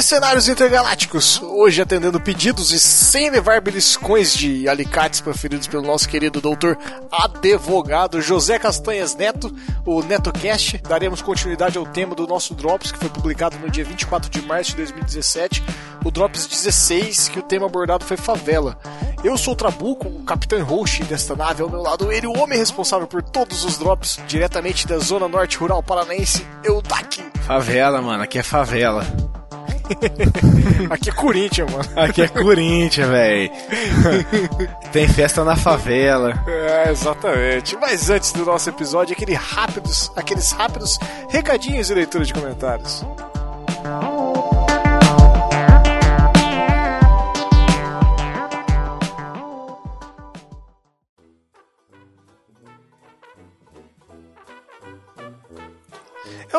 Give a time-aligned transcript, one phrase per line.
[0.00, 6.40] Mercenários Intergalácticos, hoje atendendo pedidos e sem levar beliscões de alicates preferidos pelo nosso querido
[6.40, 6.76] doutor
[7.12, 9.54] advogado José Castanhas Neto,
[9.84, 10.78] o NetoCast.
[10.78, 14.70] Daremos continuidade ao tema do nosso Drops, que foi publicado no dia 24 de março
[14.70, 15.62] de 2017,
[16.04, 18.78] o Drops 16, que o tema abordado foi favela.
[19.22, 22.58] Eu sou o Trabuco, o capitão host desta nave, ao meu lado ele, o homem
[22.58, 27.22] responsável por todos os drops, diretamente da zona norte rural paranaense, Eudak.
[27.46, 29.04] Favela, mano, aqui é favela.
[30.88, 31.84] Aqui é Corinthians, mano.
[31.96, 33.50] Aqui é Corinthians, velho.
[34.92, 36.44] Tem festa na favela.
[36.46, 37.76] É, exatamente.
[37.76, 40.96] Mas antes do nosso episódio, aquele rápidos, aqueles rápidos
[41.28, 43.04] recadinhos e leitura de comentários.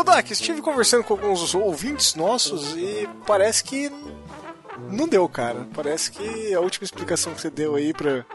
[0.01, 3.91] Eu, Dak, estive conversando com alguns ouvintes nossos e parece que
[4.89, 5.67] não deu, cara.
[5.75, 8.25] Parece que a última explicação que você deu aí para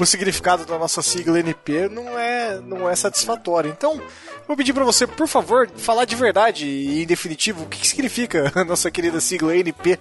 [0.00, 3.68] o significado da nossa sigla NP não é, não é satisfatória.
[3.68, 4.00] Então,
[4.48, 7.86] vou pedir para você, por favor, falar de verdade e em definitivo o que, que
[7.86, 10.00] significa a nossa querida sigla NP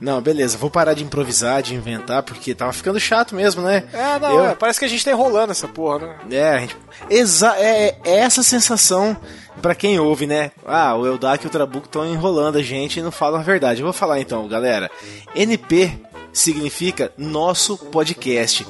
[0.00, 3.84] não, beleza, vou parar de improvisar, de inventar, porque tava ficando chato mesmo, né?
[3.92, 4.44] É, não, Eu...
[4.46, 6.16] é, parece que a gente tá enrolando essa porra, né?
[6.30, 6.76] É, a gente...
[7.08, 9.16] Exa é, é essa sensação
[9.62, 10.50] para quem ouve, né?
[10.66, 13.80] Ah, o Eldak e o Trabuco estão enrolando a gente e não falam a verdade.
[13.80, 14.90] Eu vou falar então, galera.
[15.34, 15.98] NP
[16.32, 18.66] significa nosso podcast.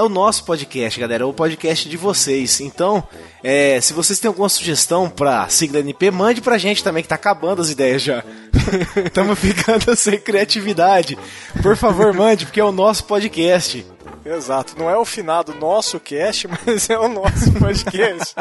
[0.00, 2.58] É o nosso podcast, galera, é o podcast de vocês.
[2.62, 3.06] Então,
[3.44, 7.16] é, se vocês têm alguma sugestão pra sigla NP, mande pra gente também, que tá
[7.16, 8.24] acabando as ideias já.
[9.04, 11.18] Estamos ficando sem criatividade.
[11.62, 13.86] Por favor, mande, porque é o nosso podcast.
[14.24, 18.34] Exato, não é o finado nosso cast, mas é o nosso podcast.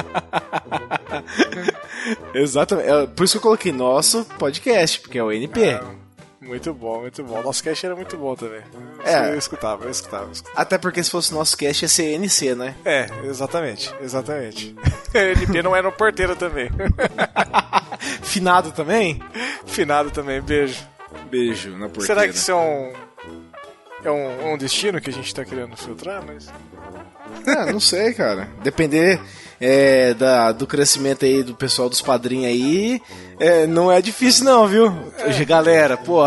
[2.34, 5.62] Exatamente, é, por isso que eu coloquei nosso podcast, porque é o NP.
[5.62, 5.84] É,
[6.42, 7.42] muito bom, muito bom.
[7.42, 8.62] Nosso cast era muito bom também.
[9.04, 9.30] É.
[9.30, 10.62] Eu escutava, eu escutava, eu escutava.
[10.62, 12.76] Até porque se fosse nosso cast ia ser NC, né?
[12.86, 14.76] É, exatamente, exatamente.
[15.14, 16.70] NP não era no porteiro também.
[18.24, 19.22] Finado também?
[19.66, 20.88] Finado também, beijo.
[21.30, 22.06] Beijo na porteira.
[22.06, 22.94] Será que isso é um
[24.04, 26.48] é um, um destino que a gente tá querendo filtrar, mas.
[27.46, 28.50] Ah, não sei, cara.
[28.64, 29.20] Depender
[29.60, 33.02] é, da, do crescimento aí do pessoal dos padrinhos aí,
[33.40, 34.94] é, não é difícil não, viu?
[35.18, 35.46] É.
[35.46, 36.20] Galera, pô.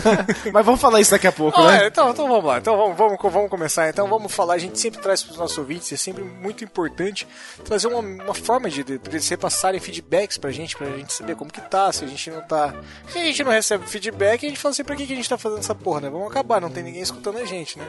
[0.52, 1.84] Mas vamos falar isso daqui a pouco, ah, né?
[1.84, 2.58] É, então, então vamos lá.
[2.58, 3.88] Então vamos, vamos, vamos começar.
[3.88, 4.54] Então vamos falar.
[4.54, 7.26] A gente sempre traz para os nossos ouvintes, é sempre muito importante
[7.64, 11.34] trazer uma, uma forma de, de, de eles repassarem feedbacks pra gente, pra gente saber
[11.34, 12.74] como que tá, se a gente não tá.
[13.08, 15.28] Se a gente não recebe feedback, a gente fala assim, pra que, que a gente
[15.28, 16.10] tá fazendo essa porra, né?
[16.10, 17.86] Vamos acabar, não tem ninguém escutando a gente, né?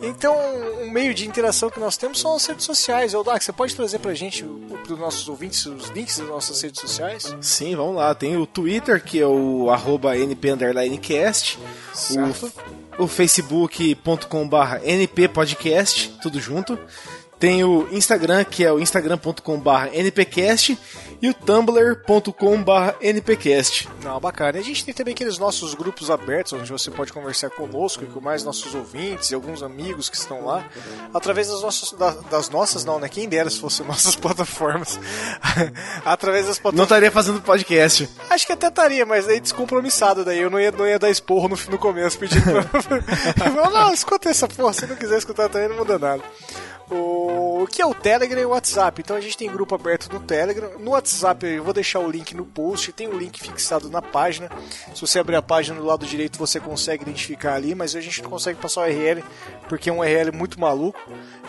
[0.00, 0.36] Então,
[0.80, 3.12] um meio de interação que nós temos são as redes sociais.
[3.12, 4.44] Dax, você pode trazer pra gente,
[4.84, 7.34] para os nossos ouvintes, os links das nossas redes sociais?
[7.40, 8.14] Sim, vamos lá.
[8.14, 11.58] Tem o Twitter, que é o arroba np_cast.
[12.98, 13.96] O, o facebook.com.br
[14.84, 16.78] nppodcast, tudo junto.
[17.38, 20.76] Tem o Instagram, que é o instagram.com.br npcast
[21.22, 22.32] e o tumblr.com.br
[23.00, 23.88] npcast.
[24.02, 24.58] Não, bacana.
[24.58, 28.06] E a gente tem também aqueles nossos grupos abertos, onde você pode conversar conosco e
[28.06, 30.68] com mais nossos ouvintes e alguns amigos que estão lá,
[31.14, 31.92] através das nossas,
[32.28, 33.08] das nossas não, né?
[33.08, 34.98] Quem dera se fossem nossas plataformas.
[36.04, 36.76] através das plataformas.
[36.76, 38.08] Não estaria fazendo podcast.
[38.30, 40.40] Acho que até estaria, mas aí descompromissado daí.
[40.40, 43.70] Eu não ia, não ia dar esporro no, no começo pedindo pra...
[43.70, 44.72] não, escuta essa porra.
[44.72, 46.22] Se não quiser escutar também, não muda nada
[46.90, 49.00] o que é o Telegram e o WhatsApp.
[49.00, 50.78] Então a gente tem grupo aberto no Telegram.
[50.78, 54.00] No WhatsApp eu vou deixar o link no post, tem o um link fixado na
[54.00, 54.50] página.
[54.94, 58.22] Se você abrir a página do lado direito você consegue identificar ali, mas a gente
[58.22, 59.22] não consegue passar o URL
[59.68, 60.98] porque é um URL muito maluco.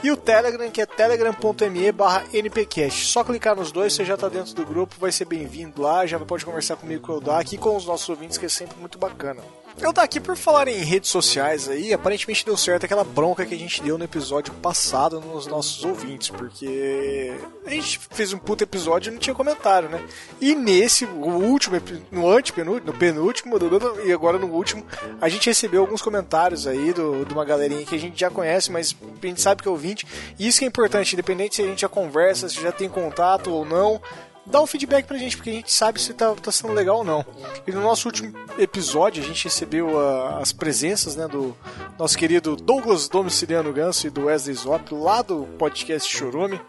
[0.04, 3.06] E o Telegram que é telegram.me barra npcast.
[3.06, 6.20] Só clicar nos dois, você já está dentro do grupo, vai ser bem-vindo lá, já
[6.20, 8.98] pode conversar comigo com o Eldak e com os nossos ouvintes, que é sempre muito
[8.98, 9.42] bacana.
[9.82, 13.56] Eu tá aqui por falar em redes sociais aí, aparentemente deu certo aquela bronca que
[13.56, 17.34] a gente deu no episódio passado nos nossos ouvintes, porque
[17.66, 20.06] a gente fez um puto episódio e não tinha comentário, né?
[20.42, 21.78] E nesse, o último,
[22.12, 23.58] no antepenúltimo, no penúltimo,
[24.06, 24.86] e agora no último,
[25.22, 28.70] a gente recebeu alguns comentários aí do, de uma galerinha que a gente já conhece,
[28.72, 28.94] mas
[29.24, 30.06] a gente sabe que é ouvinte,
[30.38, 33.50] e isso que é importante, independente se a gente já conversa, se já tem contato
[33.50, 34.02] ou não,
[34.50, 37.04] dá um feedback pra gente, porque a gente sabe se tá, tá sendo legal ou
[37.04, 37.26] não.
[37.68, 41.56] E no nosso último episódio, a gente recebeu uh, as presenças né, do
[41.98, 46.60] nosso querido Douglas Domiciliano Ganso e do Wesley Zop, lá do podcast Chorume.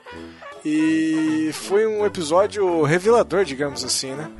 [0.65, 4.31] E foi um episódio revelador, digamos assim, né?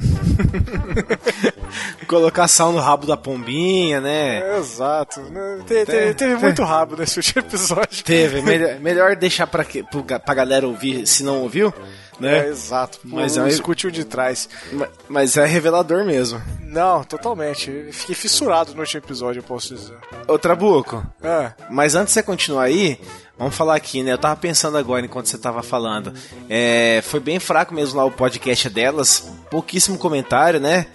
[2.07, 4.41] Colocar sal no rabo da pombinha, né?
[4.41, 5.21] É, exato.
[5.23, 5.63] Né?
[5.67, 8.05] Te, te, teve muito rabo nesse último episódio.
[8.05, 8.43] Teve.
[8.43, 11.73] Melhor, melhor deixar pra, que, pra galera ouvir, se não ouviu,
[12.21, 12.47] né?
[12.47, 12.99] É, exato.
[13.05, 14.49] Mas é um- escute o de trás.
[14.73, 16.41] Ma- Mas é revelador mesmo.
[16.63, 17.89] Não, totalmente.
[17.93, 19.97] Fiquei fissurado no último episódio, eu posso dizer.
[20.29, 23.01] Ô, Trabuco, É, mas antes de você continuar aí,
[23.37, 24.13] vamos falar aqui, né?
[24.13, 26.13] Eu tava pensando agora enquanto você tava falando.
[26.49, 30.87] É, foi bem fraco mesmo lá o podcast delas, pouquíssimo comentário, né?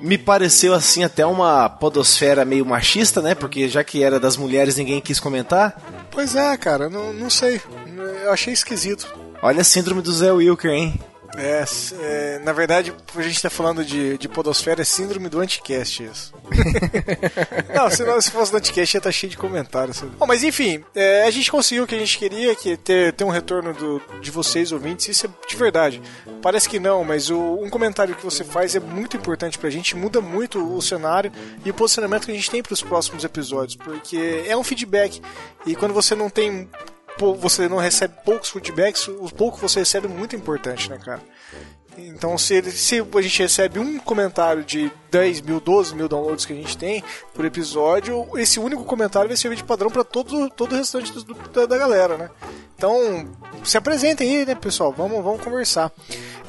[0.00, 3.34] Me pareceu assim até uma podosfera meio machista, né?
[3.34, 5.76] Porque já que era das mulheres, ninguém quis comentar.
[6.10, 7.60] pois é, cara, não, não sei.
[8.24, 9.12] Eu achei esquisito.
[9.42, 11.00] Olha a síndrome do Zé Wilker, hein?
[11.36, 11.64] É,
[12.00, 16.32] é, na verdade, a gente tá falando de, de podosfera, é síndrome do anticast isso.
[17.74, 19.96] não, se, não, se fosse do anticast ia estar cheio de comentários.
[19.96, 20.12] sabe?
[20.16, 23.12] Bom, mas enfim, é, a gente conseguiu o que a gente queria, que é ter,
[23.14, 26.00] ter um retorno do, de vocês, ouvintes, isso é de verdade.
[26.40, 29.96] Parece que não, mas o, um comentário que você faz é muito importante pra gente,
[29.96, 31.32] muda muito o cenário
[31.64, 35.20] e o posicionamento que a gente tem pros próximos episódios, porque é um feedback,
[35.66, 36.68] e quando você não tem
[37.18, 41.20] você não recebe poucos feedbacks, o pouco que você recebe é muito importante, né, cara?
[41.96, 46.46] Então, se, ele- se a gente recebe um comentário de 10 mil, 12 mil downloads
[46.46, 47.04] que a gente tem
[47.34, 51.34] por episódio, esse único comentário vai servir de padrão para todo, todo o restante do-
[51.52, 52.30] da, da galera, né?
[52.76, 53.28] Então,
[53.62, 54.92] se apresentem aí, né, pessoal?
[54.96, 55.92] Vamos, vamos conversar.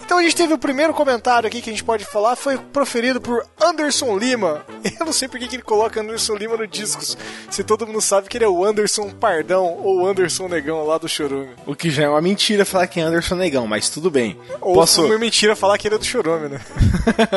[0.06, 3.22] Então a gente teve o primeiro comentário aqui que a gente pode falar, foi proferido
[3.22, 4.62] por Anderson Lima.
[5.00, 7.18] Eu não sei por que que ele coloca Anderson Lima no discos,
[7.50, 11.08] se todo mundo sabe que ele é o Anderson Pardão ou Anderson Negão lá do
[11.08, 11.52] Chorume.
[11.66, 14.38] O que já é uma mentira falar que é Anderson Negão, mas tudo bem.
[14.60, 15.06] Ou Posso.
[15.06, 16.60] uma mentira falar que ele é do Chorume, né?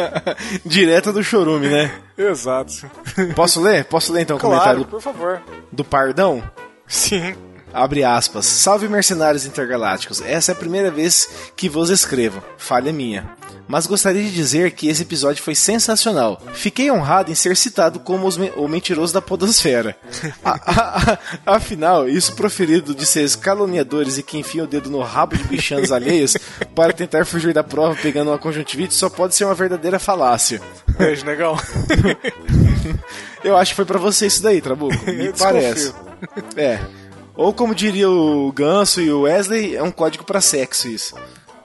[0.66, 1.92] Direto do chorume, né?
[2.16, 2.72] Exato.
[3.34, 3.84] Posso ler?
[3.84, 5.42] Posso ler então o Claro, comentário do, por favor.
[5.72, 6.42] do Pardão?
[6.86, 7.34] Sim.
[7.76, 8.46] Abre aspas.
[8.46, 10.22] Salve mercenários intergalácticos.
[10.22, 12.42] Essa é a primeira vez que vos escrevo.
[12.56, 13.28] Falha minha.
[13.68, 16.40] Mas gostaria de dizer que esse episódio foi sensacional.
[16.54, 19.94] Fiquei honrado em ser citado como me- o mentiroso da podosfera.
[20.44, 25.02] A- a- a- afinal, isso proferido de seres caluniadores e que enfiam o dedo no
[25.02, 26.36] rabo de bichanos alheios
[26.74, 30.62] para tentar fugir da prova pegando uma conjuntivite só pode ser uma verdadeira falácia.
[30.96, 31.56] Beijo, negão.
[33.44, 34.94] Eu acho que foi pra você isso daí, Trabuco.
[35.06, 35.92] Me parece.
[36.56, 36.78] É.
[37.36, 41.14] Ou como diria o Ganso e o Wesley, é um código pra sexo isso.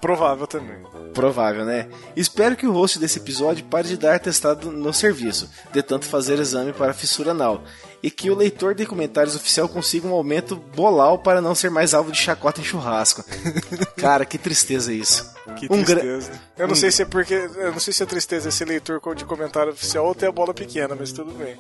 [0.02, 0.78] Provável também.
[1.14, 1.88] Provável, né?
[2.16, 6.40] Espero que o host desse episódio pare de dar testado no serviço, de tanto fazer
[6.40, 7.62] exame para fissura anal,
[8.02, 11.94] e que o leitor de comentários oficial consiga um aumento bolal para não ser mais
[11.94, 13.24] alvo de chacota em churrasco.
[13.96, 15.32] Cara, que tristeza isso.
[15.56, 16.32] Que Um gra- tristeza.
[16.58, 17.36] Eu não sei se é porque.
[17.36, 20.32] Eu não sei se a tristeza é ser leitor de comentário oficial ou ter a
[20.32, 21.58] bola pequena, mas tudo bem.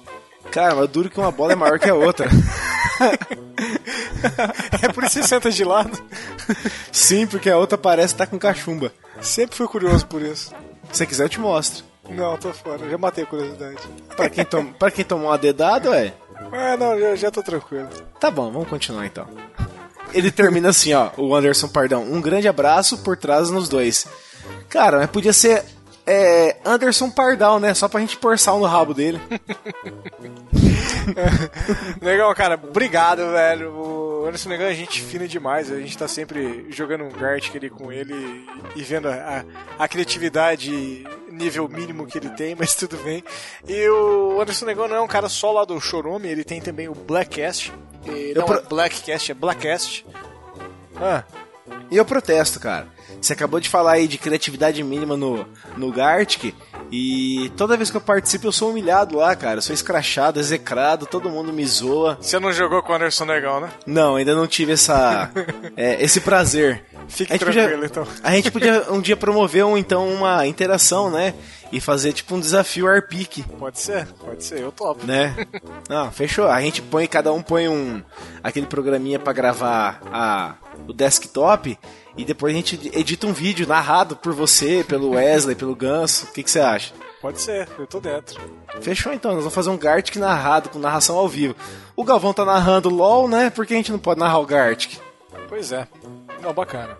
[0.50, 2.28] Cara, mas duro que uma bola é maior que a outra.
[4.82, 6.02] É por isso que você senta de lado.
[6.92, 8.92] Sim, porque a outra parece estar com cachumba.
[9.22, 10.52] Sempre fui curioso por isso.
[10.92, 11.84] Se você quiser, eu te mostro.
[12.10, 12.90] Não, tô fora.
[12.90, 13.78] Já matei a curiosidade.
[14.16, 14.66] Pra quem, tom...
[14.74, 16.14] pra quem tomou uma dedada, ué.
[16.52, 17.88] Ah, não, já, já tô tranquilo.
[18.20, 19.28] Tá bom, vamos continuar então.
[20.14, 22.04] Ele termina assim, ó, o Anderson Pardão.
[22.04, 24.06] Um grande abraço por trás nos dois.
[24.68, 25.64] Cara, mas podia ser
[26.06, 27.74] é, Anderson Pardal, né?
[27.74, 29.20] Só pra gente pôr sal no rabo dele.
[32.02, 32.56] Legal, cara.
[32.56, 33.72] Obrigado, velho.
[33.72, 35.72] O Anderson Negão é gente fina demais.
[35.72, 39.44] A gente tá sempre jogando um Gartic ali com ele e vendo a,
[39.80, 43.24] a criatividade nível mínimo que ele tem, mas tudo bem.
[43.68, 46.88] E o Anderson Negão não é um cara só lá do Chorume, ele tem também
[46.88, 47.74] o Blackcast.
[48.06, 50.06] E não pro- é Blackcast, é Blackcast.
[50.98, 51.24] Ah,
[51.90, 52.88] E eu protesto, cara.
[53.22, 55.46] Você acabou de falar aí de criatividade mínima no,
[55.78, 56.56] no Gartic.
[56.92, 59.60] E toda vez que eu participo eu sou humilhado lá, cara.
[59.60, 62.18] Eu sou escrachado, execrado, todo mundo me zoa.
[62.20, 63.70] você não jogou com o Anderson Negão, né?
[63.86, 65.30] Não, ainda não tive essa,
[65.78, 66.84] é, esse prazer.
[67.08, 68.08] Fique tranquilo, podia- então.
[68.24, 71.34] A gente podia um dia promover um, então uma interação, né?
[71.72, 75.06] E fazer tipo um desafio ARPIC, Pode ser, pode ser, eu topo.
[75.06, 75.46] né?
[75.88, 76.48] Não, fechou.
[76.50, 78.02] A gente põe, cada um põe um
[78.44, 80.56] aquele programinha pra gravar a,
[80.88, 81.78] o desktop
[82.18, 86.26] e depois a gente edita um vídeo narrado por você, pelo Wesley, pelo Ganso.
[86.26, 86.94] O que, que você acha?
[87.22, 88.42] Pode ser, eu tô dentro.
[88.82, 91.56] Fechou então, nós vamos fazer um Gartic narrado, com narração ao vivo.
[91.96, 93.50] O Galvão tá narrando LOL, né?
[93.50, 94.98] Por que a gente não pode narrar o Gartic?
[95.48, 95.88] Pois é.
[96.42, 96.98] Não, bacana.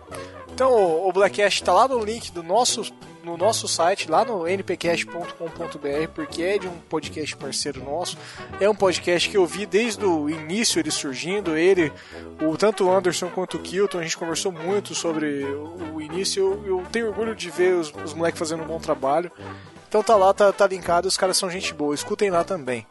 [0.52, 2.82] Então, o o Blackcast tá lá no link do nosso,
[3.24, 8.16] no nosso site, lá no npcast.com.br, porque é de um podcast parceiro nosso.
[8.60, 11.92] É um podcast que eu vi desde o início ele surgindo, ele,
[12.40, 16.62] o, tanto o Anderson quanto o Kilton, a gente conversou muito sobre o, o início.
[16.64, 19.30] Eu, eu tenho orgulho de ver os, os moleques fazendo um bom trabalho.
[19.88, 22.86] Então tá lá, tá, tá linkado, os caras são gente boa, escutem lá também.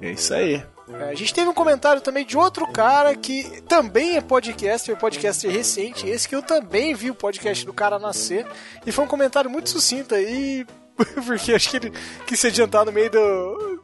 [0.00, 0.62] É isso aí.
[0.94, 5.50] É, a gente teve um comentário também de outro cara que também é podcaster, podcaster
[5.50, 8.46] recente, esse que eu também vi o podcast do cara nascer,
[8.84, 10.66] e foi um comentário muito sucinto aí.
[11.24, 11.92] porque acho que ele
[12.26, 13.80] quis se adiantar no meio do.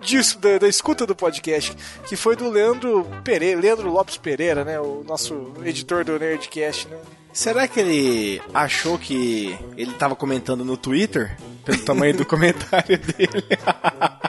[0.00, 1.74] Disso, da, da escuta do podcast,
[2.06, 4.78] que foi do Leandro Pereira, Leandro Lopes Pereira, né?
[4.78, 6.98] O nosso editor do Nerdcast, né?
[7.32, 11.36] Será que ele achou que ele tava comentando no Twitter?
[11.64, 13.44] Pelo tamanho do comentário dele.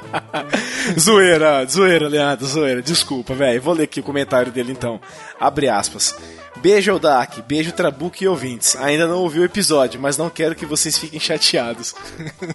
[0.99, 2.81] zoeira, zoeira, Leandro, zoeira.
[2.81, 3.61] Desculpa, velho.
[3.61, 4.99] Vou ler aqui o comentário dele então.
[5.39, 6.15] Abre aspas.
[6.57, 8.75] Beijo Eldak, beijo Trabuco e ouvintes.
[8.77, 11.93] Ainda não ouvi o episódio, mas não quero que vocês fiquem chateados.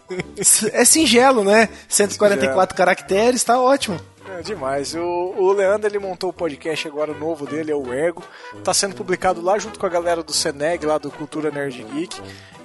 [0.73, 1.69] é singelo, né?
[1.89, 2.77] 144 singelo.
[2.77, 4.01] caracteres, tá ótimo.
[4.39, 4.95] É demais.
[4.95, 8.23] O, o Leandro ele montou o podcast agora novo dele, é o Ergo.
[8.65, 12.21] Tá sendo publicado lá junto com a galera do Seneg, lá do Cultura Nerd Geek.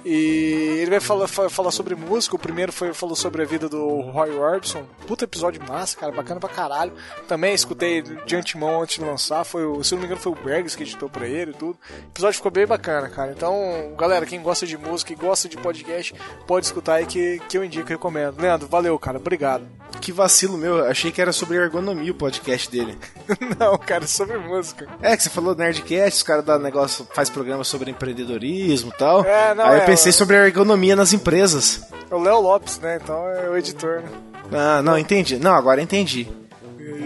[0.08, 2.36] E ele vai falar, falar sobre música.
[2.36, 4.84] O primeiro foi, falou sobre a vida do Roy Orbison.
[5.04, 6.92] Puta episódio massa, cara, bacana pra caralho.
[7.26, 9.42] Também escutei de antemão antes de lançar.
[9.42, 11.76] Foi o, se não me engano, foi o Bergs que editou pra ele e tudo.
[11.90, 13.32] O episódio ficou bem bacana, cara.
[13.32, 16.14] Então, galera, quem gosta de música e gosta de podcast,
[16.46, 18.40] pode escutar aí que, que eu indico e recomendo.
[18.40, 19.18] Leandro, valeu, cara.
[19.18, 19.66] Obrigado.
[20.00, 22.96] Que vacilo meu, achei que era sobre ergonomia o podcast dele.
[23.58, 24.86] não, cara, é sobre música.
[25.02, 29.24] É, que você falou Nerdcast, os caras da negócio faz programa sobre empreendedorismo e tal.
[29.24, 31.80] É, não, Aí é, eu pensei sobre a ergonomia nas empresas.
[32.10, 32.98] É o Léo Lopes, né?
[33.02, 34.10] Então é o editor, né?
[34.52, 35.38] Ah, não, entendi.
[35.38, 36.28] Não, agora entendi.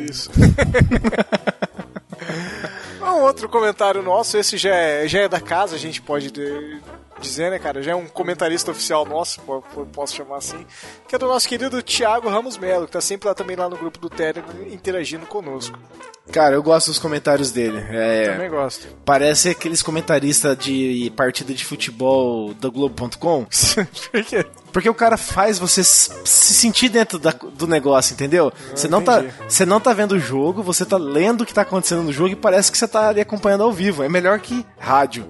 [0.09, 0.29] Isso.
[3.01, 6.33] um outro comentário nosso, esse já é, já é da casa, a gente pode
[7.21, 7.83] dizer, né, cara?
[7.83, 9.41] Já é um comentarista oficial nosso,
[9.93, 10.67] posso chamar assim,
[11.07, 13.77] que é do nosso querido Thiago Ramos Melo, que tá sempre lá também lá no
[13.77, 15.79] grupo do Telegram interagindo conosco.
[16.33, 17.85] Cara, eu gosto dos comentários dele.
[17.91, 18.87] É, Também gosto.
[19.05, 23.47] Parece aqueles comentaristas de partida de futebol da Globo.com.
[24.13, 24.47] Por quê?
[24.73, 28.53] Porque o cara faz você se sentir dentro da, do negócio, entendeu?
[28.75, 31.63] Você não, tá, você não tá vendo o jogo, você tá lendo o que tá
[31.63, 34.05] acontecendo no jogo e parece que você tá ali acompanhando ao vivo.
[34.05, 35.27] É melhor que rádio.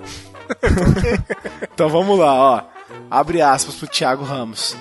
[1.72, 2.62] então vamos lá, ó.
[3.10, 4.76] Abre aspas pro Thiago Ramos.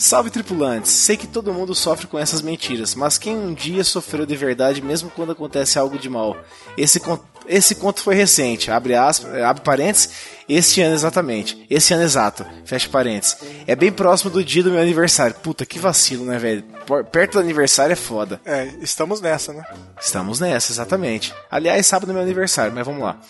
[0.00, 0.90] Salve tripulantes!
[0.90, 4.80] Sei que todo mundo sofre com essas mentiras, mas quem um dia sofreu de verdade
[4.80, 6.38] mesmo quando acontece algo de mal?
[6.74, 7.02] Esse,
[7.46, 10.08] esse conto foi recente, abre, aspas, abre parênteses,
[10.48, 11.66] este ano exatamente.
[11.68, 13.36] Esse ano exato, fecha parênteses.
[13.66, 15.36] É bem próximo do dia do meu aniversário.
[15.36, 16.64] Puta, que vacilo, né, velho?
[17.12, 18.40] Perto do aniversário é foda.
[18.46, 19.62] É, estamos nessa, né?
[20.00, 21.34] Estamos nessa, exatamente.
[21.50, 23.20] Aliás, sábado é meu aniversário, mas vamos lá.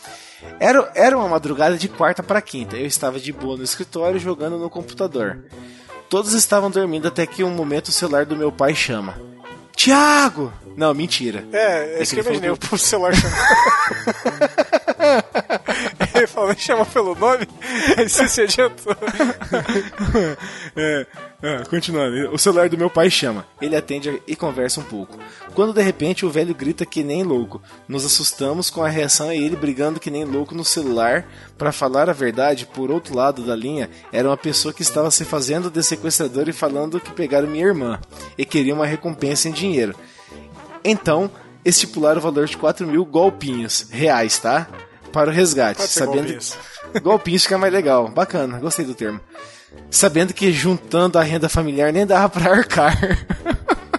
[0.61, 2.77] Era, era uma madrugada de quarta para quinta.
[2.77, 5.43] Eu estava de boa no escritório jogando no computador.
[6.11, 9.17] Todos estavam dormindo até que um momento o celular do meu pai chama.
[9.77, 10.53] Tiago!
[10.77, 11.45] Não, mentira.
[11.53, 13.37] É, é isso que eu imaginei, o celular chama.
[16.49, 17.47] ele falou, chama pelo nome,
[17.97, 18.97] aí você se adiantou.
[20.77, 21.07] é,
[21.43, 22.33] é, continuando.
[22.33, 23.47] O celular do meu pai chama.
[23.61, 25.19] Ele atende e conversa um pouco.
[25.55, 27.63] Quando de repente o velho grita que nem louco.
[27.89, 31.27] Nos assustamos com a reação e ele brigando que nem louco no celular.
[31.57, 35.25] Para falar a verdade, por outro lado da linha, era uma pessoa que estava se
[35.25, 38.01] fazendo de sequestrador e falando que pegaram minha irmã
[38.37, 39.95] e queria uma recompensa em dinheiro.
[40.85, 41.31] Então,
[41.65, 44.67] estipularam o valor de 4 mil golpinhos reais, tá?
[45.13, 45.83] Para o resgate.
[45.83, 46.59] sabendo golpinhos.
[47.03, 48.09] golpinhos fica mais legal.
[48.09, 49.21] Bacana, gostei do termo.
[49.91, 52.97] Sabendo que juntando a renda familiar nem dava pra arcar.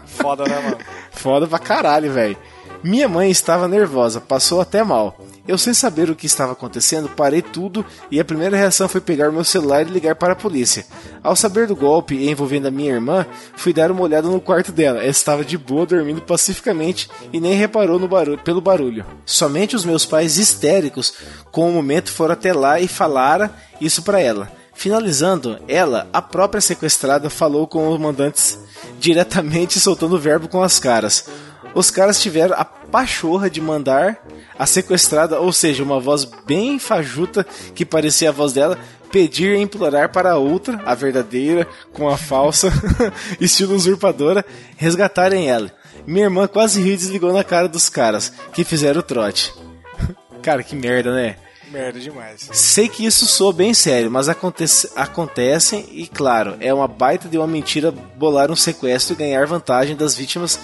[0.06, 0.78] Foda, né, mano?
[1.12, 2.38] Foda pra caralho, velho.
[2.84, 5.20] Minha mãe estava nervosa, passou até mal.
[5.48, 9.32] Eu, sem saber o que estava acontecendo, parei tudo e a primeira reação foi pegar
[9.32, 10.86] meu celular e ligar para a polícia.
[11.22, 15.00] Ao saber do golpe envolvendo a minha irmã, fui dar uma olhada no quarto dela.
[15.00, 19.06] Ela estava de boa, dormindo pacificamente e nem reparou no barulho, pelo barulho.
[19.28, 21.14] Somente os meus pais histéricos,
[21.52, 24.52] com o momento, foram até lá e falaram isso para ela.
[24.74, 28.58] Finalizando, ela, a própria sequestrada, falou com os mandantes
[29.00, 31.26] diretamente soltando o verbo com as caras
[31.74, 34.22] os caras tiveram a pachorra de mandar
[34.58, 38.78] a sequestrada, ou seja, uma voz bem fajuta que parecia a voz dela,
[39.12, 42.72] pedir e implorar para a outra, a verdadeira, com a falsa,
[43.40, 44.46] estilo usurpadora,
[44.78, 45.72] resgatarem ela.
[46.06, 49.54] Minha irmã quase riu e desligou na cara dos caras, que fizeram o trote.
[50.42, 51.36] cara, que merda, né?
[51.72, 52.50] Merda demais.
[52.52, 57.38] Sei que isso soa bem sério, mas acontece, acontecem e, claro, é uma baita de
[57.38, 60.60] uma mentira bolar um sequestro e ganhar vantagem das vítimas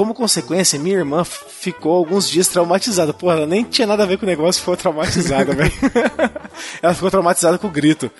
[0.00, 3.12] como consequência, minha irmã ficou alguns dias traumatizada.
[3.12, 5.70] Porra, ela nem tinha nada a ver com o negócio, ficou traumatizada, velho.
[6.80, 8.10] ela ficou traumatizada com o grito.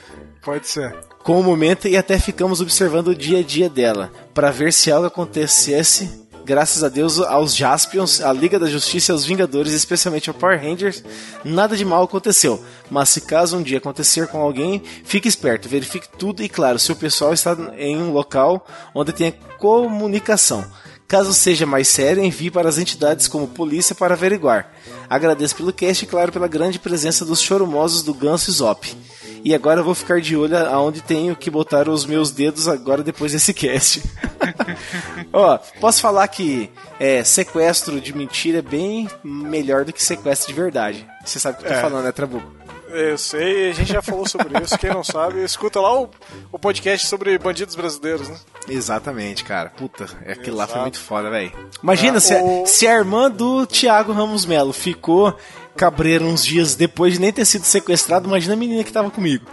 [0.43, 0.95] Pode ser.
[1.23, 4.93] Com o momento e até ficamos observando o dia a dia dela, para ver se
[4.93, 6.29] algo acontecesse.
[6.45, 10.61] Graças a Deus, aos Jaspions, à Liga da Justiça e aos Vingadores, especialmente ao Power
[10.63, 11.03] Rangers,
[11.43, 12.63] nada de mal aconteceu.
[12.91, 16.93] Mas se caso um dia acontecer com alguém, fique esperto, verifique tudo e, claro, se
[16.93, 20.63] o pessoal está em um local onde tenha comunicação.
[21.11, 24.73] Caso seja mais sério, envie para as entidades como polícia para averiguar.
[25.09, 28.97] Agradeço pelo cast e, claro, pela grande presença dos chorumosos do Ganso e Zop.
[29.43, 33.03] E agora eu vou ficar de olho aonde tenho que botar os meus dedos agora
[33.03, 34.03] depois desse cast.
[35.33, 40.61] Ó, posso falar que é, sequestro de mentira é bem melhor do que sequestro de
[40.61, 41.07] verdade.
[41.25, 41.81] Você sabe o que eu tô É.
[41.81, 42.53] falando, né, Trabuco?
[42.93, 44.77] Eu sei, a gente já falou sobre isso.
[44.79, 46.11] Quem não sabe, escuta lá o,
[46.53, 48.37] o podcast sobre bandidos brasileiros, né?
[48.69, 49.71] Exatamente, cara.
[49.71, 50.81] Puta, aquilo lá foi Exato.
[50.83, 51.53] muito foda, velho.
[51.83, 55.37] Imagina Ah, se, a- o- se a irmã do Thiago Ramos Melo ficou
[55.77, 59.47] cabreira uns dias depois de nem ter sido sequestrado, imagina a menina que tava comigo.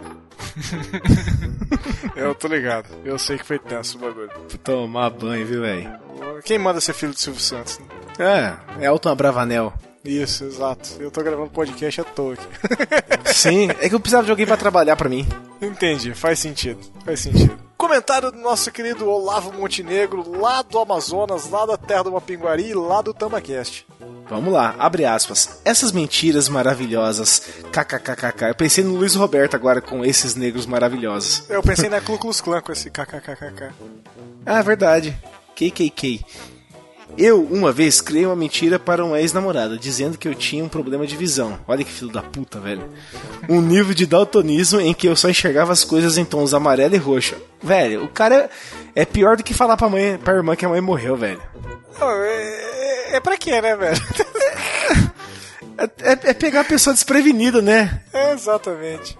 [2.15, 2.87] Eu tô ligado.
[3.03, 4.29] Eu sei que foi tenso o bagulho.
[4.63, 5.89] Tomar banho, viu, velho?
[6.43, 7.79] Quem manda ser filho do Silvio Santos?
[8.17, 8.57] Né?
[8.79, 9.73] É, Elton Abravanel.
[10.07, 10.89] Isso, exato.
[10.99, 12.47] Eu tô gravando podcast à toa aqui.
[13.33, 15.27] Sim, é que eu precisava de alguém pra trabalhar pra mim.
[15.61, 16.79] Entendi, faz sentido.
[17.03, 17.57] Faz sentido.
[17.77, 23.01] Comentário do nosso querido Olavo Montenegro, lá do Amazonas, lá da terra do Mapinguari, lá
[23.01, 23.85] do Tambacast.
[24.29, 25.61] Vamos lá, abre aspas.
[25.63, 28.45] Essas mentiras maravilhosas, kkkk.
[28.47, 31.49] Eu pensei no Luiz Roberto agora com esses negros maravilhosos.
[31.49, 33.71] Eu pensei na Ku Klux Klan com esse kkkk.
[34.45, 35.15] Ah, verdade.
[35.55, 36.25] KKK.
[37.17, 41.07] Eu, uma vez, criei uma mentira para uma ex-namorada, dizendo que eu tinha um problema
[41.07, 41.59] de visão.
[41.67, 42.83] Olha que filho da puta, velho.
[43.49, 46.99] Um nível de daltonismo em que eu só enxergava as coisas em tons amarelo e
[46.99, 47.35] roxo.
[47.61, 48.49] Velho, o cara
[48.95, 51.41] é, é pior do que falar pra, mãe, pra irmã que a mãe morreu, velho.
[51.99, 53.97] Não, é, é, é pra quê, né, velho?
[55.79, 58.01] É, é- é pegar a pessoa desprevenida, né?
[58.11, 59.15] É, exatamente.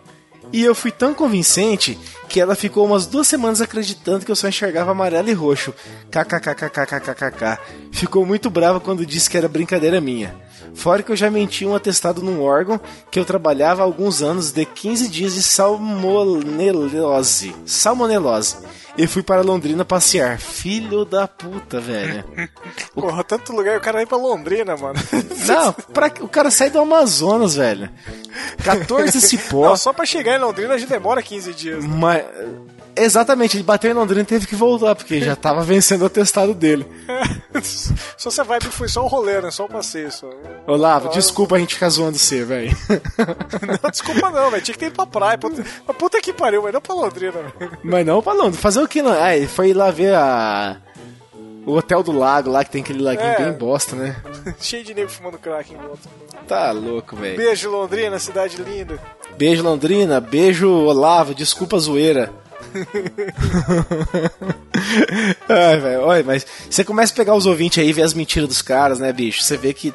[0.51, 1.98] E eu fui tão convincente
[2.30, 5.74] que ela ficou umas duas semanas acreditando que eu só enxergava amarelo e roxo.
[6.12, 7.60] KKKKKKKK.
[7.92, 10.36] Ficou muito brava quando disse que era brincadeira minha.
[10.77, 12.79] Fora que eu já menti um atestado num órgão
[13.10, 17.55] que eu trabalhava há alguns anos de 15 dias de salmonelose.
[17.65, 18.57] Salmonelose.
[18.96, 20.39] E fui para Londrina passear.
[20.39, 22.24] Filho da puta, velho.
[22.93, 25.00] Porra, tanto lugar, o cara vai pra Londrina, mano.
[25.48, 27.89] Não, pra, o cara sai do Amazonas, velho.
[28.63, 29.69] 14 cipó.
[29.69, 31.84] Não, só pra chegar em Londrina a gente demora 15 dias.
[31.84, 31.89] né?
[31.96, 32.24] Mas,
[33.04, 36.54] exatamente, ele bateu em Londrina e teve que voltar, porque já tava vencendo o atestado
[36.54, 36.86] dele.
[38.18, 39.51] só você vai, foi só um rolê, né?
[39.51, 40.12] Só um passeio.
[40.12, 40.30] Só.
[40.66, 42.75] Olavo, desculpa a gente ficar zoando você, velho.
[43.83, 44.64] Não, desculpa não, velho.
[44.64, 45.38] Tinha que ter ido pra praia.
[45.38, 45.64] Puta,
[45.98, 47.77] puta que pariu, mas não pra Londrina, velho.
[47.83, 48.62] Mas não pra Londres.
[48.62, 49.12] Fazer o que não?
[49.12, 50.77] Ah, ele foi lá ver a.
[51.66, 53.44] O Hotel do Lago lá, que tem aquele laguinho É.
[53.44, 54.16] bem bosta, né?
[54.60, 56.07] Cheio de nego fumando crack em volta.
[56.48, 57.36] Tá louco, velho.
[57.36, 58.98] Beijo, Londrina, cidade linda.
[59.38, 60.22] Beijo, Londrina.
[60.22, 61.36] Beijo, Olavo.
[61.36, 62.31] Desculpa a zoeira.
[65.48, 66.01] Ai, velho.
[66.01, 69.00] Olha, mas você começa a pegar os ouvintes aí e ver as mentiras dos caras,
[69.00, 69.44] né, bicho?
[69.44, 69.94] Você vê que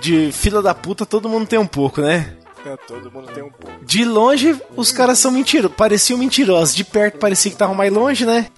[0.00, 2.34] de fila da puta todo mundo tem um pouco, né?
[2.66, 3.84] É, todo mundo tem um pouco.
[3.84, 5.76] De longe, os caras são mentirosos.
[5.76, 6.74] Pareciam mentirosos.
[6.74, 8.48] De perto, parecia que estavam mais longe, né?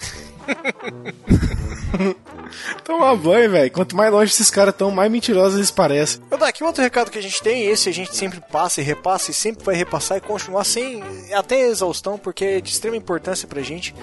[2.84, 3.70] Toma banho, velho.
[3.70, 6.20] Quanto mais longe esses caras estão, mais mentirosos eles parecem.
[6.30, 9.30] Eu daqui outro recado que a gente tem, esse a gente sempre passa e repassa
[9.30, 13.62] e sempre vai repassar e continuar sem até exaustão, porque é de extrema importância pra
[13.62, 13.94] gente.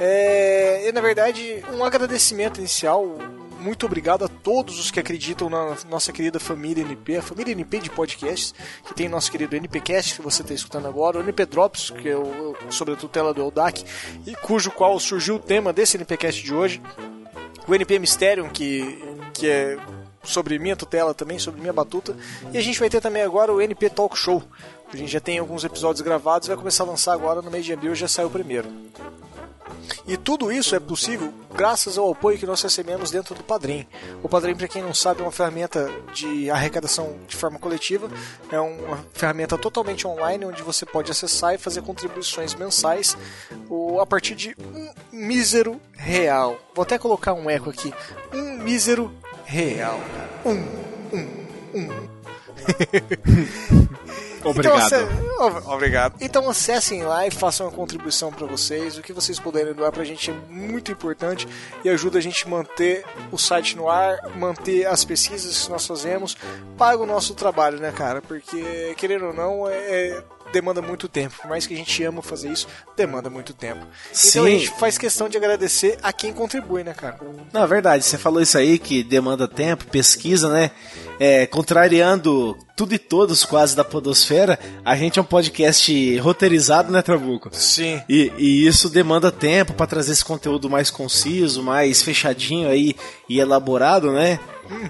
[0.00, 3.18] É, na verdade, um agradecimento inicial.
[3.62, 7.78] Muito obrigado a todos os que acreditam na nossa querida família NP, a família NP
[7.78, 8.52] de podcasts,
[8.84, 12.16] que tem nosso querido NPcast, que você está escutando agora, o NP Drops, que é
[12.16, 13.84] o, sobre a tutela do Eldac,
[14.26, 16.82] e cujo qual surgiu o tema desse NPcast de hoje
[17.68, 19.00] o NP Mysterium, que,
[19.32, 19.78] que é
[20.24, 22.16] sobre minha tutela também, sobre minha batuta.
[22.52, 24.42] E a gente vai ter também agora o NP Talk Show.
[24.92, 27.72] A gente já tem alguns episódios gravados, vai começar a lançar agora no mês de
[27.72, 28.68] abril, já saiu o primeiro.
[30.06, 33.86] E tudo isso é possível graças ao apoio que nós recebemos dentro do Padrim.
[34.22, 38.10] O Padrim, para quem não sabe, é uma ferramenta de arrecadação de forma coletiva.
[38.50, 43.16] É uma ferramenta totalmente online onde você pode acessar e fazer contribuições mensais
[44.00, 46.58] a partir de um mísero real.
[46.74, 47.92] Vou até colocar um eco aqui.
[48.32, 49.12] Um mísero
[49.44, 50.00] real.
[50.44, 51.28] Um, um,
[51.74, 52.12] um.
[54.44, 54.86] Obrigado.
[54.94, 56.14] Então, Ob- Obrigado.
[56.20, 58.96] Então acessem lá e façam uma contribuição para vocês.
[58.98, 61.48] O que vocês puderem doar pra gente é muito importante
[61.84, 66.36] e ajuda a gente manter o site no ar, manter as pesquisas que nós fazemos,
[66.76, 68.20] paga o nosso trabalho, né, cara?
[68.22, 71.34] Porque, querendo ou não, é, é- demanda muito tempo.
[71.40, 73.80] Por mais que a gente ama fazer isso, demanda muito tempo.
[74.26, 74.58] Então a Sim.
[74.58, 77.18] gente faz questão de agradecer a quem contribui, né, cara?
[77.52, 80.70] Na verdade, você falou isso aí que demanda tempo, pesquisa, né?
[81.18, 87.00] É, contrariando tudo e todos quase da podosfera, a gente é um podcast roteirizado, né,
[87.00, 87.48] Trabuco?
[87.52, 88.02] Sim.
[88.08, 92.96] E, e isso demanda tempo para trazer esse conteúdo mais conciso, mais fechadinho aí
[93.28, 94.40] e elaborado, né?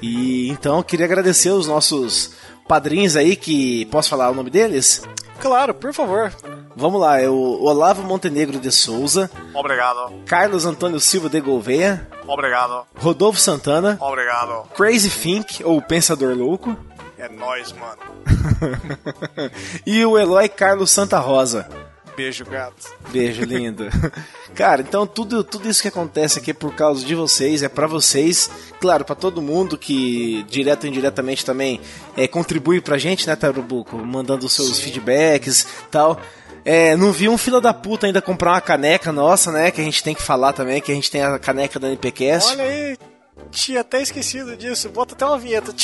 [0.01, 2.33] E então eu queria agradecer os nossos
[2.69, 5.03] padrinhos aí que posso falar o nome deles?
[5.41, 6.33] Claro, por favor.
[6.75, 10.13] Vamos lá, é o Olavo Montenegro de Souza, Obrigado.
[10.25, 12.87] Carlos Antônio Silva de Gouveia, Obrigado.
[12.97, 14.63] Rodolfo Santana, Obrigado.
[14.75, 16.75] Crazy Fink ou Pensador Louco
[17.19, 18.01] É nóis, mano.
[19.87, 21.69] e o Eloy Carlos Santa Rosa.
[22.17, 22.95] Beijo, gato.
[23.11, 23.89] Beijo, lindo.
[24.55, 27.87] Cara, então tudo, tudo isso que acontece aqui é por causa de vocês, é para
[27.87, 31.81] vocês, claro, para todo mundo que direto ou indiretamente também
[32.17, 33.97] é, contribui pra gente, né, Tarubuco?
[33.97, 34.83] Mandando seus Sim.
[34.85, 36.21] feedbacks tal.
[36.65, 39.71] É, não vi um fila da puta ainda comprar uma caneca nossa, né?
[39.71, 42.53] Que a gente tem que falar também, que a gente tem a caneca da NPcast.
[42.53, 42.97] Olha aí,
[43.51, 44.89] tinha até esquecido disso.
[44.91, 45.73] Bota até uma vinheta.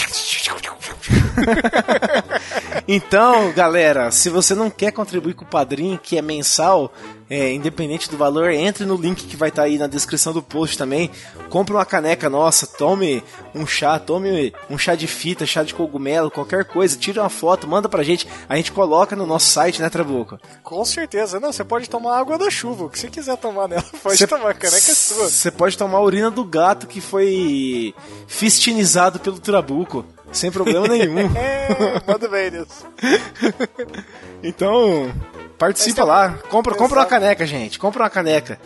[2.86, 6.92] então, galera, se você não quer contribuir com o padrinho, que é mensal,
[7.30, 10.42] é, independente do valor, entre no link que vai estar tá aí na descrição do
[10.42, 11.10] post também.
[11.50, 13.22] Compre uma caneca nossa, tome
[13.54, 17.66] um chá, tome um chá de fita, chá de cogumelo, qualquer coisa, tire uma foto,
[17.66, 20.38] manda pra gente, a gente coloca no nosso site, né, Trabuco?
[20.62, 23.84] Com certeza, não, você pode tomar água da chuva, o que você quiser tomar nela,
[24.02, 25.28] pode cê, tomar, a caneca é sua.
[25.28, 27.94] Você pode tomar a urina do gato que foi
[28.26, 30.04] fistinizado pelo Trabuco.
[30.32, 31.20] Sem problema nenhum.
[31.36, 32.86] é, manda bem nisso.
[34.42, 35.10] então,
[35.58, 36.34] participa lá.
[36.48, 37.78] Compra, compra uma caneca, gente.
[37.78, 38.58] Compra uma caneca.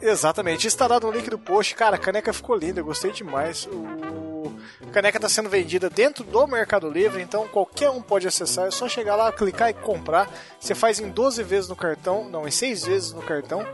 [0.00, 0.66] Exatamente.
[0.66, 1.74] Estará no link do post.
[1.74, 3.66] Cara, a caneca ficou linda, eu gostei demais.
[3.66, 4.52] O...
[4.86, 8.66] A caneca está sendo vendida dentro do Mercado Livre, então qualquer um pode acessar.
[8.66, 10.28] É só chegar lá, clicar e comprar.
[10.58, 13.64] Você faz em 12 vezes no cartão, não, em 6 vezes no cartão.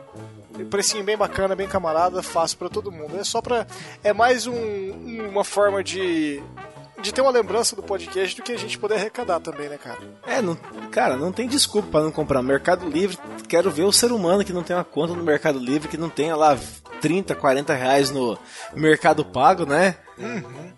[0.71, 3.19] Precinho bem bacana, bem camarada, fácil para todo mundo.
[3.19, 3.67] É só para
[4.03, 6.43] é mais um, uma forma de
[7.01, 9.99] de ter uma lembrança do podcast do que a gente poder arrecadar também, né, cara?
[10.27, 10.57] É, não,
[10.91, 12.43] cara, não tem desculpa para não comprar.
[12.43, 15.89] Mercado Livre, quero ver o ser humano que não tem uma conta no Mercado Livre,
[15.89, 16.59] que não tenha lá
[17.01, 18.39] 30, 40 reais no
[18.75, 19.97] Mercado Pago, né?
[20.19, 20.73] Uhum.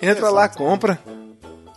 [0.00, 0.34] Entra Exato.
[0.34, 0.98] lá, compra.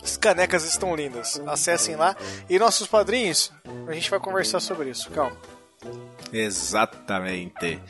[0.02, 1.40] As canecas estão lindas.
[1.46, 2.16] Acessem lá.
[2.48, 3.52] E nossos padrinhos,
[3.86, 5.10] a gente vai conversar sobre isso.
[5.10, 5.36] Calma.
[6.32, 7.80] Exatamente.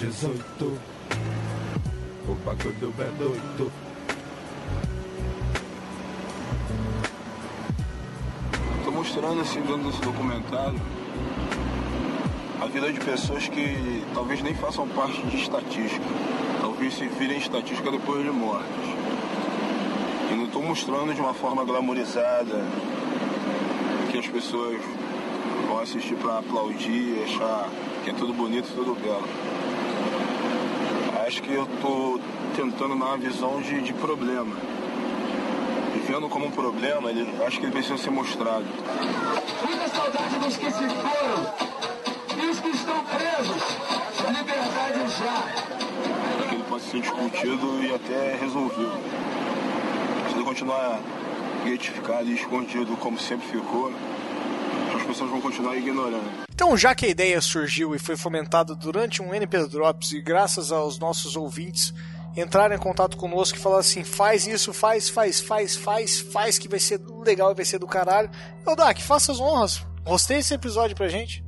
[0.00, 0.32] 18,
[2.26, 3.70] o bagulho é doido.
[8.82, 10.80] Tô mostrando assim dentro desse documentário
[12.62, 16.06] a vida de pessoas que talvez nem façam parte de estatística,
[16.62, 18.70] talvez se virem estatística depois de mortes.
[20.30, 22.64] E não estou mostrando de uma forma glamorizada
[24.10, 24.80] que as pessoas
[25.68, 27.68] vão assistir para aplaudir, achar
[28.02, 29.69] que é tudo bonito, tudo belo.
[31.30, 32.18] Acho que eu tô
[32.56, 34.56] tentando dar uma visão de, de problema.
[35.94, 38.64] E vendo como um problema, ele, acho que ele precisa ser mostrado.
[39.64, 41.54] Muita saudade dos que se foram
[42.36, 43.62] e os que estão presos.
[44.26, 46.48] Liberdade já.
[46.48, 48.98] Que ele pode ser discutido e até resolvido.
[50.30, 50.98] Se ele continuar
[51.64, 53.92] gratificado e escondido como sempre ficou,
[54.96, 56.49] as pessoas vão continuar ignorando.
[56.62, 60.70] Então, já que a ideia surgiu e foi fomentada durante um NP Drops e graças
[60.70, 61.94] aos nossos ouvintes
[62.36, 66.68] entrarem em contato conosco e falar assim: faz isso, faz, faz, faz, faz, faz, que
[66.68, 68.30] vai ser legal e vai ser do caralho.
[68.66, 69.82] Eu, Dak, faça as honras.
[70.04, 71.42] Gostei esse episódio pra gente.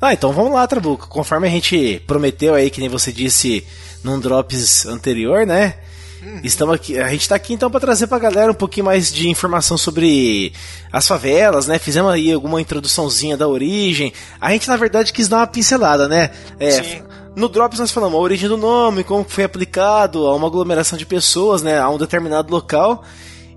[0.00, 1.06] Ah, então vamos lá, Trabuco.
[1.06, 3.64] Conforme a gente prometeu aí, que nem você disse
[4.02, 5.78] num Drops anterior, né?
[6.22, 6.40] Uhum.
[6.44, 9.12] Estamos aqui, a gente está aqui então para trazer para a galera um pouquinho mais
[9.12, 10.52] de informação sobre
[10.92, 11.78] as favelas, né?
[11.78, 14.12] Fizemos aí alguma introduçãozinha da origem.
[14.40, 16.30] A gente na verdade quis dar uma pincelada, né?
[16.58, 17.02] É, Sim.
[17.34, 21.06] No Drops nós falamos a origem do nome, como foi aplicado a uma aglomeração de
[21.06, 23.04] pessoas, né, a um determinado local.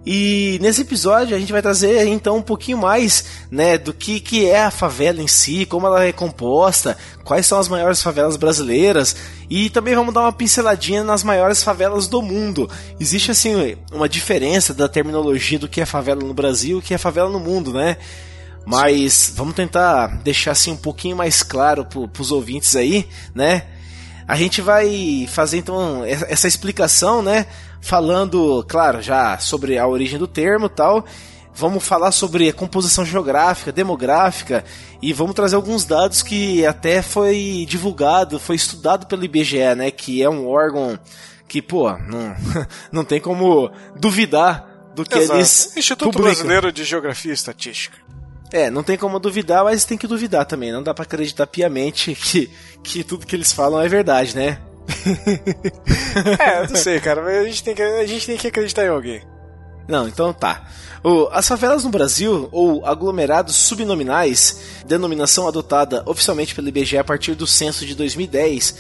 [0.06, 4.46] E nesse episódio a gente vai trazer então um pouquinho mais, né, do que, que
[4.46, 9.16] é a favela em si, como ela é composta, quais são as maiores favelas brasileiras
[9.56, 12.68] e também vamos dar uma pinceladinha nas maiores favelas do mundo.
[13.00, 16.92] Existe assim uma diferença da terminologia do que é favela no Brasil e o que
[16.92, 17.98] é favela no mundo, né?
[18.66, 23.68] Mas vamos tentar deixar assim um pouquinho mais claro para os ouvintes aí, né?
[24.28, 27.46] A gente vai fazer então essa explicação, né?
[27.80, 31.06] Falando, claro, já sobre a origem do termo tal.
[31.56, 34.64] Vamos falar sobre a composição geográfica, demográfica
[35.02, 39.92] e vamos trazer alguns dados que até foi divulgado, foi estudado pelo IBGE, né?
[39.92, 40.98] Que é um órgão
[41.48, 42.36] que, pô, não,
[42.92, 45.40] não tem como duvidar do que Exato.
[45.40, 46.34] eles Instituto publicam.
[46.34, 47.98] Brasileiro de Geografia e Estatística.
[48.52, 50.72] É, não tem como duvidar, mas tem que duvidar também.
[50.72, 52.52] Não dá para acreditar piamente que,
[52.84, 54.60] que tudo que eles falam é verdade, né?
[56.40, 58.90] é, não sei, cara, mas a gente tem que, a gente tem que acreditar em
[58.90, 59.22] alguém.
[59.88, 60.68] Não, então tá.
[61.32, 67.46] As favelas no Brasil, ou aglomerados subnominais, denominação adotada oficialmente pelo IBGE a partir do
[67.46, 68.76] censo de 2010,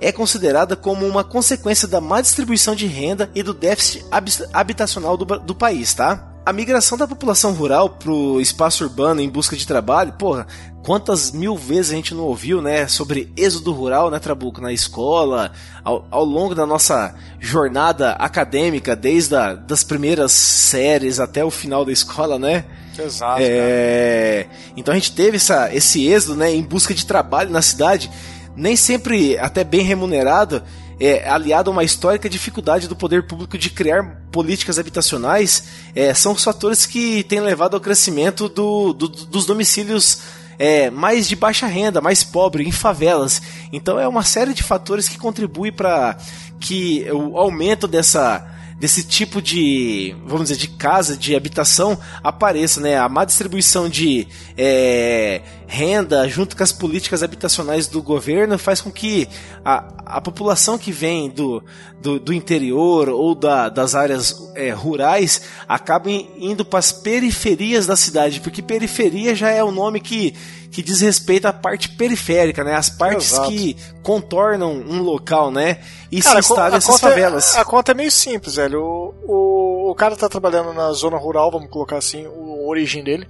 [0.00, 4.04] é considerada como uma consequência da má distribuição de renda e do déficit
[4.52, 6.33] habitacional do, do país, tá?
[6.44, 10.46] A migração da população rural pro espaço urbano em busca de trabalho, porra,
[10.84, 15.52] quantas mil vezes a gente não ouviu, né, sobre êxodo rural, né, Trabuco, na escola,
[15.82, 21.84] ao, ao longo da nossa jornada acadêmica, desde a, das primeiras séries até o final
[21.84, 22.64] da escola, né?
[22.98, 23.40] Exato.
[23.40, 24.46] É...
[24.76, 28.10] Então a gente teve essa, esse êxodo, né, em busca de trabalho na cidade,
[28.54, 30.62] nem sempre até bem remunerado,
[30.98, 36.32] é, aliado a uma histórica dificuldade do poder público de criar políticas habitacionais, é, são
[36.32, 40.20] os fatores que têm levado ao crescimento do, do, dos domicílios
[40.58, 43.42] é, mais de baixa renda, mais pobre, em favelas.
[43.72, 46.16] Então é uma série de fatores que contribuem para
[46.60, 52.98] que o aumento dessa desse tipo de, vamos dizer, de casa, de habitação apareça, né?
[52.98, 58.90] A má distribuição de é, renda junto com as políticas habitacionais do governo faz com
[58.90, 59.28] que
[59.64, 61.62] a, a população que vem do,
[62.00, 67.96] do, do interior ou da, das áreas é, rurais acabe indo para as periferias da
[67.96, 70.34] cidade, porque periferia já é o nome que
[70.74, 72.74] que diz respeito à parte periférica, né?
[72.74, 73.48] As partes Exato.
[73.48, 75.78] que contornam um local, né?
[76.10, 77.54] E cara, se instalam essas é- favelas.
[77.54, 78.82] É, a conta é meio simples, velho.
[78.82, 83.04] O, o, o cara tá trabalhando na zona rural, vamos colocar assim, o, a origem
[83.04, 83.24] dele.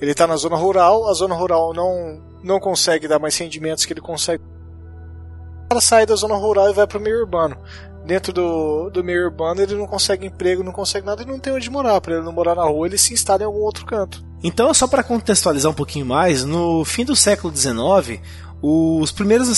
[0.00, 3.92] Ele tá na zona rural, a zona rural não, não consegue dar mais rendimentos que
[3.92, 4.42] ele consegue.
[4.42, 7.56] O cara sai da zona rural e vai pro meio urbano
[8.04, 11.52] dentro do, do meio urbano ele não consegue emprego, não consegue nada e não tem
[11.52, 12.00] onde morar.
[12.00, 14.22] Para ele não morar na rua, ele se instala em algum outro canto.
[14.42, 18.20] Então, só para contextualizar um pouquinho mais, no fim do século XIX,
[18.62, 19.48] os primeiros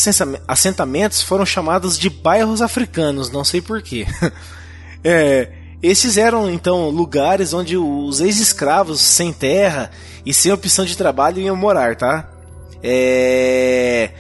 [0.49, 4.07] assentamentos foram chamados de bairros africanos, não sei porquê.
[5.05, 5.51] é,
[5.83, 9.91] esses eram então lugares onde os ex-escravos sem terra
[10.25, 12.29] e sem opção de trabalho iam morar, tá?
[12.83, 14.11] É,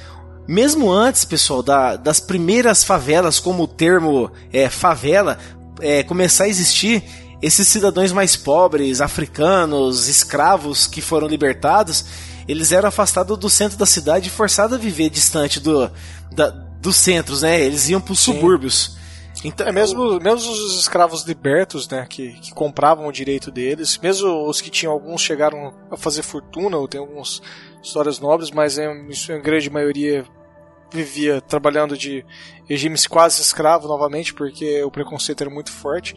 [0.47, 5.39] mesmo antes, pessoal, da, das primeiras favelas, como o termo é, favela
[5.81, 7.03] é, começar a existir,
[7.41, 12.05] esses cidadãos mais pobres, africanos, escravos que foram libertados,
[12.47, 15.91] eles eram afastados do centro da cidade e forçados a viver distante do,
[16.31, 17.61] da, dos centros, né?
[17.61, 18.97] Eles iam para os subúrbios.
[19.45, 24.49] Então, é mesmo, mesmo os escravos libertos, né, que, que compravam o direito deles, mesmo
[24.49, 27.43] os que tinham alguns chegaram a fazer fortuna, ou tem algumas
[27.83, 30.25] histórias nobres, mas em, em grande maioria
[30.93, 32.25] vivia trabalhando de
[32.69, 36.15] regimes quase escravo novamente, porque o preconceito era muito forte.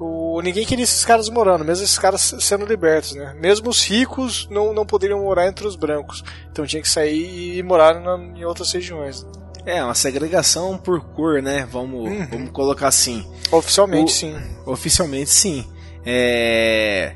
[0.00, 3.34] O, ninguém queria esses caras morando, mesmo esses caras sendo libertos, né?
[3.40, 6.22] Mesmo os ricos não, não poderiam morar entre os brancos.
[6.50, 9.26] Então tinha que sair e morar na, em outras regiões.
[9.66, 11.66] É, uma segregação por cor, né?
[11.70, 12.26] Vamos, uhum.
[12.30, 13.26] vamos colocar assim.
[13.50, 14.36] Oficialmente, o, sim.
[14.64, 15.66] Oficialmente, sim.
[16.06, 17.14] É...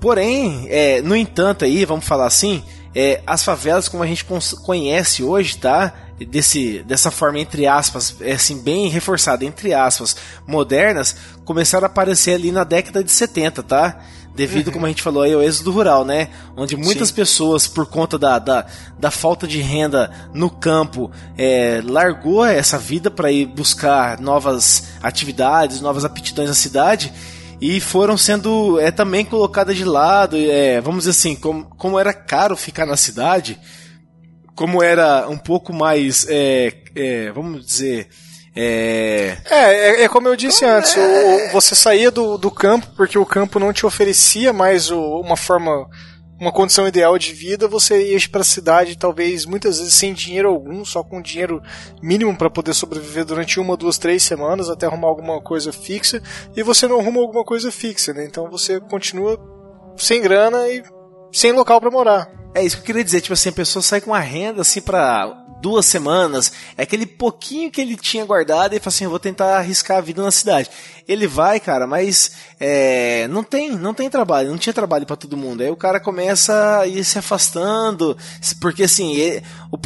[0.00, 2.62] Porém, é, no entanto, aí, vamos falar assim,
[2.94, 4.24] é, as favelas como a gente
[4.64, 5.92] conhece hoje, tá?
[6.24, 12.34] desse, dessa forma, entre aspas, é assim, bem reforçada, entre aspas, modernas, começaram a aparecer
[12.34, 14.00] ali na década de 70, tá?
[14.34, 14.72] Devido, uhum.
[14.74, 16.28] como a gente falou aí, ao êxodo rural, né?
[16.56, 17.14] Onde muitas Sim.
[17.14, 18.66] pessoas, por conta da, da,
[18.98, 25.80] da, falta de renda no campo, é, largou essa vida para ir buscar novas atividades,
[25.80, 27.12] novas aptidões na cidade
[27.60, 30.36] e foram sendo é, também colocadas de lado.
[30.36, 33.58] É, vamos dizer assim, como, como era caro ficar na cidade,
[34.54, 38.08] como era um pouco mais, é, é, vamos dizer,
[38.60, 39.36] é...
[39.48, 40.02] é...
[40.02, 41.48] É, como eu disse então, antes, é...
[41.48, 45.36] o, você saía do, do campo porque o campo não te oferecia mais o, uma
[45.36, 45.88] forma,
[46.40, 50.48] uma condição ideal de vida, você ia para a cidade, talvez muitas vezes sem dinheiro
[50.48, 51.60] algum, só com dinheiro
[52.00, 56.22] mínimo para poder sobreviver durante uma, duas, três semanas até arrumar alguma coisa fixa,
[56.56, 58.24] e você não arruma alguma coisa fixa, né?
[58.24, 59.38] Então você continua
[59.96, 60.82] sem grana e
[61.32, 62.30] sem local para morar.
[62.54, 64.80] É isso que eu queria dizer, tipo assim, a pessoa sai com uma renda assim
[64.80, 69.18] para duas semanas, é aquele pouquinho que ele tinha guardado e fala assim, eu vou
[69.18, 70.70] tentar arriscar a vida na cidade.
[71.06, 75.36] Ele vai, cara, mas é, não tem, não tem trabalho, não tinha trabalho para todo
[75.36, 75.62] mundo.
[75.62, 78.16] Aí o cara começa a ir se afastando,
[78.60, 79.78] porque assim, é, o,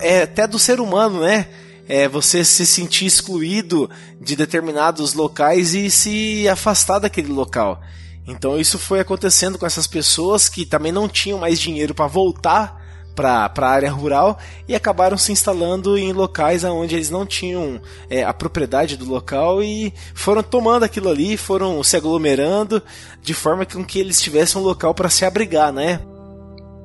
[0.00, 1.48] é, é até do ser humano, né?
[1.88, 7.80] É você se sentir excluído de determinados locais e se afastar daquele local.
[8.28, 12.79] Então isso foi acontecendo com essas pessoas que também não tinham mais dinheiro para voltar
[13.20, 18.24] para a área rural e acabaram se instalando em locais onde eles não tinham é,
[18.24, 22.82] a propriedade do local e foram tomando aquilo ali, foram se aglomerando
[23.20, 26.00] de forma com que eles tivessem um local para se abrigar, né?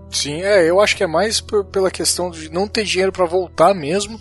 [0.10, 3.74] Sim, é, eu acho que é mais pela questão de não ter dinheiro para voltar
[3.74, 4.20] mesmo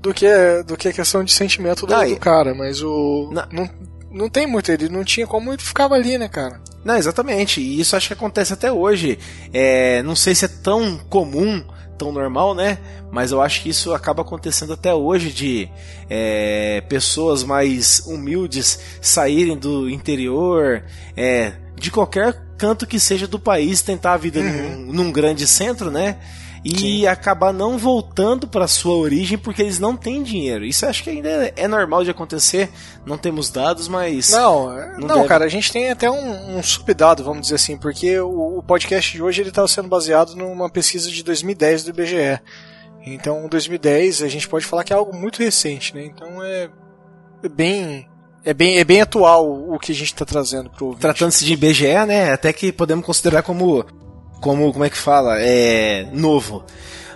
[0.00, 0.26] do que
[0.66, 3.68] do que a questão de sentimento do, do cara, mas o não,
[4.10, 6.60] não tem muito, ele não tinha como ele ficava ali, né, cara?
[6.84, 7.60] Não, exatamente.
[7.60, 9.18] E isso acho que acontece até hoje.
[9.52, 11.62] É, não sei se é tão comum
[11.98, 12.78] tão normal, né?
[13.12, 15.68] Mas eu acho que isso acaba acontecendo até hoje de
[16.08, 20.82] é, pessoas mais humildes saírem do interior,
[21.14, 24.86] é, de qualquer canto que seja do país, tentar a vida Uhum.
[24.86, 26.16] num, num grande centro, né?
[26.62, 30.62] E acabar não voltando para sua origem porque eles não têm dinheiro.
[30.64, 32.68] Isso acho que ainda é normal de acontecer.
[33.06, 35.28] Não temos dados, mas Não, é- Não não, deve.
[35.28, 39.10] cara, a gente tem até um, um subdado, vamos dizer assim, porque o, o podcast
[39.10, 42.40] de hoje ele está sendo baseado numa pesquisa de 2010 do IBGE.
[43.06, 46.04] Então, 2010 a gente pode falar que é algo muito recente, né?
[46.04, 46.68] Então é,
[47.42, 48.06] é bem
[48.44, 51.00] é bem é bem atual o que a gente está trazendo pro ouvinte.
[51.00, 52.32] tratando-se de IBGE, né?
[52.32, 53.82] Até que podemos considerar como
[54.40, 56.64] como como é que fala, é novo.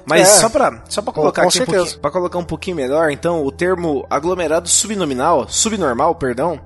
[0.06, 0.40] Mas É.
[0.40, 1.98] só pra só para Com- colocar com aqui um certeza.
[1.98, 6.60] para colocar um pouquinho melhor, então o termo aglomerado subnominal, subnormal, perdão,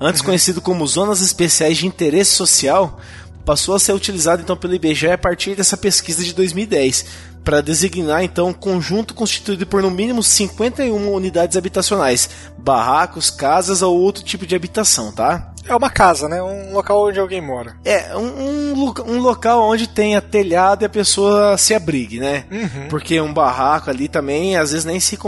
[0.00, 0.26] antes Uhum.
[0.26, 3.00] conhecido como zonas especiais de interesse social,
[3.44, 7.04] passou a ser utilizado então pelo IBGE a partir dessa pesquisa de 2010
[7.44, 12.28] para designar então um conjunto constituído por no mínimo 51 unidades habitacionais,
[12.58, 15.50] barracos, casas ou outro tipo de habitação, tá?
[15.66, 16.42] É uma casa, né?
[16.42, 17.74] Um local onde alguém mora.
[17.86, 22.44] É, um, um, um local onde tenha telhado e a pessoa se abrigue, né?
[22.50, 22.88] Uhum.
[22.90, 25.18] Porque um barraco ali também, às vezes, nem se,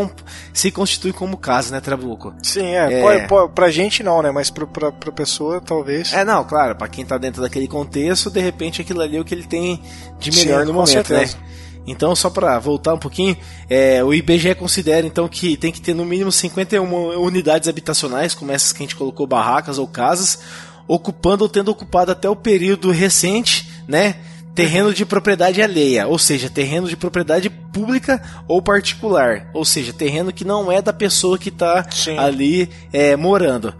[0.53, 2.35] se constitui como casa, né, Trabuco?
[2.43, 2.93] Sim, é.
[2.93, 3.03] É.
[3.03, 4.31] Pode, pode- pra gente não, né?
[4.31, 6.13] Mas pro, pra, pra pessoa, talvez.
[6.13, 9.25] É, não, claro, pra quem tá dentro daquele contexto, de repente aquilo ali é o
[9.25, 9.83] que ele tem
[10.19, 11.37] de Sim, melhor no com momento, certeza.
[11.39, 11.43] né?
[11.87, 13.37] Então, só pra voltar um pouquinho,
[13.71, 18.51] é, o IBGE considera então que tem que ter no mínimo 51 unidades habitacionais, como
[18.51, 20.41] essas que a gente colocou, barracas ou casas,
[20.89, 24.17] ocupando ou tendo ocupado até o período recente, né?
[24.55, 30.33] Terreno de propriedade alheia, ou seja, terreno de propriedade pública ou particular, ou seja, terreno
[30.33, 33.75] que não é da pessoa que está ali é, morando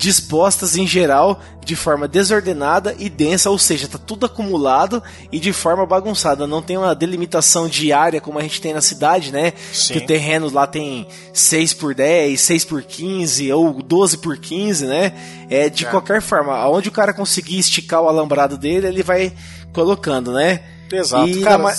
[0.00, 5.52] dispostas em geral de forma desordenada e densa, ou seja, tá tudo acumulado e de
[5.52, 6.46] forma bagunçada.
[6.46, 9.52] Não tem uma delimitação de área como a gente tem na cidade, né?
[9.72, 9.92] Sim.
[9.92, 14.86] Que o terreno lá tem 6 por 10, 6 por 15 ou 12 por 15,
[14.86, 15.12] né?
[15.50, 19.32] É de qualquer forma, aonde o cara conseguir esticar o alambrado dele, ele vai
[19.70, 20.62] colocando, né?
[20.90, 21.28] Exato.
[21.28, 21.74] E Cara, na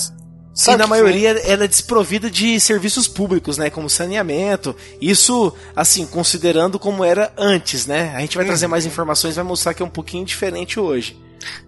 [0.54, 3.70] sabe e na que- maioria ela é desprovida de serviços públicos, né?
[3.70, 4.74] Como saneamento.
[5.00, 8.12] Isso, assim, considerando como era antes, né?
[8.14, 8.50] A gente vai Uhum.
[8.50, 11.18] trazer mais informações, vai mostrar que é um pouquinho diferente hoje.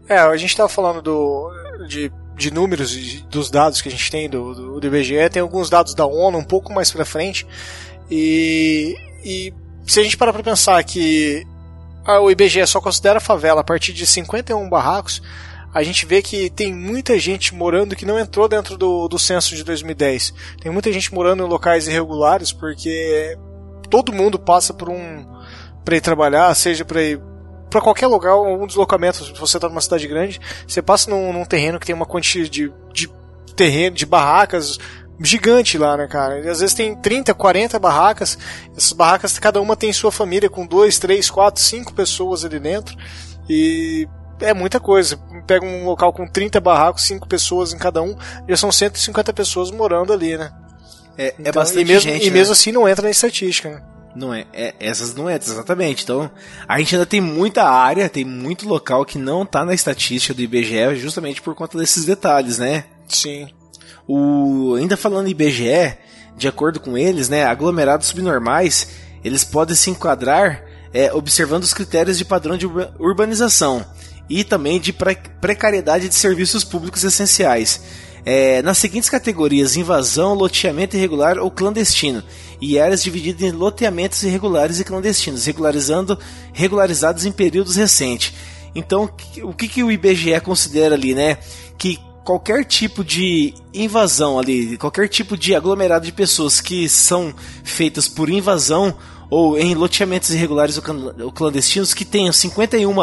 [0.09, 1.51] É, a gente estava falando do,
[1.89, 5.43] de, de números e dos dados que a gente tem do, do, do IBGE, tem
[5.43, 7.47] alguns dados da ONU um pouco mais pra frente.
[8.11, 9.53] E, e
[9.87, 11.45] se a gente parar pra pensar que
[12.05, 15.23] ah, o IBGE só considera favela a partir de 51 barracos,
[15.75, 19.57] a gente vê que tem muita gente morando que não entrou dentro do, do censo
[19.57, 20.33] de 2010.
[20.63, 23.37] Tem muita gente morando em locais irregulares porque
[23.91, 25.27] todo mundo passa por um
[25.85, 27.21] para ir trabalhar, seja para ir
[27.69, 31.45] para qualquer lugar, um deslocamento, se você está numa cidade grande, você passa num, num
[31.45, 33.11] terreno que tem uma quantidade de, de
[33.57, 34.79] terreno, de barracas
[35.21, 36.39] gigante lá, né, cara?
[36.39, 38.39] Às vezes tem 30, 40 barracas,
[38.77, 42.97] essas barracas, cada uma tem sua família com 2, 3, 4, 5 pessoas ali dentro,
[43.49, 44.09] e
[44.41, 45.19] é muita coisa.
[45.47, 48.17] Pega um local com 30 barracos, 5 pessoas em cada um,
[48.49, 50.53] já são 150 pessoas morando ali, né?
[51.17, 52.27] É, é Então, bastante e mesmo, gente.
[52.27, 52.33] e né?
[52.37, 53.83] mesmo assim não entra na estatística, né?
[54.17, 56.05] Não é, é, essas não entram, exatamente.
[56.05, 56.31] Então,
[56.69, 60.41] a gente ainda tem muita área, tem muito local que não tá na estatística do
[60.41, 62.85] IBGE, justamente por conta desses detalhes, né?
[63.09, 63.49] Sim.
[64.07, 65.97] O, ainda falando em IBGE,
[66.37, 68.89] de acordo com eles, né, aglomerados subnormais,
[69.25, 73.85] eles podem se enquadrar é, observando os critérios de padrão de urba- urbanização
[74.29, 77.81] e também de pre- precariedade de serviços públicos essenciais.
[78.25, 82.23] É, nas seguintes categorias: invasão, loteamento irregular ou clandestino,
[82.61, 86.19] e áreas divididas em loteamentos irregulares e clandestinos, regularizando
[86.53, 88.33] regularizados em períodos recentes.
[88.75, 89.09] Então,
[89.43, 91.39] o que, que o IBGE considera ali, né?
[91.79, 97.33] Que qualquer tipo de invasão ali, qualquer tipo de aglomerado de pessoas que são
[97.63, 98.97] feitas por invasão
[99.35, 102.95] ou em loteamentos irregulares ou clan- ou clandestinos que tenham 51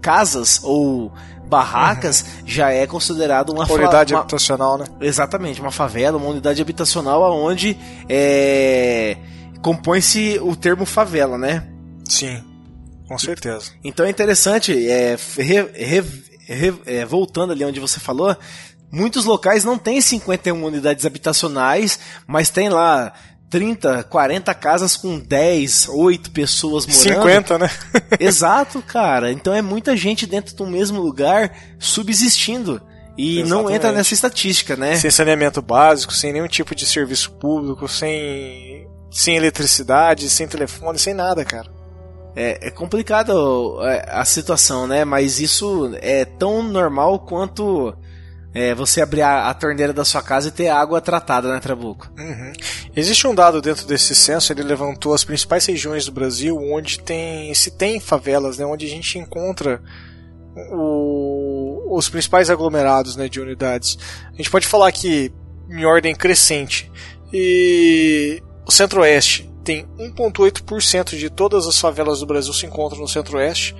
[0.00, 1.12] casas ou
[1.48, 4.84] barracas, já é considerado uma fa- Unidade uma- habitacional, né?
[5.00, 7.74] Exatamente, uma favela, uma unidade habitacional aonde
[8.08, 9.16] é,
[9.62, 11.66] compõe-se o termo favela, né?
[12.08, 12.42] Sim.
[13.08, 13.70] Com certeza.
[13.82, 16.04] Então é interessante, é, re- re-
[16.46, 18.36] re- é, voltando ali onde você falou,
[18.92, 23.12] muitos locais não têm 51 unidades habitacionais, mas tem lá
[23.50, 27.22] 30, 40 casas com 10, 8 pessoas morando.
[27.22, 27.70] 50, né?
[28.20, 29.32] Exato, cara.
[29.32, 32.80] Então é muita gente dentro do mesmo lugar subsistindo.
[33.16, 33.74] E não Exatamente.
[33.74, 34.94] entra nessa estatística, né?
[34.94, 41.14] sem saneamento básico, sem nenhum tipo de serviço público, sem, sem eletricidade, sem telefone, sem
[41.14, 41.68] nada, cara.
[42.36, 45.04] É, é complicado é, a situação, né?
[45.04, 47.92] Mas isso é tão normal quanto
[48.54, 52.10] é você abrir a, a torneira da sua casa e ter água tratada, né, Trabuco?
[52.18, 52.52] Uhum.
[52.96, 57.52] Existe um dado dentro desse censo, ele levantou as principais regiões do Brasil onde tem,
[57.54, 59.82] se tem favelas, né, onde a gente encontra
[60.72, 63.98] o, os principais aglomerados né, de unidades.
[64.32, 65.32] A gente pode falar que
[65.68, 66.90] em ordem crescente.
[67.32, 73.76] E o Centro-Oeste tem 1,8% de todas as favelas do Brasil se encontram no Centro-Oeste.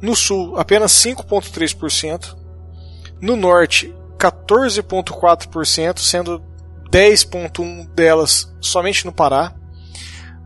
[0.00, 2.36] No Sul, apenas 5,3%.
[3.20, 6.42] No Norte, 14,4%, sendo
[6.90, 9.54] 10,1% delas somente no Pará.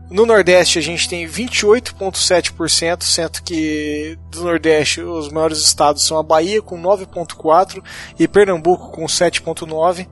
[0.09, 6.23] No Nordeste a gente tem 28,7%, sendo que do Nordeste os maiores estados são a
[6.23, 7.83] Bahia com 9,4%
[8.19, 10.07] e Pernambuco com 7,9%.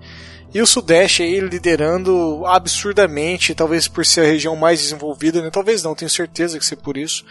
[0.53, 5.49] E o Sudeste aí liderando absurdamente, talvez por ser a região mais desenvolvida, né?
[5.49, 7.24] talvez não, tenho certeza que ser por isso,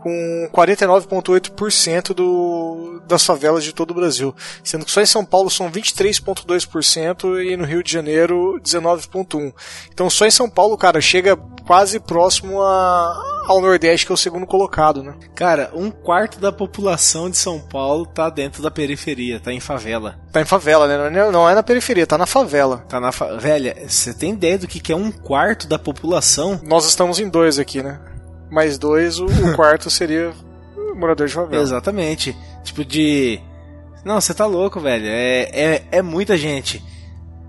[0.00, 5.50] com 49,8% do, das favelas de todo o Brasil, sendo que só em São Paulo
[5.50, 9.52] são 23,2% e no Rio de Janeiro 19,1%.
[9.92, 11.36] Então só em São Paulo, cara, chega
[11.66, 15.14] quase próximo a, ao Nordeste, que é o segundo colocado, né?
[15.34, 20.18] Cara, um quarto da população de São Paulo tá dentro da periferia, tá em favela.
[20.32, 21.30] Tá em favela, né?
[21.30, 22.84] Não é na periferia, tá na favela.
[22.88, 23.36] Tá na fa...
[23.36, 26.60] Velha, você tem ideia do que, que é um quarto da população?
[26.62, 28.00] Nós estamos em dois aqui, né?
[28.50, 30.32] Mais dois, o, o quarto seria
[30.98, 31.62] morador de favela.
[31.62, 32.36] Exatamente.
[32.64, 33.40] Tipo de.
[34.04, 35.06] Não, você tá louco, velho.
[35.06, 36.82] É, é, é muita gente.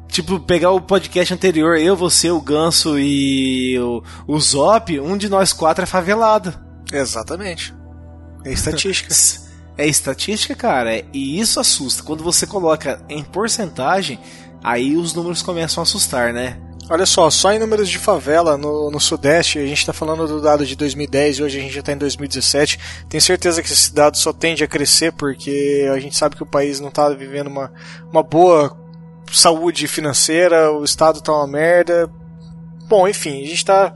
[0.08, 5.30] Tipo, pegar o podcast anterior, eu, você, o Ganso e o, o Zop, um de
[5.30, 6.54] nós quatro é favelado.
[6.91, 7.74] Exatamente.
[8.43, 9.14] É estatística.
[9.78, 11.04] é estatística, cara.
[11.14, 12.04] E isso assusta.
[12.04, 14.20] Quando você coloca em porcentagem,
[14.64, 16.60] aí os números começam a assustar, né?
[16.90, 20.42] Olha só, só em números de favela no, no Sudeste, a gente está falando do
[20.42, 22.80] dado de 2010 e hoje a gente já está em 2017.
[23.08, 26.48] Tenho certeza que esse dado só tende a crescer porque a gente sabe que o
[26.48, 27.72] país não está vivendo uma,
[28.12, 28.76] uma boa
[29.32, 32.10] saúde financeira, o Estado está uma merda.
[32.88, 33.94] Bom, enfim, a gente está.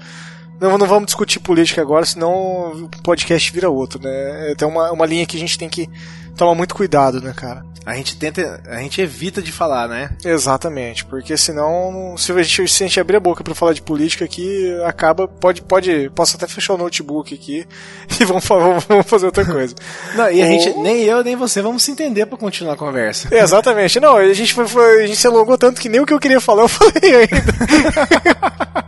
[0.64, 4.56] Não, não vamos discutir política agora, senão o podcast vira outro, né?
[4.58, 5.90] Tem uma, uma linha que a gente tem que
[6.38, 7.66] tomar muito cuidado, né, cara?
[7.86, 10.12] A gente tenta, a gente evita de falar, né?
[10.24, 13.82] Exatamente, porque senão, se a gente, se a gente abrir a boca para falar de
[13.82, 17.68] política aqui, acaba, pode, pode, posso até fechar o notebook aqui
[18.18, 18.46] e vamos,
[18.88, 19.76] vamos fazer outra coisa.
[20.16, 23.28] Não, e a gente, nem eu nem você vamos se entender para continuar a conversa.
[23.36, 26.14] Exatamente, não, a gente foi, foi, a gente se alongou tanto que nem o que
[26.14, 28.83] eu queria falar eu falei ainda.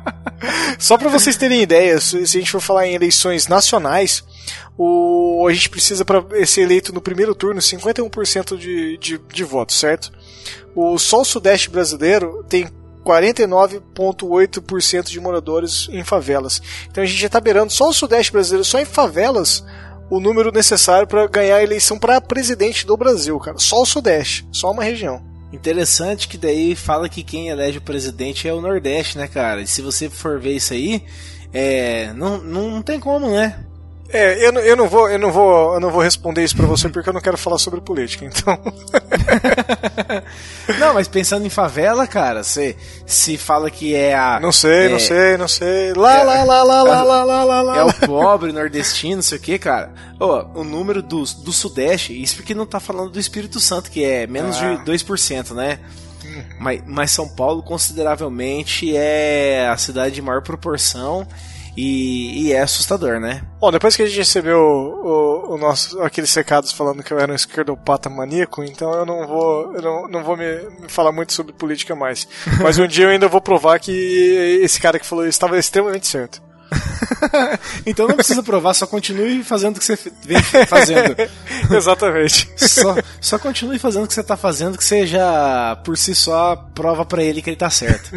[0.79, 4.23] Só para vocês terem ideia, se a gente for falar em eleições nacionais,
[4.77, 9.79] o, a gente precisa para ser eleito no primeiro turno 51% de, de, de votos,
[9.79, 10.11] certo?
[10.75, 12.67] O só o Sudeste brasileiro tem
[13.05, 16.59] 49,8% de moradores em favelas.
[16.89, 19.63] Então a gente já está beirando só o Sudeste brasileiro, só em favelas,
[20.09, 23.59] o número necessário para ganhar a eleição para presidente do Brasil, cara.
[23.59, 25.23] Só o Sudeste, só uma região.
[25.55, 29.61] Interessante que daí fala que quem elege o presidente é o Nordeste, né, cara?
[29.61, 31.01] E se você for ver isso aí,
[31.53, 33.64] é, não, não, não tem como, né?
[34.09, 36.67] É, eu, não, eu não vou, eu não vou, eu não vou responder isso para
[36.67, 38.57] você porque eu não quero falar sobre política, então.
[40.79, 42.75] não, mas pensando em favela, cara, você
[43.05, 45.93] se fala que é a Não sei, é, não sei, não sei.
[45.93, 47.77] Lá, é, lá, lá, lá, lá, lá, lá, lá, lá.
[47.77, 49.91] É o pobre nordestino, não sei o que, cara.
[50.19, 54.03] Oh, o número do, do Sudeste, isso porque não tá falando do Espírito Santo, que
[54.03, 54.75] é menos ah.
[54.75, 55.79] de 2%, né?
[56.23, 56.43] Uhum.
[56.59, 61.27] Mas, mas São Paulo consideravelmente é a cidade de maior proporção
[61.75, 63.41] e, e, é assustador, né?
[63.59, 67.19] Bom, depois que a gente recebeu o, o, o nosso, aqueles recados falando que eu
[67.19, 70.45] era um esquerdopata maníaco, então eu não vou, eu não, não vou me,
[70.79, 72.27] me, falar muito sobre política mais.
[72.63, 73.91] Mas um dia eu ainda vou provar que
[74.61, 76.41] esse cara que falou isso estava extremamente certo.
[77.85, 81.15] então não precisa provar, só continue fazendo o que você vem fazendo.
[81.75, 82.49] Exatamente.
[82.57, 86.55] Só, só continue fazendo o que você está fazendo, que você já por si só
[86.73, 88.11] prova para ele que ele está certo.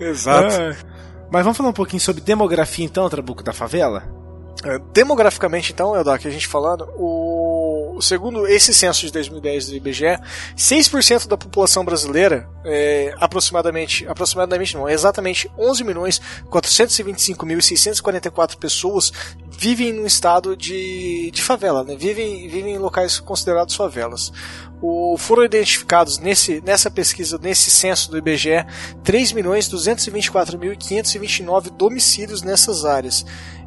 [0.00, 0.54] Exato.
[0.54, 0.97] Ah.
[1.30, 4.18] Mas vamos falar um pouquinho sobre demografia então, Trabuco da favela?
[4.64, 10.18] É, demograficamente então, Eldak, a gente falando, o segundo esse censo de 2010 do IBGE,
[10.56, 16.20] 6% da população brasileira, é, aproximadamente, aproximadamente não, exatamente 11 milhões
[16.50, 19.12] 425.644 pessoas
[19.48, 21.94] vivem no estado de, de favela, né?
[21.96, 24.32] vivem, vivem em locais considerados favelas.
[24.80, 28.66] O, foram identificados nesse, nessa pesquisa, nesse censo do IBGE,
[29.04, 33.24] 3.224.529 domicílios nessas áreas.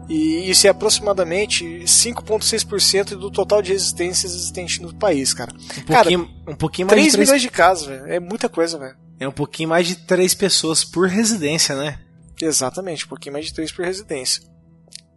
[0.08, 5.54] E isso é aproximadamente 5,6% do total de residências existentes no país, cara.
[5.54, 8.06] Um pouquinho, cara, um pouquinho mais 3 de 3 milhões de casas, velho.
[8.08, 8.96] É muita coisa, velho.
[9.20, 12.00] É um pouquinho mais de 3 pessoas por residência, né?
[12.42, 14.42] Exatamente, um pouquinho mais de 3 por residência.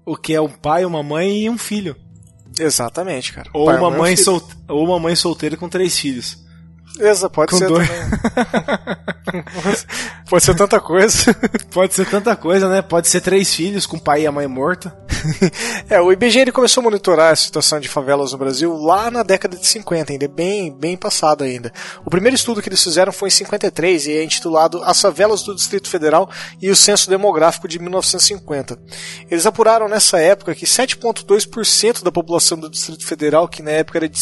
[0.04, 1.96] O que é um pai, uma mãe e um filho.
[2.58, 3.48] Exatamente, cara.
[3.52, 4.24] Ou Pai, uma, mãe, filho.
[4.24, 4.48] sol...
[4.68, 6.42] Ou uma mãe solteira com três filhos.
[6.98, 7.88] Exa, pode Com ser dois.
[7.88, 9.44] também.
[10.34, 11.36] pode ser tanta coisa.
[11.70, 12.82] Pode ser tanta coisa, né?
[12.82, 14.96] Pode ser três filhos com o pai e a mãe morta.
[15.88, 19.22] É, o IBGE ele começou a monitorar a situação de favelas no Brasil lá na
[19.22, 21.72] década de 50, ainda bem, bem passado ainda.
[22.04, 25.54] O primeiro estudo que eles fizeram foi em 53 e é intitulado As Favelas do
[25.54, 26.28] Distrito Federal
[26.60, 28.78] e o Censo Demográfico de 1950.
[29.30, 34.08] Eles apuraram nessa época que 7,2% da população do Distrito Federal, que na época era
[34.08, 34.18] de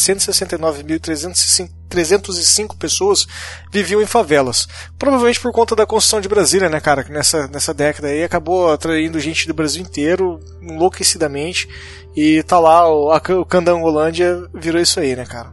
[2.01, 3.27] 169.305 pessoas,
[3.71, 4.67] viviam em favelas.
[4.97, 7.03] Provavelmente por conta da construção de Brasília, né, cara?
[7.03, 11.67] Que nessa, nessa década aí acabou atraindo gente do Brasil inteiro, enlouquecidamente.
[12.15, 15.51] E tá lá, o, o Candangolândia virou isso aí, né, cara?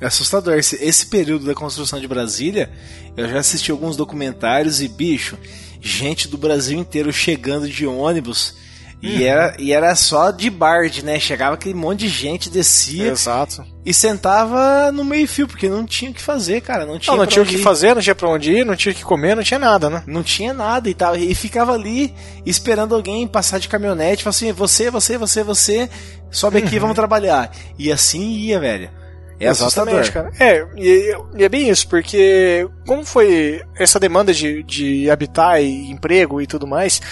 [0.00, 0.54] É assustador.
[0.54, 2.70] Esse, esse período da construção de Brasília,
[3.16, 5.38] eu já assisti alguns documentários e, bicho,
[5.80, 8.54] gente do Brasil inteiro chegando de ônibus.
[9.02, 11.20] E, era, e era só de barde, né?
[11.20, 13.64] Chegava aquele monte de gente, descia Exato.
[13.84, 16.86] e sentava no meio-fio, porque não tinha o que fazer, cara.
[16.86, 17.62] Não tinha, Não, não tinha o que ir.
[17.62, 20.02] fazer, não tinha pra onde ir, não tinha o que comer, não tinha nada, né?
[20.06, 21.14] Não tinha nada e tal.
[21.14, 22.12] E ficava ali
[22.44, 24.24] esperando alguém passar de caminhonete.
[24.24, 25.90] Falava assim: você, você, você, você,
[26.30, 27.50] sobe aqui, vamos trabalhar.
[27.78, 28.90] E assim ia, velho.
[29.38, 30.00] É assustador.
[30.00, 30.30] Exatamente, cara.
[30.40, 35.90] É, e, e é bem isso, porque como foi essa demanda de, de habitar e
[35.90, 37.02] emprego e tudo mais,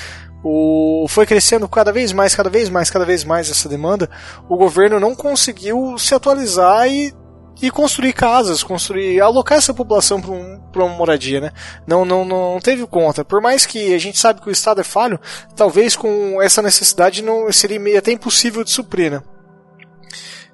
[0.45, 4.11] o, foi crescendo cada vez mais, cada vez mais, cada vez mais essa demanda,
[4.47, 7.15] o governo não conseguiu se atualizar e,
[7.63, 11.51] e construir casas, construir, alocar essa população para um, uma moradia, né?
[11.87, 13.25] Não, não, não teve conta.
[13.25, 15.19] Por mais que a gente sabe que o Estado é falho,
[15.57, 19.23] talvez com essa necessidade não seria meio até impossível de suprir, né?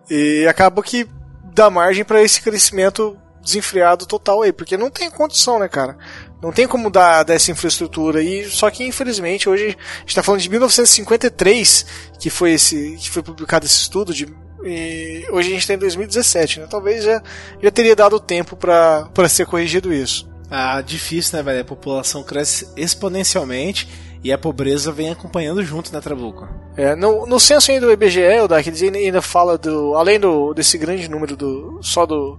[0.08, 1.08] E acaba que
[1.52, 5.96] dá margem para esse crescimento desenfreado total aí, porque não tem condição, né, cara?
[6.42, 10.40] Não tem como dar dessa infraestrutura e só que infelizmente hoje a gente está falando
[10.40, 11.86] de 1953
[12.18, 14.26] que foi esse que foi publicado esse estudo de
[14.64, 16.66] e hoje a gente está em 2017, né?
[16.68, 17.22] Talvez já,
[17.62, 20.28] já teria dado tempo para ser corrigido isso.
[20.50, 21.60] Ah, difícil, né, velho?
[21.60, 23.88] A população cresce exponencialmente
[24.22, 26.46] e a pobreza vem acompanhando junto, né, Trabuco?
[26.76, 29.94] É, no, no censo ainda do IBGE, o eles ainda, ainda fala do.
[29.94, 31.78] Além do, desse grande número do.
[31.82, 32.38] só do.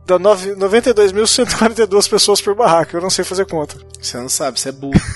[0.04, 2.96] dá nove- 92.142 pessoas por barraco.
[2.96, 3.76] Eu não sei fazer conta.
[4.00, 5.00] Você não sabe, você é burro.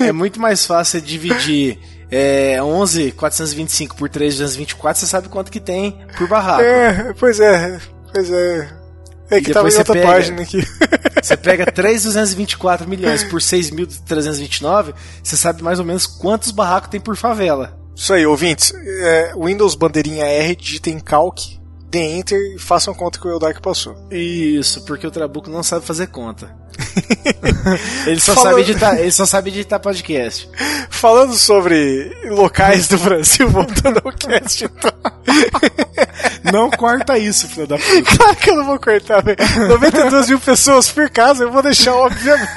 [0.00, 1.78] é, é muito mais fácil dividir
[2.10, 6.62] é, 11.425 por 3.224, você sabe quanto que tem por barraco.
[6.62, 7.78] É, pois é,
[8.12, 8.83] pois é.
[9.30, 10.60] É que tava em outra pega- página aqui.
[11.22, 17.16] Você pega 3.224 milhões por 6.329, você sabe mais ou menos quantos barracos tem por
[17.16, 17.78] favela.
[17.96, 18.74] Isso aí, ouvintes.
[18.74, 21.58] É, Windows bandeirinha R, digitem calc,
[21.88, 23.96] dê enter e façam conta que o Eldark passou.
[24.10, 26.54] Isso, porque o Trabuco não sabe fazer conta.
[28.06, 30.48] ele, só Falando- sabe editar, ele só sabe editar podcast.
[30.90, 34.92] Falando sobre locais do Brasil, voltando ao cast, então.
[36.52, 38.16] Não corta isso, filho da puta.
[38.16, 39.36] Claro que eu não vou cortar, velho.
[39.68, 42.48] 92 mil pessoas por casa, eu vou deixar, obviamente.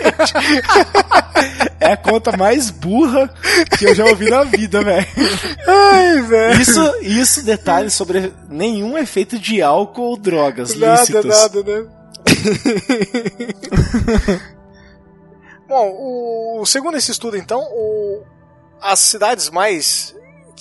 [1.80, 3.30] É a conta mais burra
[3.78, 5.08] que eu já ouvi na vida, velho.
[5.68, 6.62] Ai, velho.
[6.62, 11.26] Isso, isso detalhes sobre nenhum efeito de álcool ou drogas Nada, lícitas.
[11.26, 11.86] nada, né?
[15.68, 18.24] Bom, o, segundo esse estudo, então, o-
[18.82, 20.16] as cidades mais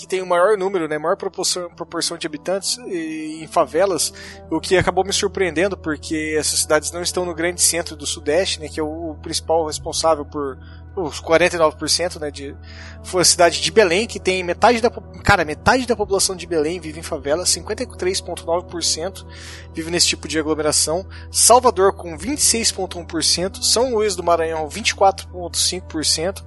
[0.07, 4.12] que tem o maior número, né, maior proporção, proporção de habitantes e, em favelas,
[4.48, 8.61] o que acabou me surpreendendo, porque essas cidades não estão no grande centro do Sudeste,
[8.61, 10.57] né, que é o, o principal responsável por
[10.94, 12.57] os 49%, né, de
[13.02, 14.90] foi a cidade de Belém, que tem metade da
[15.22, 19.26] cara, metade da população de Belém vive em favela, 53.9%
[19.74, 21.07] vive nesse tipo de aglomeração.
[21.30, 26.42] Salvador com 26.1%, São Luís do Maranhão 24.5%,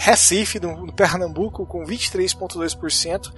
[0.00, 3.30] Recife no Pernambuco com 23.2%.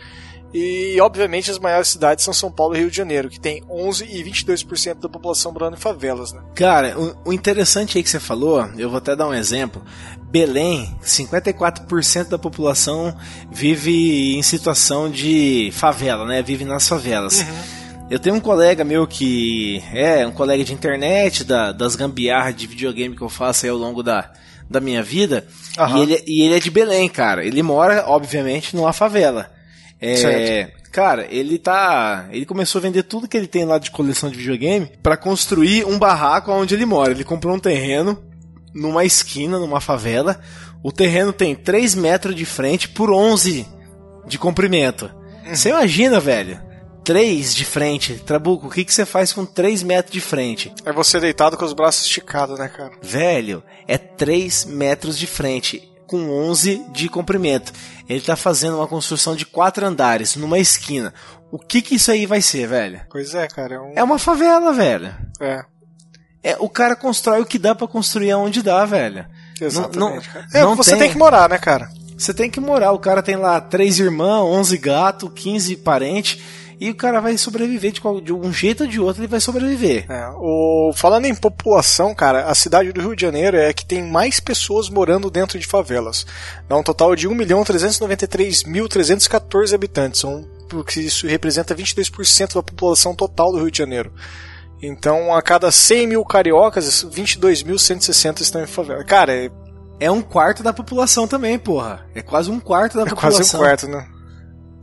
[0.54, 4.04] E, obviamente, as maiores cidades são São Paulo e Rio de Janeiro, que tem 11
[4.04, 6.40] e 22% da população morando em favelas, né?
[6.54, 9.82] Cara, o, o, interessante aí que você falou, eu vou até dar um exemplo.
[10.30, 13.16] Belém, 54% da população
[13.50, 16.42] vive em situação de favela, né?
[16.42, 17.40] Vive nas favelas.
[17.40, 18.06] Uhum.
[18.10, 22.66] Eu tenho um colega meu que é um colega de internet, da, das gambiarras de
[22.66, 24.30] videogame que eu faço aí ao longo da,
[24.72, 25.46] da minha vida.
[25.78, 25.98] Uhum.
[25.98, 27.44] E, ele, e ele é de Belém, cara.
[27.44, 29.50] Ele mora, obviamente, numa favela.
[30.00, 30.82] É, certo.
[30.90, 32.28] Cara, ele tá.
[32.30, 35.86] Ele começou a vender tudo que ele tem lá de coleção de videogame para construir
[35.86, 37.12] um barraco onde ele mora.
[37.12, 38.22] Ele comprou um terreno
[38.74, 40.40] numa esquina, numa favela.
[40.82, 43.66] O terreno tem 3 metros de frente por 11
[44.26, 45.10] de comprimento.
[45.46, 45.54] Uhum.
[45.54, 46.71] Você imagina, velho?
[47.04, 48.14] 3 de frente.
[48.14, 50.72] Trabuco, o que, que você faz com 3 metros de frente?
[50.84, 52.92] É você deitado com os braços esticados, né, cara?
[53.02, 57.72] Velho, é 3 metros de frente com 11 de comprimento.
[58.08, 61.12] Ele está fazendo uma construção de quatro andares numa esquina.
[61.50, 63.00] O que que isso aí vai ser, velho?
[63.10, 63.74] Pois é, cara.
[63.74, 63.92] É, um...
[63.96, 65.14] é uma favela, velho.
[65.40, 65.64] É.
[66.42, 69.26] É, o cara constrói o que dá para construir aonde dá, velho.
[69.60, 69.98] Exatamente.
[69.98, 70.22] Não, não,
[70.52, 71.00] é, não você tem...
[71.00, 71.88] tem que morar, né, cara?
[72.16, 72.92] Você tem que morar.
[72.92, 76.42] O cara tem lá três irmãs, 11 gatos, 15 parentes
[76.82, 79.38] e o cara vai sobreviver de, qual, de um jeito ou de outro, ele vai
[79.38, 80.04] sobreviver.
[80.10, 83.86] É, o, falando em população, cara, a cidade do Rio de Janeiro é a que
[83.86, 86.26] tem mais pessoas morando dentro de favelas.
[86.68, 90.44] Dá um total de 1.393.314 habitantes, um,
[90.84, 94.12] que isso representa 22% da população total do Rio de Janeiro.
[94.82, 99.04] Então, a cada 100 mil cariocas, 22.160 estão em favela.
[99.04, 99.48] Cara, é...
[100.00, 102.04] é um quarto da população também, porra.
[102.12, 103.38] É quase um quarto da é população.
[103.38, 104.04] É quase um quarto, né?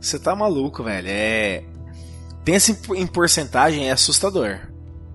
[0.00, 1.06] Você tá maluco, velho.
[1.06, 1.62] É
[2.44, 4.70] pensa em, em porcentagem, é assustador.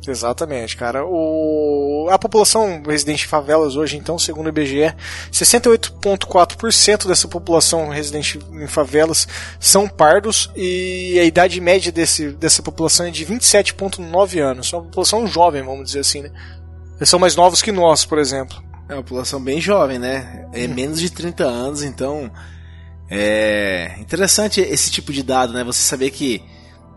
[0.07, 1.05] Exatamente, cara.
[1.05, 2.07] O...
[2.11, 4.93] A população residente em favelas hoje, então, segundo o IBGE,
[5.31, 9.27] 68,4% dessa população residente em favelas
[9.59, 14.71] são pardos e a idade média desse, dessa população é de 27,9 anos.
[14.71, 16.31] É uma população jovem, vamos dizer assim, né?
[16.97, 18.63] Eles são mais novos que nós, por exemplo.
[18.87, 20.47] É uma população bem jovem, né?
[20.53, 20.73] É hum.
[20.73, 22.31] menos de 30 anos, então.
[23.09, 25.63] É interessante esse tipo de dado, né?
[25.63, 26.43] Você saber que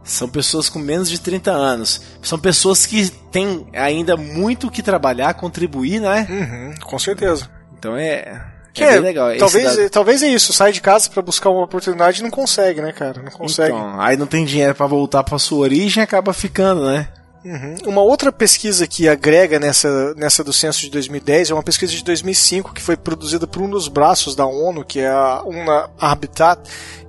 [0.09, 2.00] são pessoas com menos de 30 anos.
[2.22, 6.26] São pessoas que têm ainda muito que trabalhar, contribuir, né?
[6.28, 7.48] Uhum, com certeza.
[7.78, 8.42] Então é.
[8.72, 9.36] Que é, é legal.
[9.38, 12.92] Talvez, talvez é isso, sai de casa para buscar uma oportunidade e não consegue, né,
[12.92, 13.22] cara?
[13.22, 13.70] Não consegue.
[13.70, 17.09] Então, aí não tem dinheiro para voltar para sua origem acaba ficando, né?
[17.44, 17.76] Uhum.
[17.86, 22.02] Uma outra pesquisa que agrega nessa, nessa do censo de 2010 é uma pesquisa de
[22.02, 26.61] 2005 que foi produzida por um dos braços da ONU, que é a UNA Habitat,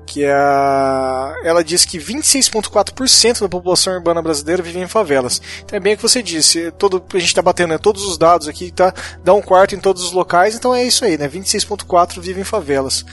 [0.10, 1.36] que é a...
[1.44, 5.40] ela diz que 26,4% da população urbana brasileira vive em favelas.
[5.64, 8.18] Então é bem o que você disse, todo, a gente está batendo né, todos os
[8.18, 8.92] dados aqui, tá,
[9.24, 11.30] dá um quarto em todos os locais, então é isso aí, né?
[11.30, 13.06] 26,4% vivem em favelas.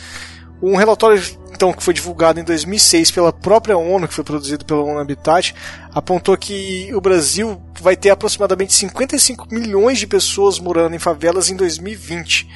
[0.63, 1.23] Um relatório
[1.53, 5.55] então que foi divulgado em 2006 pela própria ONU, que foi produzido pela ONU Habitat,
[5.93, 11.57] apontou que o Brasil vai ter aproximadamente 55 milhões de pessoas morando em favelas em
[11.57, 12.49] 2020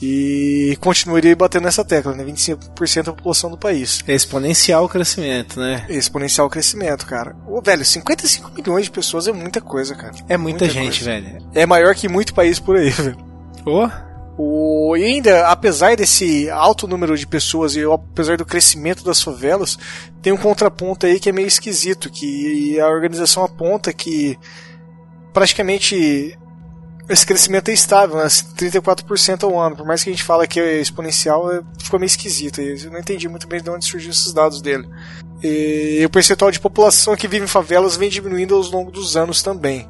[0.00, 2.24] e continuaria batendo nessa tecla, né?
[2.24, 4.04] 25% da população do país.
[4.06, 5.86] É exponencial o crescimento, né?
[5.88, 7.34] É exponencial o crescimento, cara.
[7.46, 10.14] Ô, velho, 55 milhões de pessoas é muita coisa, cara.
[10.28, 11.20] É muita, muita gente, coisa.
[11.20, 11.38] velho.
[11.54, 13.16] É maior que muito país por aí, velho.
[13.64, 13.88] Oh.
[14.38, 19.78] O, e ainda, apesar desse alto número de pessoas e apesar do crescimento das favelas,
[20.20, 24.38] tem um contraponto aí que é meio esquisito, que a organização aponta que
[25.32, 26.38] praticamente
[27.08, 28.24] esse crescimento é estável, né?
[28.24, 29.76] 34% ao ano.
[29.76, 32.60] Por mais que a gente fale que é exponencial, é, ficou meio esquisito.
[32.60, 34.88] Eu não entendi muito bem de onde surgiu esses dados dele.
[35.42, 39.42] E o percentual de população que vive em favelas vem diminuindo ao longo dos anos
[39.42, 39.88] também.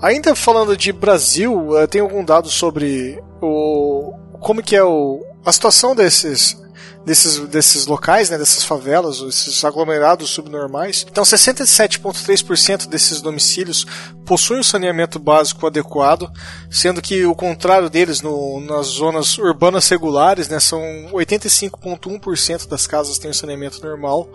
[0.00, 5.52] Ainda falando de Brasil, eh, tem algum dado sobre o como que é o, a
[5.52, 6.60] situação desses
[7.04, 11.04] desses, desses locais, né, dessas favelas, esses aglomerados subnormais.
[11.08, 13.86] Então, 67,3% desses domicílios
[14.24, 16.30] possuem o saneamento básico adequado,
[16.70, 20.80] sendo que o contrário deles no, nas zonas urbanas regulares, né, são
[21.12, 24.28] 85,1% das casas têm saneamento normal.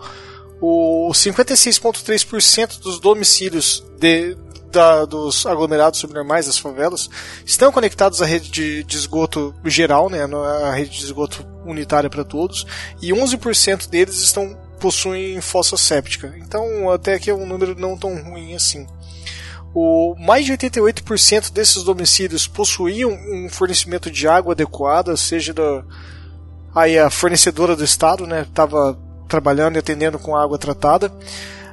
[0.60, 4.36] O 56,3% dos domicílios de,
[4.70, 7.08] da, dos aglomerados subnormais, das favelas,
[7.44, 10.24] estão conectados à rede de, de esgoto geral, né,
[10.64, 12.66] a rede de esgoto unitária para todos,
[13.00, 16.34] e 11% deles estão possuem fossa séptica.
[16.38, 18.86] Então, até que é um número não tão ruim assim.
[19.74, 25.84] O, mais de 88% desses domicílios possuíam um fornecimento de água adequada, seja da
[26.74, 28.96] aí a fornecedora do estado, né, estava
[29.28, 31.12] trabalhando e atendendo com água tratada.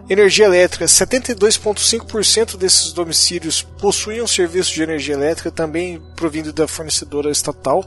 [0.07, 7.83] Energia elétrica, 72,5% desses domicílios possuíam serviço de energia elétrica, também provindo da fornecedora estatal.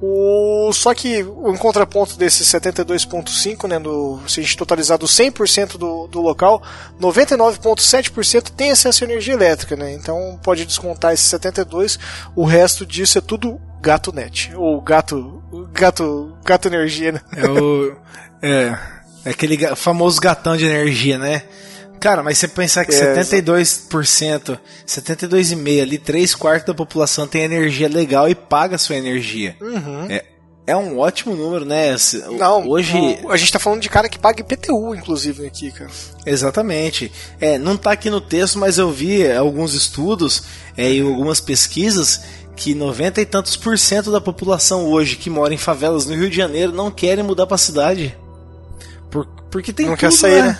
[0.00, 3.76] O, só que em contraponto desses 72,5%, né,
[4.28, 6.62] se a gente totalizar do 100% do, do local,
[7.00, 9.76] 99,7% tem acesso à energia elétrica.
[9.76, 11.98] Né, então pode descontar esses 72%,
[12.36, 17.12] o resto disso é tudo gato net, ou gato, gato, gato energia.
[17.12, 17.20] Né?
[17.36, 17.96] É o.
[18.42, 21.42] É aquele famoso gatão de energia, né?
[22.02, 27.88] Cara, mas você pensar que é, 72%, 72,5% ali, 3 quartos da população tem energia
[27.88, 29.56] legal e paga sua energia.
[29.60, 30.06] Uhum.
[30.10, 30.24] É,
[30.66, 31.94] é um ótimo número, né?
[32.38, 32.92] Não, hoje
[33.28, 35.90] a gente tá falando de cara que paga IPTU, inclusive, aqui, cara.
[36.26, 37.12] Exatamente.
[37.40, 40.42] É, não tá aqui no texto, mas eu vi alguns estudos
[40.76, 42.22] é, e algumas pesquisas
[42.56, 46.28] que 90 e tantos por cento da população hoje que mora em favelas no Rio
[46.28, 48.16] de Janeiro não querem mudar pra cidade.
[49.12, 50.48] Por, porque tem não tudo, quer sair, né?
[50.48, 50.58] né?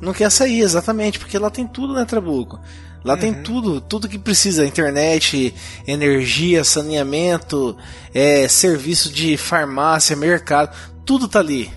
[0.00, 2.58] Não quer sair, exatamente, porque lá tem tudo, né, Trabuco?
[3.04, 3.20] Lá uhum.
[3.20, 5.52] tem tudo, tudo que precisa: internet,
[5.86, 7.76] energia, saneamento,
[8.14, 10.74] é, serviço de farmácia, mercado,
[11.04, 11.70] tudo tá ali.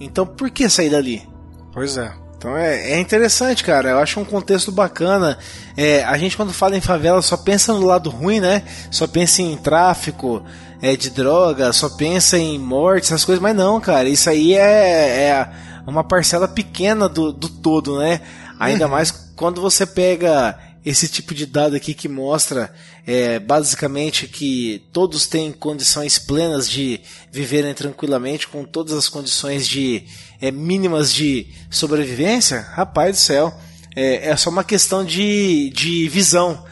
[0.00, 1.26] Então por que sair dali?
[1.72, 2.12] Pois é.
[2.36, 3.90] Então é, é interessante, cara.
[3.90, 5.38] Eu acho um contexto bacana.
[5.76, 8.62] É, a gente, quando fala em favela, só pensa no lado ruim, né?
[8.90, 10.44] Só pensa em tráfico
[10.80, 13.42] é, de droga, só pensa em morte, essas coisas.
[13.42, 14.08] Mas não, cara.
[14.08, 15.50] Isso aí é, é
[15.86, 18.20] uma parcela pequena do, do todo, né?
[18.58, 18.90] Ainda uhum.
[18.90, 22.72] mais quando você pega esse tipo de dado aqui que mostra
[23.06, 27.00] é, basicamente que todos têm condições plenas de
[27.32, 30.04] viverem tranquilamente com todas as condições de
[30.40, 33.54] é, mínimas de sobrevivência, rapaz do céu,
[33.96, 36.64] é, é só uma questão de, de visão,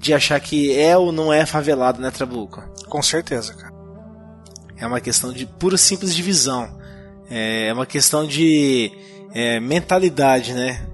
[0.00, 2.64] de achar que é ou não é favelado, né, Trabuco?
[2.88, 3.74] Com certeza, cara.
[4.78, 6.74] É uma questão de pura simples de visão.
[7.28, 8.90] É, é uma questão de
[9.34, 10.86] é, mentalidade, né?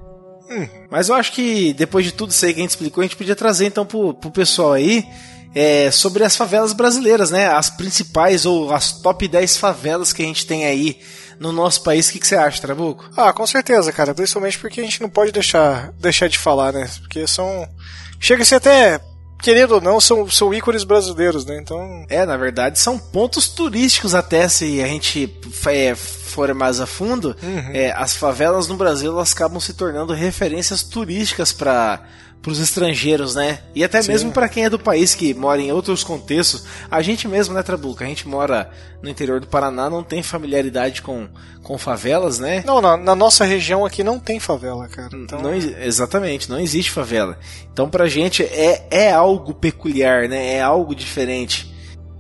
[0.51, 3.05] Hum, mas eu acho que depois de tudo isso aí que a gente explicou, a
[3.05, 5.07] gente podia trazer então pro, pro pessoal aí
[5.55, 7.47] é, sobre as favelas brasileiras, né?
[7.47, 10.99] As principais ou as top 10 favelas que a gente tem aí
[11.39, 12.09] no nosso país.
[12.09, 13.09] O que, que você acha, Trabuco?
[13.17, 14.15] Ah, com certeza, cara.
[14.15, 16.89] Principalmente porque a gente não pode deixar, deixar de falar, né?
[17.01, 17.69] Porque são.
[18.19, 19.01] Chega a ser até
[19.41, 21.59] querendo ou não, são, são ícones brasileiros, né?
[21.61, 22.05] Então.
[22.09, 27.37] É, na verdade, são pontos turísticos até se a gente é, for mais a fundo.
[27.43, 27.71] Uhum.
[27.73, 32.03] É, as favelas no Brasil elas acabam se tornando referências turísticas para para
[32.47, 33.61] os estrangeiros, né?
[33.75, 34.13] E até Sim.
[34.13, 36.65] mesmo para quem é do país que mora em outros contextos.
[36.91, 38.05] A gente mesmo, né, Trabuca?
[38.05, 38.71] A gente mora
[39.03, 41.29] no interior do Paraná, não tem familiaridade com,
[41.63, 42.63] com favelas, né?
[42.65, 45.17] Não, na, na nossa região aqui não tem favela, cara.
[45.17, 45.43] Então...
[45.43, 47.39] Não, exatamente, não existe favela.
[47.73, 50.55] Então pra gente é, é algo peculiar, né?
[50.55, 51.76] É algo diferente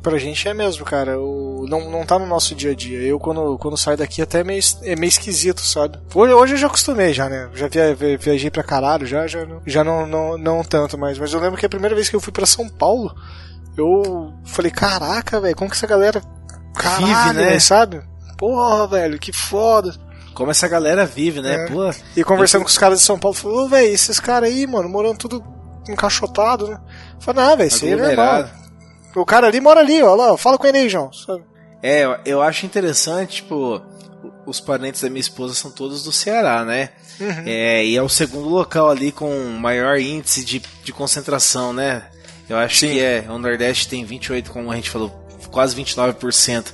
[0.06, 1.18] pra gente é mesmo, cara.
[1.20, 3.00] O, não, não tá no nosso dia a dia.
[3.00, 5.98] Eu, quando, quando saio daqui, até é meio, é meio esquisito, sabe?
[6.14, 7.50] Hoje, hoje eu já acostumei, já, né?
[7.52, 11.18] Já via, viajei pra caralho, já, já, já não, não, não tanto mais.
[11.18, 13.12] Mas eu lembro que a primeira vez que eu fui pra São Paulo,
[13.76, 16.22] eu falei, caraca, velho, como que essa galera
[16.72, 17.46] caralho, vive, né?
[17.48, 18.00] Véio, sabe?
[18.38, 19.92] Porra, velho, que foda.
[20.34, 21.64] Como essa galera vive, né?
[21.64, 21.66] É.
[21.66, 22.64] Pô, e conversando eu...
[22.66, 25.42] com os caras de São Paulo, falou, velho, esses caras aí, mano, morando tudo
[25.88, 26.78] encaixotado, né?
[27.18, 28.65] Falei, não, velho, isso aí é normal.
[29.16, 31.10] O cara ali mora ali, ó lá, fala com ele aí, João.
[31.82, 33.80] É, eu acho interessante, tipo,
[34.44, 36.90] os parentes da minha esposa são todos do Ceará, né?
[37.18, 37.44] Uhum.
[37.46, 42.04] É, e é o segundo local ali com maior índice de, de concentração, né?
[42.46, 42.90] Eu acho Sim.
[42.90, 43.24] que é.
[43.28, 45.10] O Nordeste tem 28, como a gente falou,
[45.50, 46.66] quase 29%.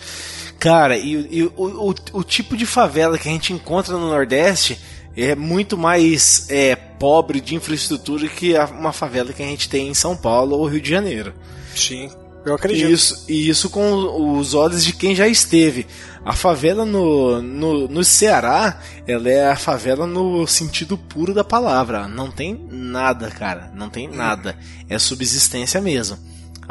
[0.58, 4.78] Cara, e, e o, o, o, tipo de favela que a gente encontra no Nordeste
[5.16, 9.94] é muito mais é, pobre de infraestrutura que uma favela que a gente tem em
[9.94, 11.34] São Paulo ou Rio de Janeiro.
[11.74, 12.10] Sim.
[12.44, 12.90] Eu acredito.
[12.90, 15.86] Isso, e isso com os olhos de quem já esteve.
[16.24, 22.06] A favela no, no, no Ceará, ela é a favela no sentido puro da palavra.
[22.08, 23.70] Não tem nada, cara.
[23.74, 24.56] Não tem nada.
[24.88, 26.18] É subsistência mesmo.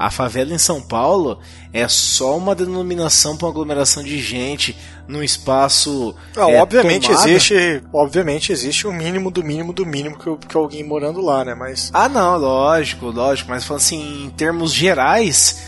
[0.02, 1.40] A favela em São Paulo
[1.72, 4.76] é só uma denominação para uma aglomeração de gente
[5.08, 6.16] num espaço.
[6.36, 7.30] Ah, é, obviamente tomada.
[7.30, 11.54] existe, obviamente existe o mínimo do mínimo do mínimo que, que alguém morando lá, né?
[11.54, 13.50] Mas ah, não, lógico, lógico.
[13.50, 15.62] Mas falando assim, em termos gerais,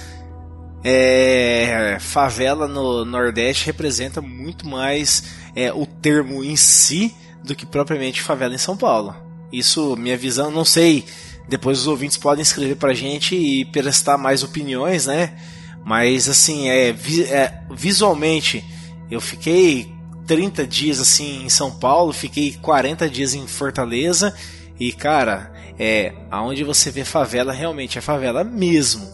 [0.83, 5.23] é, favela no Nordeste representa muito mais
[5.55, 9.15] é, o termo em si do que propriamente favela em São Paulo.
[9.51, 11.05] Isso, minha visão, não sei.
[11.47, 15.35] Depois os ouvintes podem escrever pra gente e prestar mais opiniões, né?
[15.83, 18.63] Mas assim, é, é, visualmente,
[19.11, 19.91] eu fiquei
[20.25, 24.33] 30 dias assim em São Paulo, fiquei 40 dias em Fortaleza
[24.79, 29.07] e cara, é aonde você vê favela realmente é favela mesmo,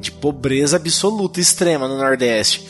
[0.00, 2.66] de pobreza absoluta extrema no Nordeste.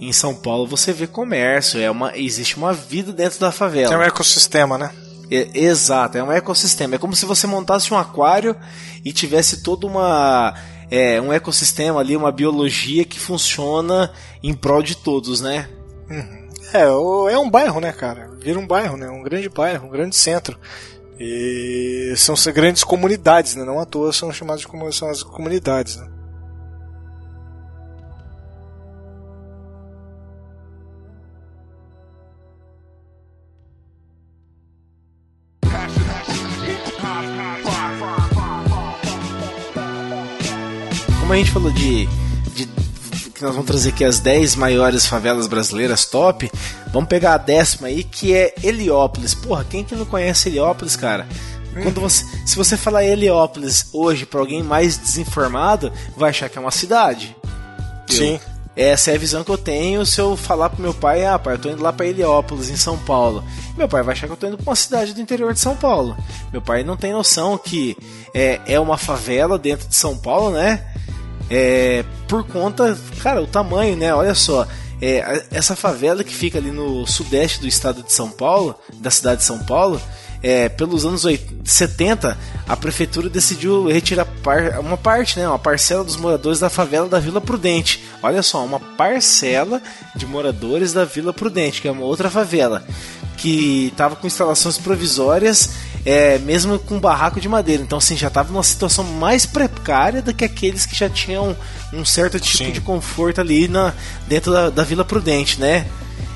[0.00, 3.94] Em São Paulo você vê comércio, é uma existe uma vida dentro da favela.
[3.94, 4.90] É um ecossistema, né?
[5.30, 6.94] É, exato, é um ecossistema.
[6.94, 8.56] É como se você montasse um aquário
[9.04, 10.54] e tivesse toda uma
[10.90, 14.10] é, um ecossistema ali, uma biologia que funciona
[14.42, 15.68] em prol de todos, né?
[16.72, 18.30] É, o- é um bairro, né, cara?
[18.40, 19.08] Vira um bairro, né?
[19.08, 20.58] Um grande bairro, um grande centro.
[21.18, 23.64] E são grandes comunidades, né?
[23.64, 26.08] Não à toa são chamadas de são as comunidades, né?
[41.38, 42.08] A gente falou de,
[42.52, 42.68] de
[43.32, 46.50] que nós vamos trazer aqui as 10 maiores favelas brasileiras top,
[46.92, 49.34] vamos pegar a décima aí que é Heliópolis.
[49.34, 51.28] Porra, quem que não conhece Heliópolis, cara?
[51.80, 56.60] Quando você, se você falar Heliópolis hoje para alguém mais desinformado, vai achar que é
[56.60, 57.36] uma cidade.
[58.08, 58.40] Sim.
[58.74, 61.54] Essa é a visão que eu tenho se eu falar pro meu pai, ah, pai,
[61.54, 63.44] eu tô indo lá pra Heliópolis, em São Paulo.
[63.76, 65.76] Meu pai vai achar que eu tô indo pra uma cidade do interior de São
[65.76, 66.16] Paulo.
[66.50, 67.96] Meu pai não tem noção que
[68.34, 70.84] é, é uma favela dentro de São Paulo, né?
[71.50, 74.14] É, por conta, cara, o tamanho, né?
[74.14, 74.66] Olha só,
[75.00, 79.40] é, essa favela que fica ali no sudeste do estado de São Paulo, da cidade
[79.40, 80.00] de São Paulo,
[80.42, 82.38] é, pelos anos 80, 70,
[82.68, 87.18] a prefeitura decidiu retirar par- uma parte, né, uma parcela dos moradores da favela da
[87.18, 88.04] Vila Prudente.
[88.22, 89.82] Olha só, uma parcela
[90.14, 92.84] de moradores da Vila Prudente, que é uma outra favela,
[93.36, 95.70] que estava com instalações provisórias,
[96.04, 97.82] é, mesmo com barraco de madeira.
[97.82, 101.56] Então, assim, já estava numa situação mais precária do que aqueles que já tinham
[101.92, 102.72] um certo tipo Sim.
[102.72, 103.92] de conforto ali na,
[104.26, 105.86] dentro da, da Vila Prudente, né?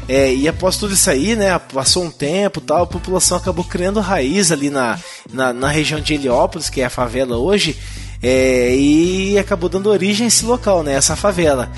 [0.08, 4.00] É, e após tudo isso aí, né, passou um tempo tal, a população acabou criando
[4.00, 4.98] raiz ali na,
[5.32, 7.78] na, na região de Heliópolis, que é a favela hoje,
[8.20, 11.70] é, e acabou dando origem a esse local, né, essa favela.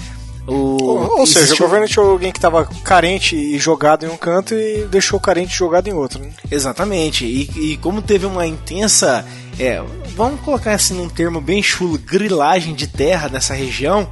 [0.47, 4.17] O, Ou, ou seja, o governo tinha alguém que estava carente e jogado em um
[4.17, 6.21] canto e deixou carente jogado em outro.
[6.21, 6.31] Né?
[6.51, 7.25] Exatamente.
[7.25, 9.25] E, e como teve uma intensa.
[9.59, 9.83] é,
[10.15, 14.07] vamos colocar assim num termo bem chulo, grilagem de terra nessa região,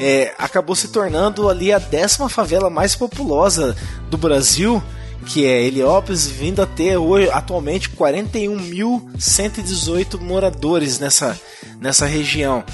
[0.00, 3.76] é, acabou se tornando ali a décima favela mais populosa
[4.10, 4.82] do Brasil,
[5.26, 11.38] que é Heliópolis, vindo a ter hoje, atualmente 41.118 moradores nessa,
[11.80, 12.64] nessa região.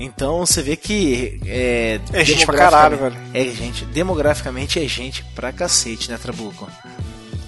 [0.00, 2.98] Então você vê que é, É gente pra caralho,
[3.34, 6.68] É gente, demograficamente é gente pra cacete, né, Trabuco?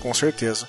[0.01, 0.67] Com certeza.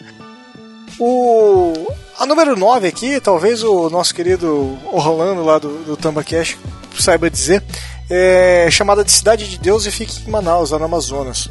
[1.00, 1.74] O,
[2.20, 6.58] a número 9 aqui, talvez o nosso querido Orlando lá do, do Tambacash
[7.00, 7.64] saiba dizer,
[8.10, 11.50] é chamada de Cidade de Deus e fica em Manaus, lá no Amazonas.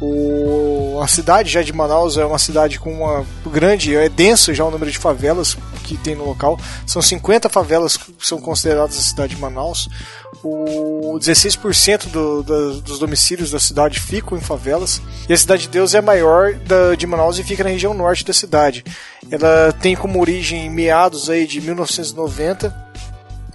[0.00, 4.64] O, a cidade já de Manaus é uma cidade com uma grande, é denso já
[4.64, 6.58] o número de favelas que tem no local.
[6.86, 9.88] São 50 favelas que são consideradas a cidade de Manaus.
[10.42, 15.02] O 16% do, da- dos domicílios da cidade ficam em favelas.
[15.28, 17.92] E a Cidade de Deus é a maior da, de Manaus e fica na região
[17.92, 18.84] norte da cidade.
[19.30, 22.89] Ela tem como origem meados aí de 1990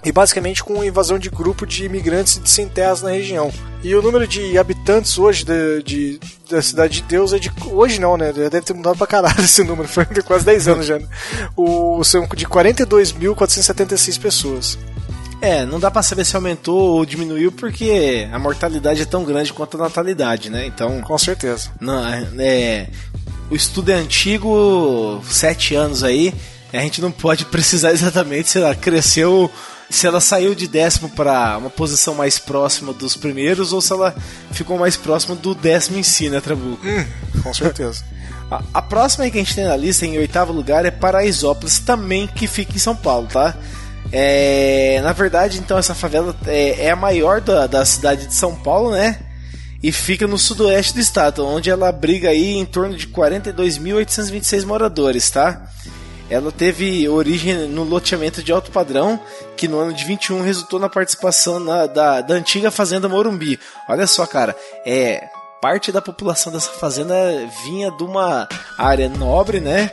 [0.05, 3.51] e basicamente com invasão de grupo de imigrantes de sem terras na região.
[3.83, 5.53] E o número de habitantes hoje da,
[5.83, 7.51] de, da Cidade de Deus é de.
[7.65, 8.31] Hoje não, né?
[8.31, 10.99] Deve ter mudado pra caralho esse número, foi de quase 10 anos já.
[10.99, 11.07] Né?
[11.57, 14.77] O, são de 42.476 pessoas.
[15.41, 19.51] É, não dá pra saber se aumentou ou diminuiu porque a mortalidade é tão grande
[19.51, 20.65] quanto a natalidade, né?
[20.65, 21.71] Então, Com certeza.
[21.79, 22.03] não,
[22.39, 22.87] é,
[23.49, 26.33] o estudo é antigo, sete anos aí,
[26.73, 29.51] a gente não pode precisar exatamente se ela cresceu,
[29.89, 34.15] se ela saiu de décimo para uma posição mais próxima dos primeiros ou se ela
[34.51, 36.85] ficou mais próxima do décimo em si, né, Trabuco?
[37.43, 38.03] Com certeza.
[38.49, 42.27] A, a próxima que a gente tem na lista, em oitavo lugar, é Paraisópolis, também
[42.27, 43.55] que fica em São Paulo, tá?
[44.11, 48.55] É, na verdade, então, essa favela é, é a maior da, da cidade de São
[48.55, 49.19] Paulo, né?
[49.81, 55.29] E fica no sudoeste do estado, onde ela abriga aí em torno de 42.826 moradores,
[55.29, 55.67] tá?
[56.29, 59.19] Ela teve origem no loteamento de alto padrão,
[59.55, 63.59] que no ano de 21 resultou na participação na- da, da antiga fazenda Morumbi.
[63.87, 64.55] Olha só, cara,
[64.85, 65.23] é
[65.61, 67.15] parte da população dessa fazenda
[67.63, 68.47] vinha de uma
[68.77, 69.91] área nobre, né?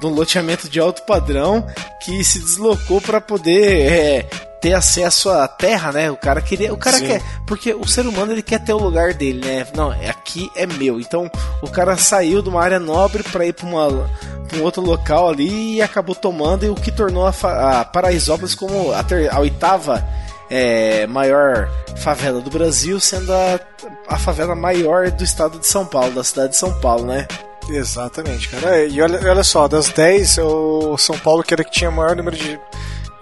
[0.00, 1.66] De um loteamento de alto padrão
[2.02, 4.28] que se deslocou para poder é,
[4.60, 6.10] ter acesso à terra, né?
[6.10, 7.06] O cara queria, o cara Sim.
[7.06, 9.66] quer, porque o ser humano ele quer ter o lugar dele, né?
[9.74, 11.00] Não, aqui é meu.
[11.00, 11.30] Então
[11.62, 14.10] o cara saiu de uma área nobre para ir para uma
[14.48, 18.54] pra um outro local ali e acabou tomando e o que tornou a, a Paraisópolis
[18.54, 20.02] como a, ter- a oitava
[20.50, 23.60] é, maior favela do Brasil, sendo a,
[24.08, 27.26] a favela maior do estado de São Paulo, da cidade de São Paulo, né?
[27.68, 28.82] Exatamente, cara.
[28.86, 32.16] E olha, olha só, das 10, o São Paulo, que era que tinha o maior
[32.16, 32.58] número de,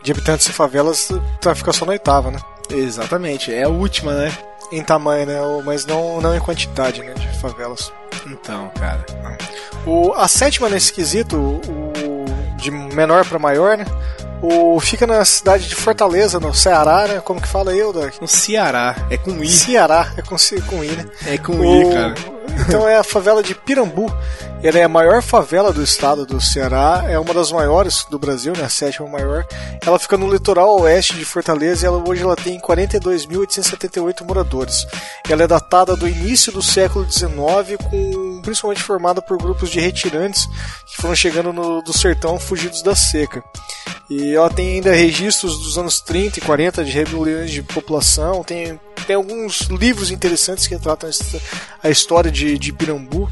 [0.07, 1.09] de habitantes e favelas,
[1.41, 2.39] tá, fica só na oitava, né?
[2.71, 4.33] Exatamente, é a última, né?
[4.71, 5.35] Em tamanho, né?
[5.65, 7.13] Mas não, não em quantidade, né?
[7.15, 7.93] De favelas.
[8.25, 9.05] Então, cara.
[9.85, 12.25] O, a sétima nesse quesito, o,
[12.57, 13.85] de menor pra maior, né?
[14.41, 17.21] O, fica na cidade de Fortaleza, no Ceará, né?
[17.25, 18.15] Como que fala eu, Doc?
[18.21, 19.49] No Ceará, é com I.
[19.49, 20.37] Ceará, é com,
[20.69, 21.05] com I, né?
[21.27, 22.15] É com O- I, cara.
[22.61, 24.13] Então é a favela de Pirambu.
[24.63, 28.53] Ela é a maior favela do estado do Ceará, é uma das maiores do Brasil,
[28.57, 28.65] né?
[28.65, 29.47] A sétima maior.
[29.85, 34.85] Ela fica no litoral oeste de Fortaleza e ela, hoje ela tem 42.878 moradores.
[35.29, 37.31] Ela é datada do início do século XIX,
[37.89, 40.47] com, principalmente formada por grupos de retirantes
[40.87, 43.45] que foram chegando no, do sertão fugidos da seca.
[44.11, 48.81] E ela tem ainda registros dos anos 30 e 40 de rebeliões de população, tem,
[49.07, 51.41] tem alguns livros interessantes que retratam essa-
[51.83, 53.31] a história de, de Pirambu.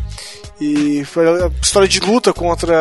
[0.61, 2.75] E foi a história de luta contra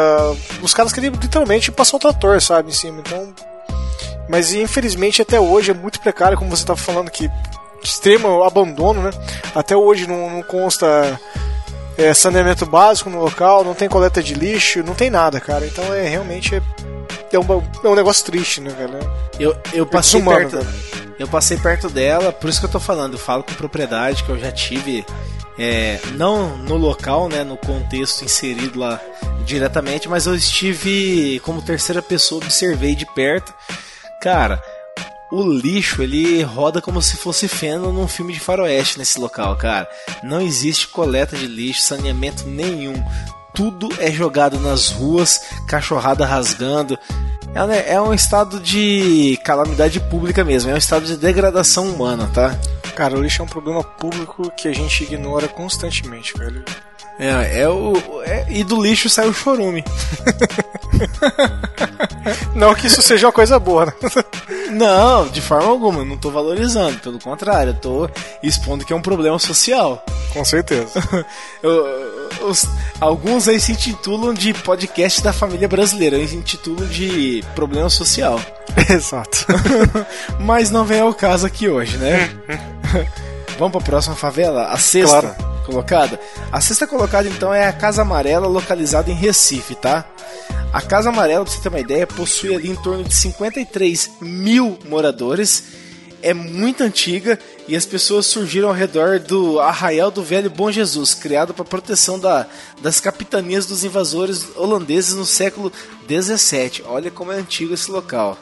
[0.61, 2.99] os caras que literalmente passam o trator, sabe, em cima.
[2.99, 3.34] Então.
[4.30, 7.30] Mas infelizmente até hoje é muito precário, como você estava falando, que
[7.84, 9.11] extremo abandono, né?
[9.53, 11.19] Até hoje não, não consta
[11.97, 15.65] é, saneamento básico no local, não tem coleta de lixo, não tem nada, cara.
[15.65, 16.61] Então é realmente é,
[17.32, 18.99] é, um, é um negócio triste, né, velho?
[19.39, 20.65] Eu, eu passei desumano, perto.
[20.65, 21.13] velho.
[21.19, 24.30] Eu passei perto dela, por isso que eu tô falando, eu falo com propriedade que
[24.30, 25.05] eu já tive.
[25.58, 28.99] É, não no local, né, no contexto inserido lá
[29.45, 33.54] diretamente, mas eu estive como terceira pessoa, observei de perto.
[34.22, 34.62] Cara,
[35.32, 39.89] o lixo ele roda como se fosse feno num filme de faroeste nesse local, cara.
[40.24, 43.04] Não existe coleta de lixo, saneamento nenhum.
[43.54, 46.97] Tudo é jogado nas ruas, cachorrada rasgando.
[47.56, 52.28] É, né, é um estado de calamidade pública mesmo, é um estado de degradação humana,
[52.34, 52.58] tá?
[52.95, 56.66] Cara, o lixo é um problema público que a gente ignora constantemente, velho.
[57.20, 57.93] É, é o.
[58.26, 59.84] é- e do lixo sai o chorume.
[62.55, 63.93] Não que isso seja uma coisa boa, né?
[64.72, 68.09] Não, de forma alguma, não tô valorizando, pelo contrário, eu tô
[68.41, 70.03] expondo que é um problema social.
[70.32, 70.91] Com certeza.
[71.61, 72.66] Eu- os-
[72.99, 78.39] alguns aí se intitulam de podcast da família brasileira, eu intitulo de problema social.
[78.89, 79.45] Exato.
[80.39, 82.30] Mas não vem ao caso aqui hoje, né?
[83.59, 84.68] Vamos para a próxima favela?
[84.70, 85.53] A sexta Claro.
[85.66, 86.20] Colocada?
[86.51, 90.05] A sexta colocada então é a Casa Amarela, localizada em Recife, tá?
[90.72, 94.78] A Casa Amarela, pra você ter uma ideia, possui ali em torno de 53 mil
[94.88, 95.64] moradores.
[96.22, 97.38] É muito antiga
[97.68, 102.18] e as pessoas surgiram ao redor do Arraial do Velho Bom Jesus, criado para proteção
[102.18, 102.45] da-
[102.82, 105.70] das capitanias dos invasores holandeses no século
[106.07, 106.82] 17.
[106.88, 108.38] Olha como é antigo esse local.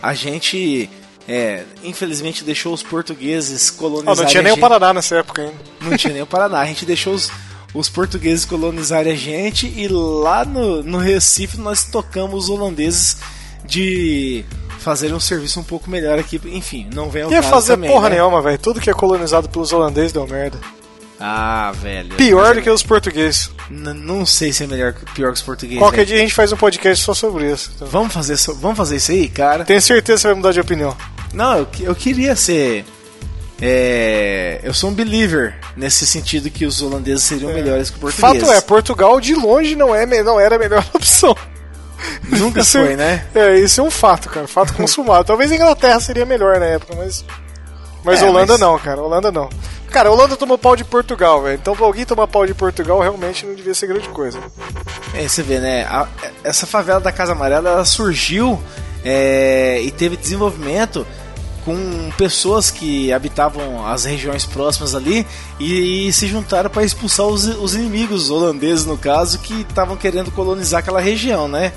[0.00, 0.88] A gente,
[1.28, 4.20] é, infelizmente, deixou os portugueses Ah, colonizarem.
[4.22, 5.54] não tinha nem o Paraná nessa época ainda.
[5.80, 6.60] não tinha nem o Paraná.
[6.60, 7.30] A gente deixou os,
[7.74, 13.16] os portugueses colonizarem a gente e lá no, no Recife nós tocamos os holandeses
[13.64, 14.44] de
[14.78, 16.40] fazerem um serviço um pouco melhor aqui.
[16.46, 18.16] Enfim, não vem ao Ia caso fazer também, porra né?
[18.16, 18.58] nenhuma, velho.
[18.58, 20.58] Tudo que é colonizado pelos holandeses deu merda.
[21.18, 22.14] Ah, velho.
[22.14, 23.50] Pior do que os portugueses.
[23.70, 25.78] N- não sei se é melhor pior que os portugueses.
[25.80, 26.04] Qualquer né?
[26.04, 27.72] dia a gente faz um podcast só sobre isso.
[27.74, 29.64] Então, Vamos fazer, so- vamos fazer isso aí, cara?
[29.64, 30.94] Tenho certeza que você vai mudar de opinião.
[31.36, 32.84] Não, eu, eu queria ser.
[33.60, 38.40] é, eu sou um believer nesse sentido que os holandeses seriam melhores que os portugueses.
[38.48, 41.36] Fato é, Portugal de longe não, é, não era a melhor opção.
[42.28, 43.24] Nunca Isso- foi, né?
[43.34, 44.46] É, isso é um fato, cara.
[44.46, 45.24] Fato consumado.
[45.24, 47.24] Talvez a Inglaterra seria melhor na época, mas.
[48.04, 49.00] Mas É, Holanda mas- não, cara.
[49.02, 49.48] Holanda não.
[49.90, 51.54] Cara, Holanda tomou pau de Portugal, velho.
[51.54, 54.38] Então pra alguém tomar pau de Portugal realmente não devia ser grande coisa.
[55.14, 55.84] É, você vê, né?
[55.84, 56.06] a-
[56.44, 58.60] essa favela da Casa Amarela ela surgiu
[59.04, 61.06] é, e teve desenvolvimento
[61.66, 65.26] com pessoas que habitavam as regiões próximas ali
[65.58, 70.78] e, se juntaram para expulsar os, os inimigos holandeses, no caso, que estavam querendo colonizar
[70.78, 71.72] aquela região, né?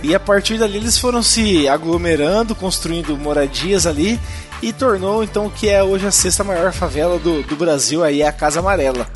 [0.00, 4.20] E a partir dali eles foram se aglomerando, construindo moradias ali
[4.62, 8.22] e tornou então o que é hoje a sexta maior favela do, do Brasil, aí
[8.22, 9.08] é a Casa Amarela.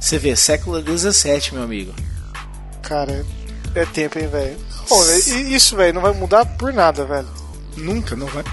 [0.00, 1.92] Você vê, século XVII, meu amigo.
[2.80, 3.26] Cara,
[3.74, 4.56] é tempo, hein, velho.
[5.30, 7.28] E- isso, velho, não vai mudar por nada, velho.
[7.76, 8.44] Nunca, não vai.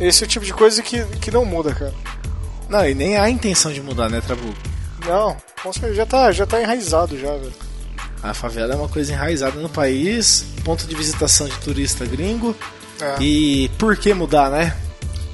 [0.00, 1.94] Esse é o tipo de coisa que, que não muda, cara.
[2.68, 4.56] Não, e nem há intenção de mudar, né, Trabuco?
[5.06, 5.36] Não,
[5.92, 7.52] já tá, já tá enraizado já, velho.
[8.22, 12.56] A favela é uma coisa enraizada no país, ponto de visitação de turista gringo.
[13.00, 13.16] É.
[13.22, 14.76] E por que mudar, né?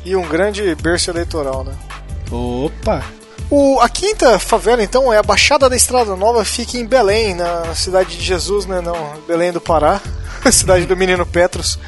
[0.05, 1.75] E um grande berço eleitoral, né?
[2.31, 3.05] Opa!
[3.51, 7.75] O, a quinta favela, então, é a Baixada da Estrada Nova, fica em Belém, na
[7.75, 8.81] cidade de Jesus, né?
[8.81, 10.01] Não, Belém do Pará,
[10.51, 11.79] cidade do menino Petros.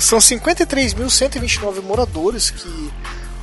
[0.00, 2.92] São 53.129 moradores que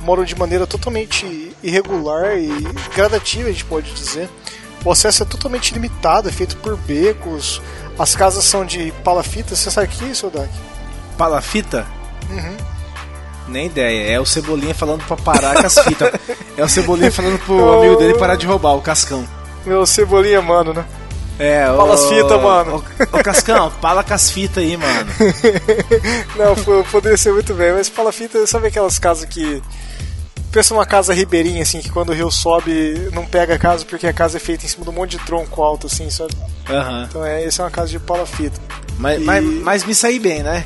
[0.00, 2.50] moram de maneira totalmente irregular e
[2.94, 4.28] gradativa, a gente pode dizer.
[4.84, 7.60] O acesso é totalmente limitado, é feito por becos.
[7.98, 9.56] As casas são de palafita.
[9.56, 10.50] Você sabe o que é isso, Dak?
[11.16, 11.86] Palafita?
[12.28, 12.56] Uhum.
[13.48, 14.12] Nem ideia.
[14.12, 16.12] É o Cebolinha falando pra parar com as fitas.
[16.56, 19.26] É o Cebolinha falando pro amigo dele parar de roubar o Cascão.
[19.66, 20.84] Meu cebolinha, mano, né?
[21.38, 21.76] É, o...
[21.76, 22.84] Fala as fitas, mano.
[23.12, 25.10] Ô, Cascão, fala com as fitas aí, mano.
[26.36, 29.62] Não, poderia ser muito bem, mas palafita, sabe aquelas casas que.
[30.52, 34.06] Pensa numa casa ribeirinha, assim, que quando o rio sobe não pega a casa porque
[34.06, 36.32] a casa é feita em cima de um monte de tronco alto, assim, sabe?
[36.70, 37.06] Aham.
[37.10, 38.60] Então é, essa é uma casa de palafita.
[38.96, 40.64] Mas, E- mas, mas me saí bem, né?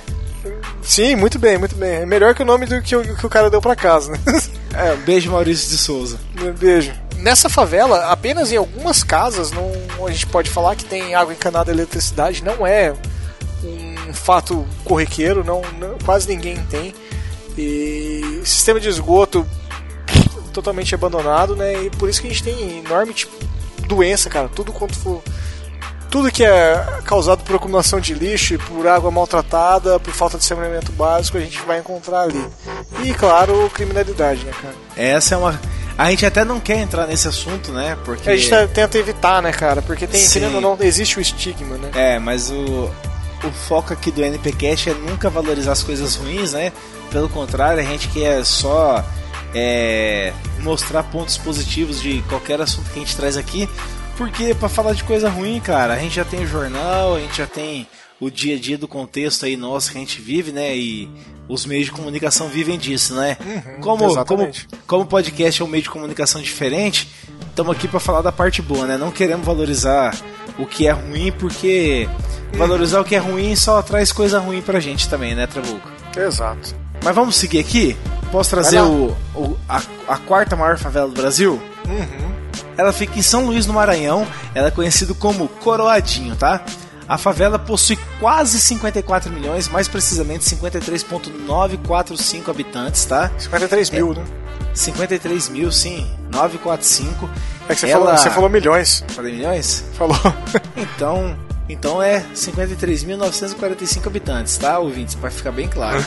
[0.82, 2.02] Sim, muito bem, muito bem.
[2.02, 4.18] É melhor que o nome do que o, que o cara deu pra casa, né?
[4.74, 6.18] É, um beijo, Maurício de Souza.
[6.58, 6.92] Beijo.
[7.16, 9.72] Nessa favela, apenas em algumas casas, não,
[10.06, 12.44] a gente pode falar que tem água encanada e eletricidade.
[12.44, 12.94] Não é
[14.08, 16.94] um fato corriqueiro, não, não- quase ninguém tem.
[17.56, 19.44] E sistema de esgoto
[20.52, 21.84] totalmente abandonado, né?
[21.84, 23.32] E por isso que a gente tem enorme tipo,
[23.86, 24.48] doença, cara.
[24.48, 25.22] Tudo quanto for.
[26.10, 30.44] Tudo que é causado por acumulação de lixo e por água maltratada, por falta de
[30.44, 32.44] saneamento básico, a gente vai encontrar ali.
[33.04, 34.74] E, claro, criminalidade, né, cara?
[34.96, 35.60] Essa é uma.
[35.98, 37.96] A gente até não quer entrar nesse assunto, né?
[38.04, 38.30] Porque.
[38.30, 39.82] A gente tá- tenta evitar, né, cara?
[39.82, 40.40] Porque tem, Sim.
[40.40, 41.90] querendo ou não, existe o estigma, né?
[41.94, 42.90] É, mas o,
[43.44, 46.72] o foco aqui do NPcast é nunca valorizar as coisas ruins, né?
[47.10, 49.04] Pelo contrário, a gente quer só
[49.54, 53.68] é, mostrar pontos positivos de qualquer assunto que a gente traz aqui.
[54.18, 57.38] Porque pra falar de coisa ruim, cara, a gente já tem o jornal, a gente
[57.38, 57.86] já tem
[58.20, 60.76] o dia a dia do contexto aí nosso que a gente vive, né?
[60.76, 61.08] E
[61.48, 63.36] os meios de comunicação vivem disso, né?
[63.80, 64.68] como, como, exatamente.
[64.88, 67.08] como o podcast é um meio de comunicação diferente,
[67.48, 68.96] estamos aqui para falar da parte boa, né?
[68.98, 70.14] Não queremos valorizar
[70.58, 72.08] o que é ruim, porque
[72.54, 75.88] valorizar o que é ruim só traz coisa ruim pra gente também, né, Trabuco?
[76.16, 76.74] Exato.
[77.04, 77.96] Mas vamos seguir aqui?
[78.32, 81.62] Posso trazer o, o- a, a quarta maior favela do Brasil?
[82.76, 84.26] Ela fica em São Luís, no Maranhão.
[84.54, 86.62] Ela é conhecida como Coroadinho, tá?
[87.08, 93.30] A favela possui quase 54 milhões, mais precisamente 53.945 habitantes, tá?
[93.38, 94.22] 53 mil, né?
[94.74, 96.06] 53 mil, sim.
[96.30, 97.28] 945.
[97.68, 99.02] É que você, Ela- falou, você falou milhões.
[99.08, 99.84] Falei milhões?
[99.94, 100.16] Falou.
[100.76, 101.36] Então,
[101.68, 105.14] então é 53.945 habitantes, tá, ouvintes?
[105.14, 105.98] Pra ficar bem claro.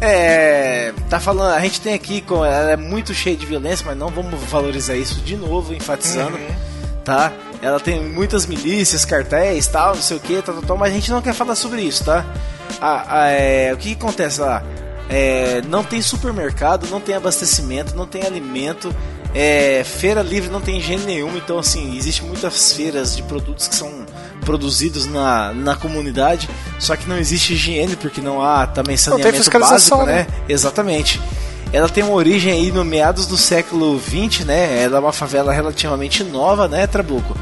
[0.00, 3.96] É, tá falando, a gente tem aqui, com- ela é muito cheia de violência, mas
[3.98, 6.38] não vamos valorizar isso de novo, enfatizando,
[7.04, 7.30] tá?
[7.60, 10.94] Ela tem muitas milícias, cartéis, tal, não sei o que, tal, tal, tal, mas a
[10.94, 12.24] gente não quer falar sobre isso, tá?
[12.80, 14.62] A- a- é, o que, que acontece lá?
[15.10, 18.94] É, não tem supermercado, não tem abastecimento, não tem alimento,
[19.34, 23.74] é, feira livre não tem higiene nenhuma, então assim, existe muitas feiras de produtos que
[23.74, 24.06] são
[24.50, 29.98] produzidos na, na comunidade, só que não existe higiene porque não há também saneamento fiscalização,
[29.98, 30.26] básico, né?
[30.28, 30.44] né?
[30.48, 31.20] Exatamente.
[31.72, 34.82] Ela tem uma origem aí no meados do século 20, né?
[34.82, 37.36] Ela é uma favela relativamente nova, né, Trabuco?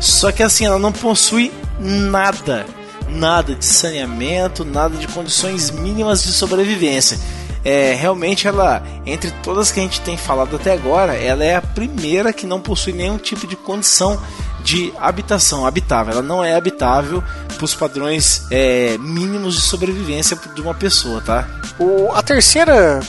[0.00, 2.64] Só que assim, ela não possui nada,
[3.08, 7.18] nada de saneamento, nada de condições mínimas de sobrevivência.
[7.64, 11.62] É, realmente ela, entre todas que a gente tem falado até agora, ela é a
[11.62, 14.22] primeira que não possui nenhum tipo de condição
[14.64, 16.14] de habitação habitável.
[16.14, 17.22] Ela não é habitável
[17.54, 21.46] para os padrões é, mínimos de sobrevivência de uma pessoa, tá?
[21.78, 23.00] O, a terceira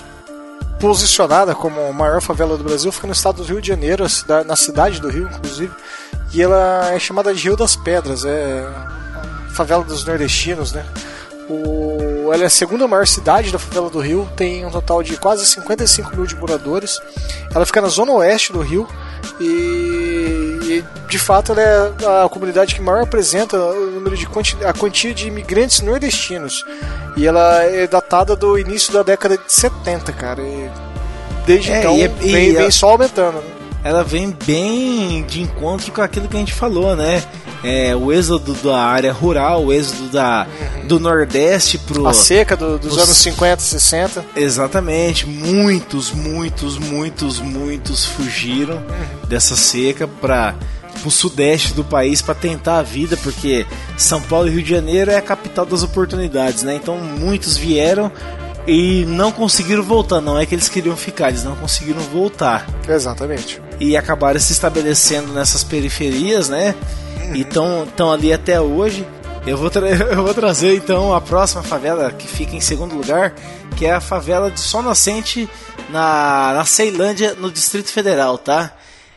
[0.79, 4.05] posicionada como maior favela do Brasil fica no estado do Rio de Janeiro,
[4.45, 5.71] na cidade do Rio, inclusive.
[6.33, 8.67] E ela é chamada de Rio das Pedras, é
[9.51, 10.85] favela dos nordestinos, né?
[11.47, 15.15] O, ela é a segunda maior cidade da favela do Rio, tem um total de
[15.15, 16.99] quase 55 mil de moradores.
[17.53, 18.87] Ela fica na zona oeste do Rio
[19.39, 20.24] e,
[20.65, 24.73] e, de fato ela é a comunidade que maior apresenta o número de quanti, a
[24.73, 26.63] quantia de imigrantes nordestinos.
[27.15, 30.41] E ela é datada do início da década de 70, cara.
[30.41, 30.69] E
[31.45, 33.37] desde É, então e é- e vem, é- vem só aumentando.
[33.37, 33.43] Né?
[33.83, 37.23] ela vem bem de encontro com aquilo que a gente falou, né?
[37.67, 40.45] É, o êxodo da área rural, o êxodo da,
[40.87, 42.05] do Nordeste pro.
[42.07, 44.23] A seca do- dos os- anos 50, 60.
[44.35, 48.83] Exatamente, muitos, muitos, muitos, muitos fugiram
[49.27, 50.53] dessa seca para
[51.03, 53.65] o sudeste do país para tentar a vida, porque
[53.97, 56.75] São Paulo e Rio de Janeiro é a capital das oportunidades, né?
[56.75, 58.11] Então muitos vieram
[58.67, 60.21] e não conseguiram voltar.
[60.21, 63.61] Não é que eles queriam ficar, eles não conseguiram voltar Exatamente.
[63.79, 66.73] e acabaram se estabelecendo nessas periferias, né?
[67.33, 69.05] E estão ali até hoje.
[69.47, 69.69] Eu vou,
[70.11, 73.33] eu vou trazer então a próxima favela que fica em segundo lugar,
[73.77, 75.47] que é a favela de Sol Nascente
[75.89, 78.73] na, na Ceilândia, no Distrito Federal, tá?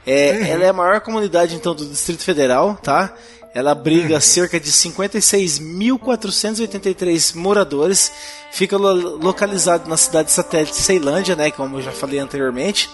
[0.07, 3.13] É, Ela é a maior comunidade então do Distrito Federal, tá?
[3.55, 8.13] Ela abriga cerca de 56.483 moradores.
[8.53, 11.51] Fica lo- localizado na cidade satélite Ceilândia, né?
[11.51, 12.91] Como eu já falei anteriormente.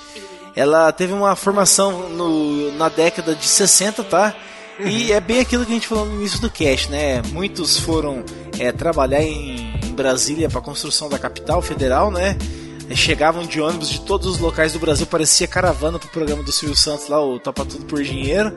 [0.56, 4.32] Ela teve uma formação no- na década de 60, tá?
[4.80, 7.22] E é bem aquilo que a gente falou no início do cast, né?
[7.32, 8.24] Muitos foram
[8.58, 12.36] é, trabalhar em, Brasília para a construção da capital federal, né?
[12.94, 16.76] Chegavam de ônibus de todos os locais do Brasil, parecia caravana pro programa do Silvio
[16.76, 18.52] Santos lá, o Topa Tudo por Dinheiro.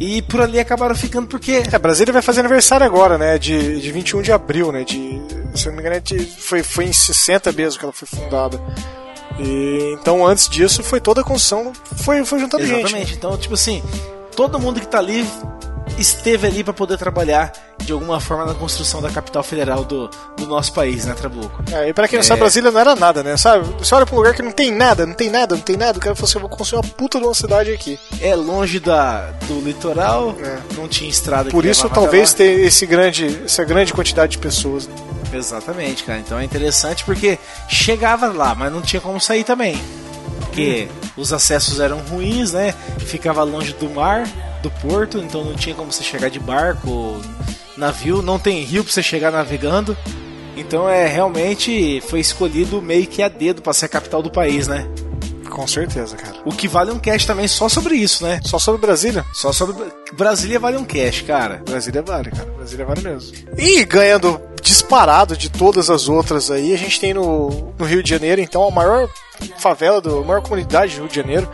[0.00, 3.38] E por ali acabaram ficando porque É, Brasília vai fazer aniversário agora, né?
[3.38, 4.84] De, de 21 de abril, né?
[4.84, 5.22] De,
[5.54, 8.60] se não me engano, é de- foi, foi em 60 mesmo que ela foi fundada.
[9.38, 12.80] E, então, antes disso, foi toda a construção, foi, foi juntando gente.
[12.80, 13.14] Exatamente.
[13.14, 13.82] Então, tipo assim,
[14.34, 15.26] todo mundo que tá ali
[15.98, 20.46] esteve ali para poder trabalhar de alguma forma na construção da capital federal do, do
[20.46, 21.62] nosso país, né, Trabuco?
[21.72, 23.36] É, e pra quem não sabe, Brasília não era nada, né?
[23.36, 23.66] Sabe?
[23.78, 25.98] Você olha pra um lugar que não tem nada, não tem nada, não tem nada,
[25.98, 27.98] o cara falou assim: eu vou construir uma puta de uma cidade aqui.
[28.20, 30.58] É longe da, do litoral, É.
[30.76, 34.86] não tinha estrada Por isso, talvez ter esse grande, essa grande quantidade de pessoas.
[34.86, 34.94] né?
[35.34, 36.20] Exatamente, cara.
[36.20, 37.38] Então é interessante porque
[37.68, 39.80] chegava lá, mas não tinha como sair também.
[40.52, 42.74] Porque os acessos eram ruins, né?
[42.98, 44.28] Ficava longe do mar,
[44.62, 47.18] do porto, então não tinha como você chegar de barco,
[47.74, 49.96] navio, não tem rio pra você chegar navegando.
[50.54, 54.68] Então é realmente foi escolhido meio que a dedo pra ser a capital do país,
[54.68, 54.86] né?
[55.52, 56.36] Com certeza, cara.
[56.46, 58.40] O que vale um cast também só sobre isso, né?
[58.42, 59.24] Só sobre Brasília?
[59.34, 59.76] Só sobre
[60.14, 61.62] Brasília vale um cast, cara.
[61.64, 62.50] Brasília vale, cara.
[62.56, 63.36] Brasília vale mesmo.
[63.58, 68.08] E ganhando disparado de todas as outras aí, a gente tem no, no Rio de
[68.08, 69.08] Janeiro, então, a maior
[69.58, 71.50] favela, do, a maior comunidade do Rio de Janeiro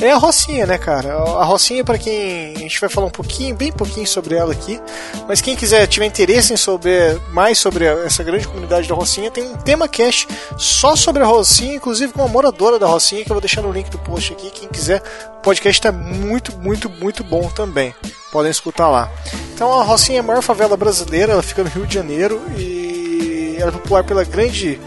[0.00, 1.14] é a Rocinha, né, cara?
[1.14, 2.54] A Rocinha, para quem.
[2.56, 4.80] A gente vai falar um pouquinho, bem pouquinho sobre ela aqui,
[5.28, 9.44] mas quem quiser, tiver interesse em saber mais sobre essa grande comunidade da Rocinha, tem
[9.44, 10.26] um tema cast
[10.56, 13.72] só sobre a Rocinha, inclusive com uma moradora da Rocinha, que eu vou deixar no
[13.72, 14.50] link do post aqui.
[14.50, 15.02] Quem quiser,
[15.38, 17.94] o podcast tá muito, muito, muito bom também.
[18.32, 19.10] Podem escutar lá.
[19.54, 23.56] Então a Rocinha é a maior favela brasileira, ela fica no Rio de Janeiro e
[23.58, 24.80] ela é popular pela grande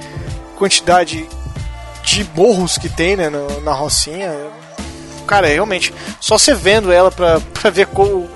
[0.57, 1.27] quantidade
[2.03, 3.29] de morros que tem né,
[3.63, 4.31] na Rocinha.
[5.25, 8.27] Cara, é realmente, só você vendo ela pra, pra ver co-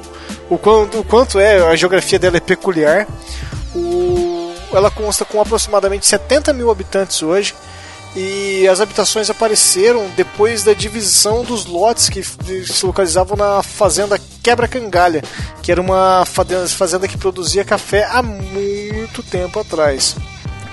[0.50, 3.08] o, quanto, o quanto é, a geografia dela é peculiar.
[3.76, 7.54] O, ela consta com aproximadamente 70 mil habitantes hoje.
[8.16, 15.22] E as habitações apareceram depois da divisão dos lotes que se localizavam na fazenda Quebra-Cangalha,
[15.62, 20.16] que era uma fazenda que produzia café há muito tempo atrás.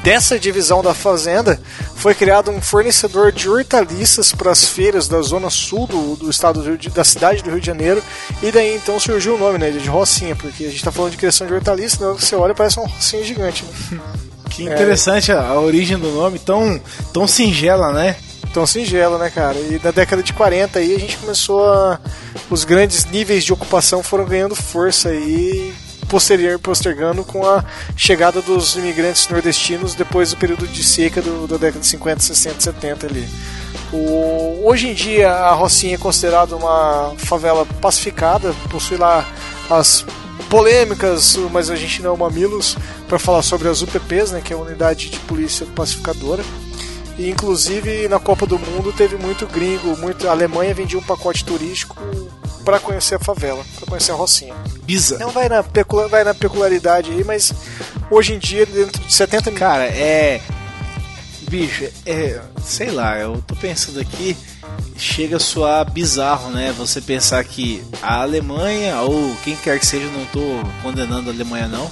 [0.04, 1.58] Dessa divisão da fazenda
[1.96, 6.60] foi criado um fornecedor de hortaliças para as feiras da zona sul do, do estado
[6.60, 8.02] do Rio de- da cidade do Rio de Janeiro
[8.42, 11.16] e daí então surgiu o nome né, de Rocinha, porque a gente está falando de
[11.16, 13.64] criação de hortaliças, na hora que você olha parece uma rocinha gigante.
[13.90, 13.98] Né?
[14.50, 16.80] Que interessante a, a origem do nome, tão,
[17.12, 18.14] tão singela, né?
[18.52, 19.58] Tão singelo, né, cara?
[19.58, 21.98] E na década de 40 aí a gente começou a.
[22.48, 25.74] Os grandes níveis de ocupação foram ganhando força aí,
[26.04, 27.64] posterior, postergando com a
[27.96, 32.60] chegada dos imigrantes nordestinos depois do período de seca do, da década de 50, 60,
[32.60, 33.28] 70 ali.
[33.92, 39.26] O, hoje em dia a Rocinha é considerada uma favela pacificada, possui lá
[39.70, 40.04] as
[40.48, 42.76] polêmicas, mas a gente não é o Mamilos
[43.08, 46.42] para falar sobre as UPPs, né, que é a unidade de polícia pacificadora.
[47.18, 51.44] E inclusive na Copa do Mundo teve muito gringo, muito a Alemanha vendia um pacote
[51.44, 51.96] turístico
[52.64, 54.54] para conhecer a favela, para conhecer a Rocinha.
[54.84, 55.18] Bisa.
[55.18, 57.52] Não vai na, pecula- vai na peculiaridade aí, mas
[58.10, 60.40] hoje em dia dentro de 70 mil Cara, é.
[61.48, 62.40] Bicho, é.
[62.64, 64.36] Sei lá, eu tô pensando aqui.
[64.96, 66.72] Chega a soar bizarro, né?
[66.78, 70.40] Você pensar que a Alemanha, ou quem quer que seja, não tô
[70.82, 71.88] condenando a Alemanha não,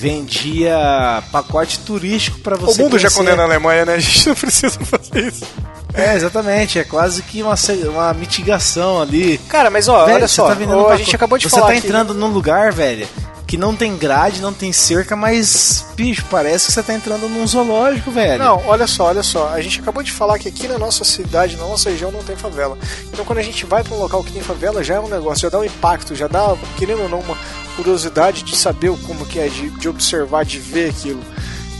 [0.00, 3.94] vendia pacote turístico para o você mundo já conhecer- condena a Alemanha, né?
[3.94, 5.44] A gente não precisa fazer isso.
[5.92, 7.54] É, exatamente, é quase que uma,
[7.92, 9.38] uma mitigação ali.
[9.48, 11.66] Cara, mas ó, Velho, olha você só, tá ó, a gente acabou de você falar
[11.66, 13.08] tá aqui- entrando num lugar, velho,
[13.44, 17.44] que não tem grade, não tem cerca, mas, bicho, parece que você tá entrando num
[17.44, 18.38] zoológico, velho.
[18.38, 19.48] Não, olha só, olha só.
[19.52, 22.36] A gente acabou de falar que aqui na nossa cidade, na nossa região, não tem
[22.36, 22.78] favela.
[23.12, 25.42] Então quando a gente vai para um local que tem favela, já é um negócio,
[25.42, 27.36] já dá um impacto, já dá, querendo ou não, uma
[27.82, 31.20] curiosidade de saber como que é, de, de observar, de ver aquilo.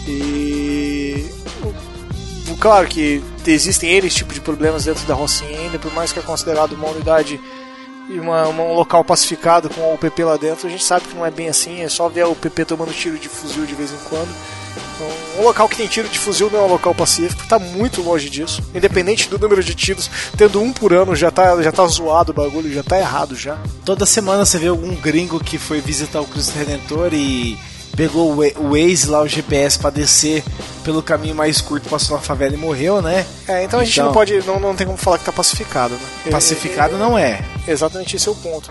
[0.08, 1.26] E.
[1.62, 1.90] o-
[2.58, 6.22] Claro que existem eles tipos de problemas dentro da Rocinha ainda, por mais que é
[6.22, 7.40] considerado uma unidade
[8.08, 11.14] e uma, uma- um local pacificado com a UPP lá dentro, a gente sabe que
[11.14, 13.92] não é bem assim, é só ver a UPP tomando tiro de fuzil de vez
[13.92, 14.28] em quando.
[14.94, 18.02] Então, um local que tem tiro de fuzil não é um local pacífico, tá muito
[18.02, 18.62] longe disso.
[18.74, 22.34] Independente do número de tiros, tendo um por ano já tá, já tá zoado o
[22.34, 23.58] bagulho, já tá errado já.
[23.84, 27.58] Toda semana você vê algum gringo que foi visitar o Cristo Redentor e
[28.00, 30.42] pegou o Wa- o Waze lá, o GPS, pra descer
[30.82, 33.26] pelo caminho mais curto, passou na favela e morreu, né?
[33.46, 34.38] É, então a gente Então- não pode.
[34.46, 36.30] Não, não tem como falar que tá pacificado, né?
[36.30, 37.44] Pacificado não é.
[37.68, 38.70] Exatamente esse é o ponto.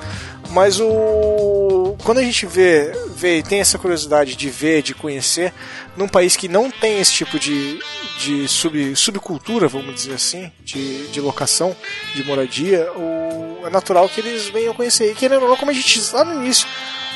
[0.50, 1.96] Mas o.
[2.04, 5.54] Quando a gente vê, vê e tem essa curiosidade de ver, de conhecer,
[5.96, 7.80] num país que não tem esse tipo de,
[8.20, 11.76] de sub, subcultura, vamos dizer assim, de, de locação,
[12.16, 15.12] de moradia, o, é natural que eles venham conhecer.
[15.12, 16.68] E querendo ou não, como a gente disse lá no início,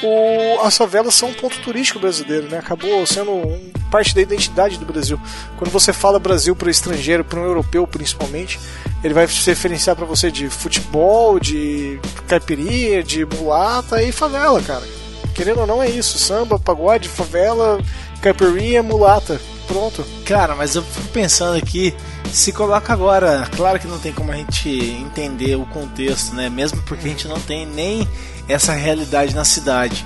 [0.04, 2.58] o, as favelas são um ponto turístico brasileiro, né?
[2.58, 5.20] Acabou sendo um- parte da identidade do Brasil.
[5.58, 8.60] Quando você fala Brasil para o estrangeiro, para um europeu principalmente,
[9.04, 14.84] ele vai se referenciar para você de futebol, de caipirinha, de mulata e favela, cara.
[15.36, 17.80] Querendo ou não é isso, samba, pagode, favela,
[18.22, 19.40] caipirinha, mulata.
[19.68, 20.06] Pronto.
[20.26, 21.94] Cara, mas eu fico pensando aqui,
[22.31, 26.49] se coloca agora, claro que não tem como a gente entender o contexto, né?
[26.49, 28.07] Mesmo porque a gente não tem nem
[28.48, 30.06] essa realidade na cidade.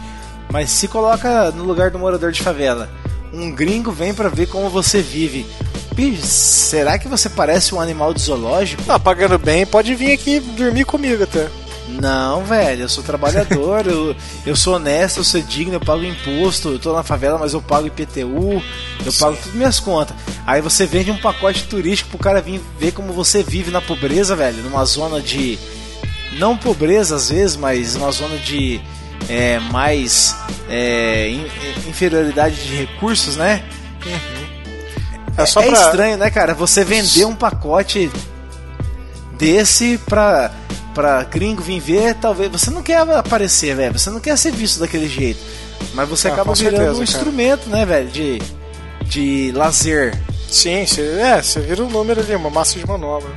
[0.51, 2.89] Mas se coloca no lugar do morador de favela.
[3.33, 5.45] Um gringo vem pra ver como você vive.
[5.93, 8.83] Bicho, será que você parece um animal de zoológico?
[8.87, 11.49] Ah, pagando bem, pode vir aqui dormir comigo até.
[11.87, 14.15] Não, velho, eu sou trabalhador, eu,
[14.45, 17.61] eu sou honesto, eu sou digno, eu pago imposto, eu tô na favela, mas eu
[17.61, 18.61] pago IPTU,
[19.05, 20.15] eu pago tudo minhas contas.
[20.45, 24.35] Aí você vende um pacote turístico pro cara vir ver como você vive na pobreza,
[24.35, 25.57] velho, numa zona de.
[26.33, 28.81] Não pobreza às vezes, mas uma zona de
[29.29, 30.35] é, mais
[30.69, 31.47] é, in-
[31.87, 33.63] inferioridade de recursos, né?
[35.37, 35.79] É só é pra.
[35.85, 36.53] estranho, né, cara?
[36.53, 38.11] Você vender um pacote
[39.37, 40.51] desse pra,
[40.97, 42.51] pra gringo vir ver, talvez.
[42.51, 43.97] Você não quer aparecer, velho.
[43.97, 45.39] Você não quer ser visto daquele jeito.
[45.93, 47.03] Mas você Ah, acaba virando certeza, um cara.
[47.03, 48.07] instrumento, né, velho?
[48.09, 48.41] De,
[49.05, 50.19] de lazer.
[50.49, 53.29] Sim, você, é, você vira um número ali, uma massa de manobra.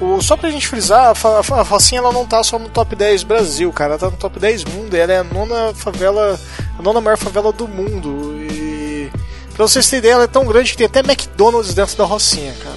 [0.00, 2.94] O, só pra gente frisar, a, fa- a Rocinha ela não tá só no top
[2.96, 6.38] 10 Brasil, cara, ela tá no top 10 mundo, ela é a nona favela,
[6.78, 8.34] a nona maior favela do mundo.
[8.50, 9.10] E
[9.54, 12.52] pra vocês terem ideia, ela é tão grande que tem até McDonald's dentro da Rocinha,
[12.62, 12.76] cara.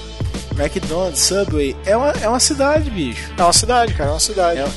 [0.59, 1.75] McDonald's, Subway.
[1.85, 3.31] É uma, é uma cidade, bicho.
[3.37, 4.59] É uma cidade, cara, é uma cidade.
[4.59, 4.67] É-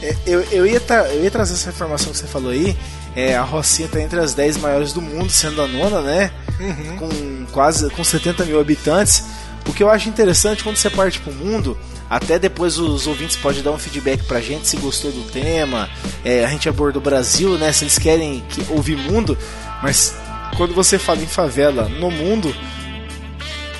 [0.00, 2.76] é, eu, eu, ia tra- eu ia trazer essa informação que você falou aí.
[3.16, 6.30] É, a Rocinha tá entre as 10 maiores do mundo, sendo a nona, né?
[6.98, 9.24] Com quase com 70 mil habitantes.
[9.68, 11.76] O que eu acho interessante quando você parte pro mundo,
[12.08, 15.88] até depois os ouvintes podem dar um feedback pra gente se gostou do tema.
[16.24, 17.72] É, a gente abordou o Brasil, né?
[17.72, 19.36] Se eles querem que, ouvir mundo,
[19.82, 20.14] mas
[20.56, 22.54] quando você fala em favela no mundo,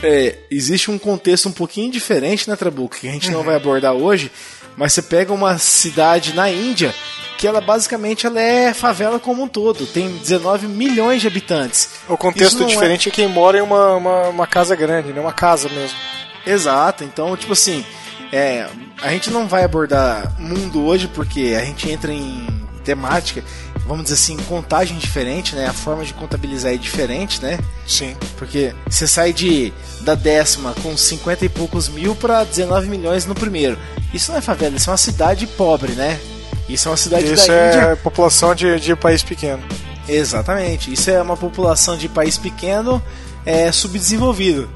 [0.02, 2.96] é, existe um contexto um pouquinho diferente, né, Trabuco?
[2.96, 4.30] Que a gente não vai abordar hoje,
[4.76, 6.94] mas você pega uma cidade na Índia
[7.38, 11.90] que ela basicamente ela é favela como um todo, tem 19 milhões de habitantes.
[12.08, 13.12] O contexto é- diferente é...
[13.12, 15.20] quem mora em uma, uma, uma casa grande, né?
[15.20, 15.96] Uma casa mesmo.
[16.44, 17.84] Exato, então, tipo assim,
[18.32, 18.66] é,
[19.00, 23.44] a gente não vai abordar mundo hoje porque a gente entra em temática,
[23.86, 25.66] vamos dizer assim, contagem diferente, né?
[25.66, 27.58] A forma de contabilizar é diferente, né?
[27.86, 28.16] Sim.
[28.38, 33.34] Porque você sai de da décima com 50 e poucos mil para 19 milhões no
[33.34, 33.76] primeiro.
[34.14, 36.18] Isso não é favela, isso é uma cidade pobre, né?
[36.66, 37.96] Isso é uma cidade Isso da é Índia.
[38.02, 39.62] população de, de país pequeno.
[40.08, 40.90] Exatamente.
[40.92, 43.02] Isso é uma população de país pequeno
[43.44, 44.68] é, subdesenvolvido.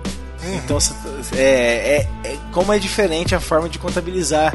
[0.54, 0.92] Então cê-
[1.34, 4.52] é, é- é- como é diferente a forma de contabilizar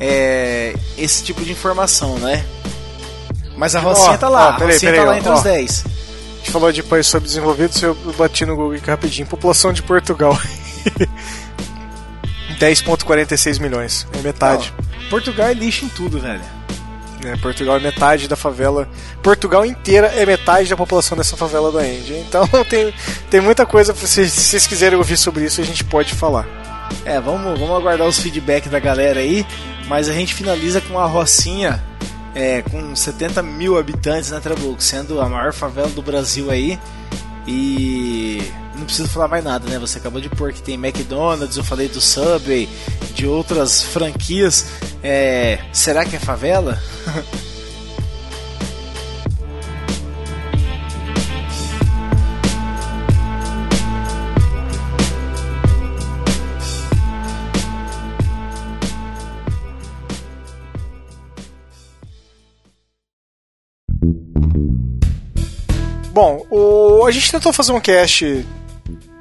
[0.00, 2.44] é, esse tipo de informação, né?
[3.56, 5.34] Mas a Rocinha tá lá, ó, a peraí, Rocinha peraí, tá lá entre ó.
[5.34, 5.84] os 10.
[5.86, 9.26] A gente falou de país subdesenvolvido, se eu bati no Google aqui rapidinho.
[9.26, 10.38] População de Portugal.
[12.58, 14.06] 10,46 milhões.
[14.18, 14.72] É metade.
[15.10, 16.40] Portugal é lixo em tudo, velho.
[17.22, 17.36] né?
[17.42, 18.88] Portugal é metade da favela.
[19.22, 22.18] Portugal inteira é metade da população dessa favela da Índia.
[22.18, 22.94] Então tem,
[23.30, 23.92] tem muita coisa.
[23.92, 26.46] pra vocês- Se vocês quiserem ouvir sobre isso, a gente pode falar.
[27.04, 29.44] É, vamos, vamos aguardar os feedback da galera aí,
[29.88, 31.82] mas a gente finaliza com a Rocinha
[32.36, 36.78] é, com 70 mil habitantes na Trabuco, sendo a maior favela do Brasil aí.
[37.48, 38.42] E
[38.74, 39.78] não preciso falar mais nada, né?
[39.78, 42.68] Você acabou de pôr que tem McDonald's, eu falei do Subway,
[43.14, 44.66] de outras franquias.
[45.02, 46.78] É, será que é favela?
[66.16, 68.46] Bom, o, a gente tentou fazer um cast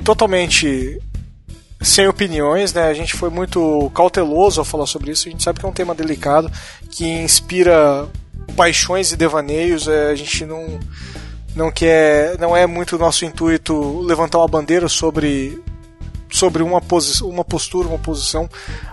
[0.01, 0.97] totalmente
[1.81, 2.83] sem opiniões, né?
[2.83, 5.27] A gente foi muito cauteloso ao falar sobre isso.
[5.27, 6.49] A gente sabe que é um tema delicado
[6.89, 8.07] que inspira
[8.55, 9.89] paixões e devaneios.
[9.89, 10.79] é, a gente não
[11.53, 15.61] não quer, não é muito nosso intuito levantar uma bandeira sobre
[16.31, 18.49] sobre uma, posi uma postura, uma posição.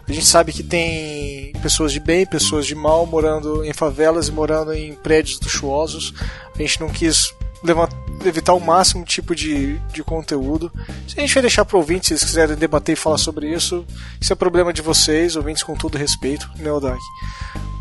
[0.09, 4.33] A gente sabe que tem pessoas de bem, pessoas de mal morando em favelas e
[4.33, 6.13] morando em prédios luxuosos.
[6.53, 7.33] A gente não quis
[7.63, 10.73] levantar, evitar o máximo tipo de, de conteúdo.
[11.09, 13.85] Se a gente vai deixar para ouvintes, se eles quiserem debater e falar sobre isso,
[14.21, 17.01] isso é problema de vocês, ouvintes com todo respeito, né, Odak?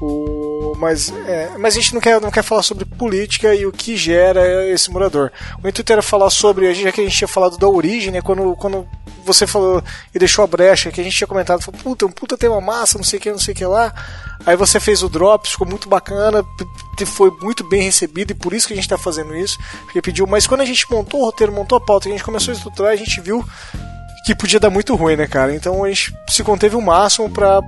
[0.01, 3.71] O, mas, é, mas a gente não quer, não quer falar sobre política e o
[3.71, 5.31] que gera esse morador.
[5.63, 8.55] O intuito era falar sobre, já que a gente tinha falado da origem, né, quando,
[8.55, 8.87] quando
[9.23, 12.37] você falou e deixou a brecha, que a gente tinha comentado, falou, puta, um puta
[12.37, 13.93] tema massa, não sei o que, não sei o que lá.
[14.45, 16.43] Aí você fez o Drops, ficou muito bacana,
[17.05, 19.57] foi muito bem recebido e por isso que a gente está fazendo isso.
[19.83, 22.53] Porque pediu, mas quando a gente montou o roteiro, montou a pauta, a gente começou
[22.53, 23.45] a estruturar, a gente viu
[24.25, 25.53] que podia dar muito ruim, né, cara?
[25.53, 27.61] Então a gente se conteve o máximo para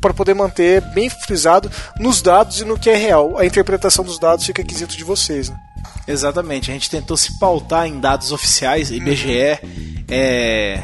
[0.00, 3.36] para poder manter bem frisado nos dados e no que é real.
[3.36, 5.56] A interpretação dos dados fica quesito de vocês, né?
[6.08, 9.58] Exatamente, a gente tentou se pautar em dados oficiais, IBGE
[10.08, 10.82] é,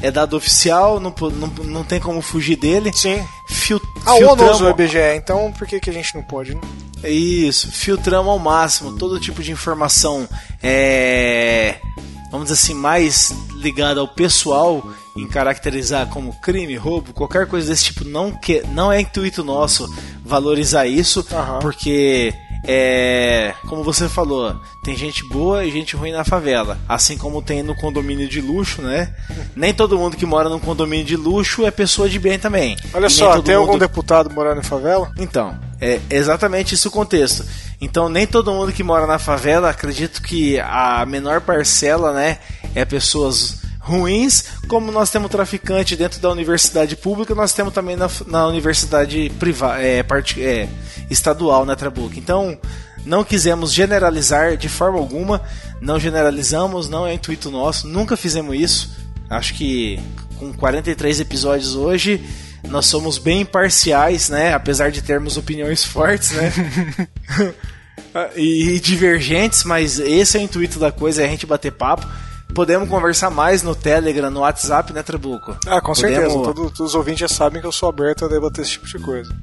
[0.00, 2.92] é dado oficial, não, não, não tem como fugir dele.
[2.94, 3.26] Sim.
[3.48, 6.60] Fil, a ONU usa o IBGE, então por que, que a gente não pode, né?
[7.08, 10.28] Isso, filtramos ao máximo todo tipo de informação,
[10.62, 11.76] é,
[12.30, 14.82] vamos dizer assim, mais ligada ao pessoal
[15.16, 19.88] em caracterizar como crime, roubo, qualquer coisa desse tipo, não, que, não é intuito nosso
[20.24, 21.60] valorizar isso, Aham.
[21.60, 22.34] porque
[22.66, 27.62] é, como você falou, tem gente boa e gente ruim na favela, assim como tem
[27.62, 29.14] no condomínio de luxo, né?
[29.54, 32.76] Nem todo mundo que mora num condomínio de luxo é pessoa de bem também.
[32.92, 35.12] Olha E só, tem algum mundo- deputado morando em favela?
[35.18, 37.44] então, é exatamente isso o contexto.
[37.80, 42.38] Então, nem todo mundo que mora na favela, acredito que a menor parcela, né,
[42.74, 48.08] é pessoas ruins, como nós temos traficante dentro da universidade pública, nós temos também na,
[48.26, 50.68] na universidade privada, é, parti- é,
[51.10, 52.14] estadual, né, Trabuco?
[52.18, 52.58] Então,
[53.04, 55.42] não quisemos generalizar de forma alguma,
[55.82, 58.96] não generalizamos, não é intuito nosso, nunca fizemos isso.
[59.28, 60.00] Acho que
[60.38, 62.24] com 43 episódios hoje,
[62.66, 64.54] nós somos bem imparciais, né?
[64.54, 66.50] Apesar de termos opiniões fortes, né?
[68.34, 72.06] e divergentes, mas esse é o intuito da coisa, é a gente bater papo.
[72.54, 75.56] Podemos conversar mais no Telegram, no WhatsApp, né, Trabuco?
[75.66, 76.28] Ah, com Podemos- certeza.
[76.34, 78.98] Todo- todos os ouvintes já sabem que eu sou aberto a debater esse tipo de
[79.00, 79.34] coisa.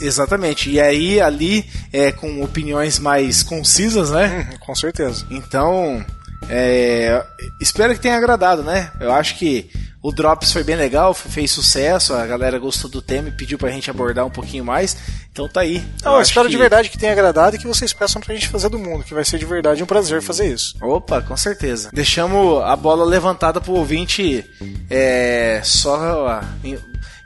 [0.00, 0.70] Exatamente.
[0.70, 4.48] E aí, ali, é, com opiniões mais concisas, né?
[4.52, 5.24] Hum, com certeza.
[5.30, 6.04] Então,
[6.48, 7.24] é,
[7.60, 8.90] espero que tenha agradado, né?
[8.98, 9.70] Eu acho que
[10.02, 13.70] o Drops foi bem legal, fez sucesso, a galera gostou do tema e pediu pra
[13.70, 14.96] gente abordar um pouquinho mais.
[15.30, 15.82] Então tá aí.
[16.02, 18.48] Não, eu espero que- de verdade que tenha agradado e que vocês peçam pra gente
[18.48, 20.74] fazer do mundo, que vai ser de verdade um prazer fazer isso.
[20.82, 21.90] Opa, com certeza.
[21.92, 24.44] Deixamos a bola levantada pro ouvinte
[24.90, 26.40] é, só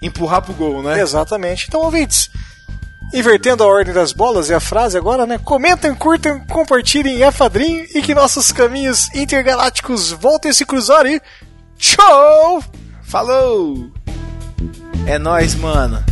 [0.03, 1.01] empurrar pro gol, né?
[1.01, 1.67] Exatamente.
[1.69, 2.29] Então, ouvintes,
[3.15, 5.39] invertendo a ordem das bolas e a frase agora, né?
[5.39, 11.21] Comentem, curtam, compartilhem a fadrinho e que nossos caminhos intergalácticos voltem a se cruzar e
[11.79, 12.63] tchau!
[13.03, 13.91] Falou!
[15.07, 16.03] É nóis, mano.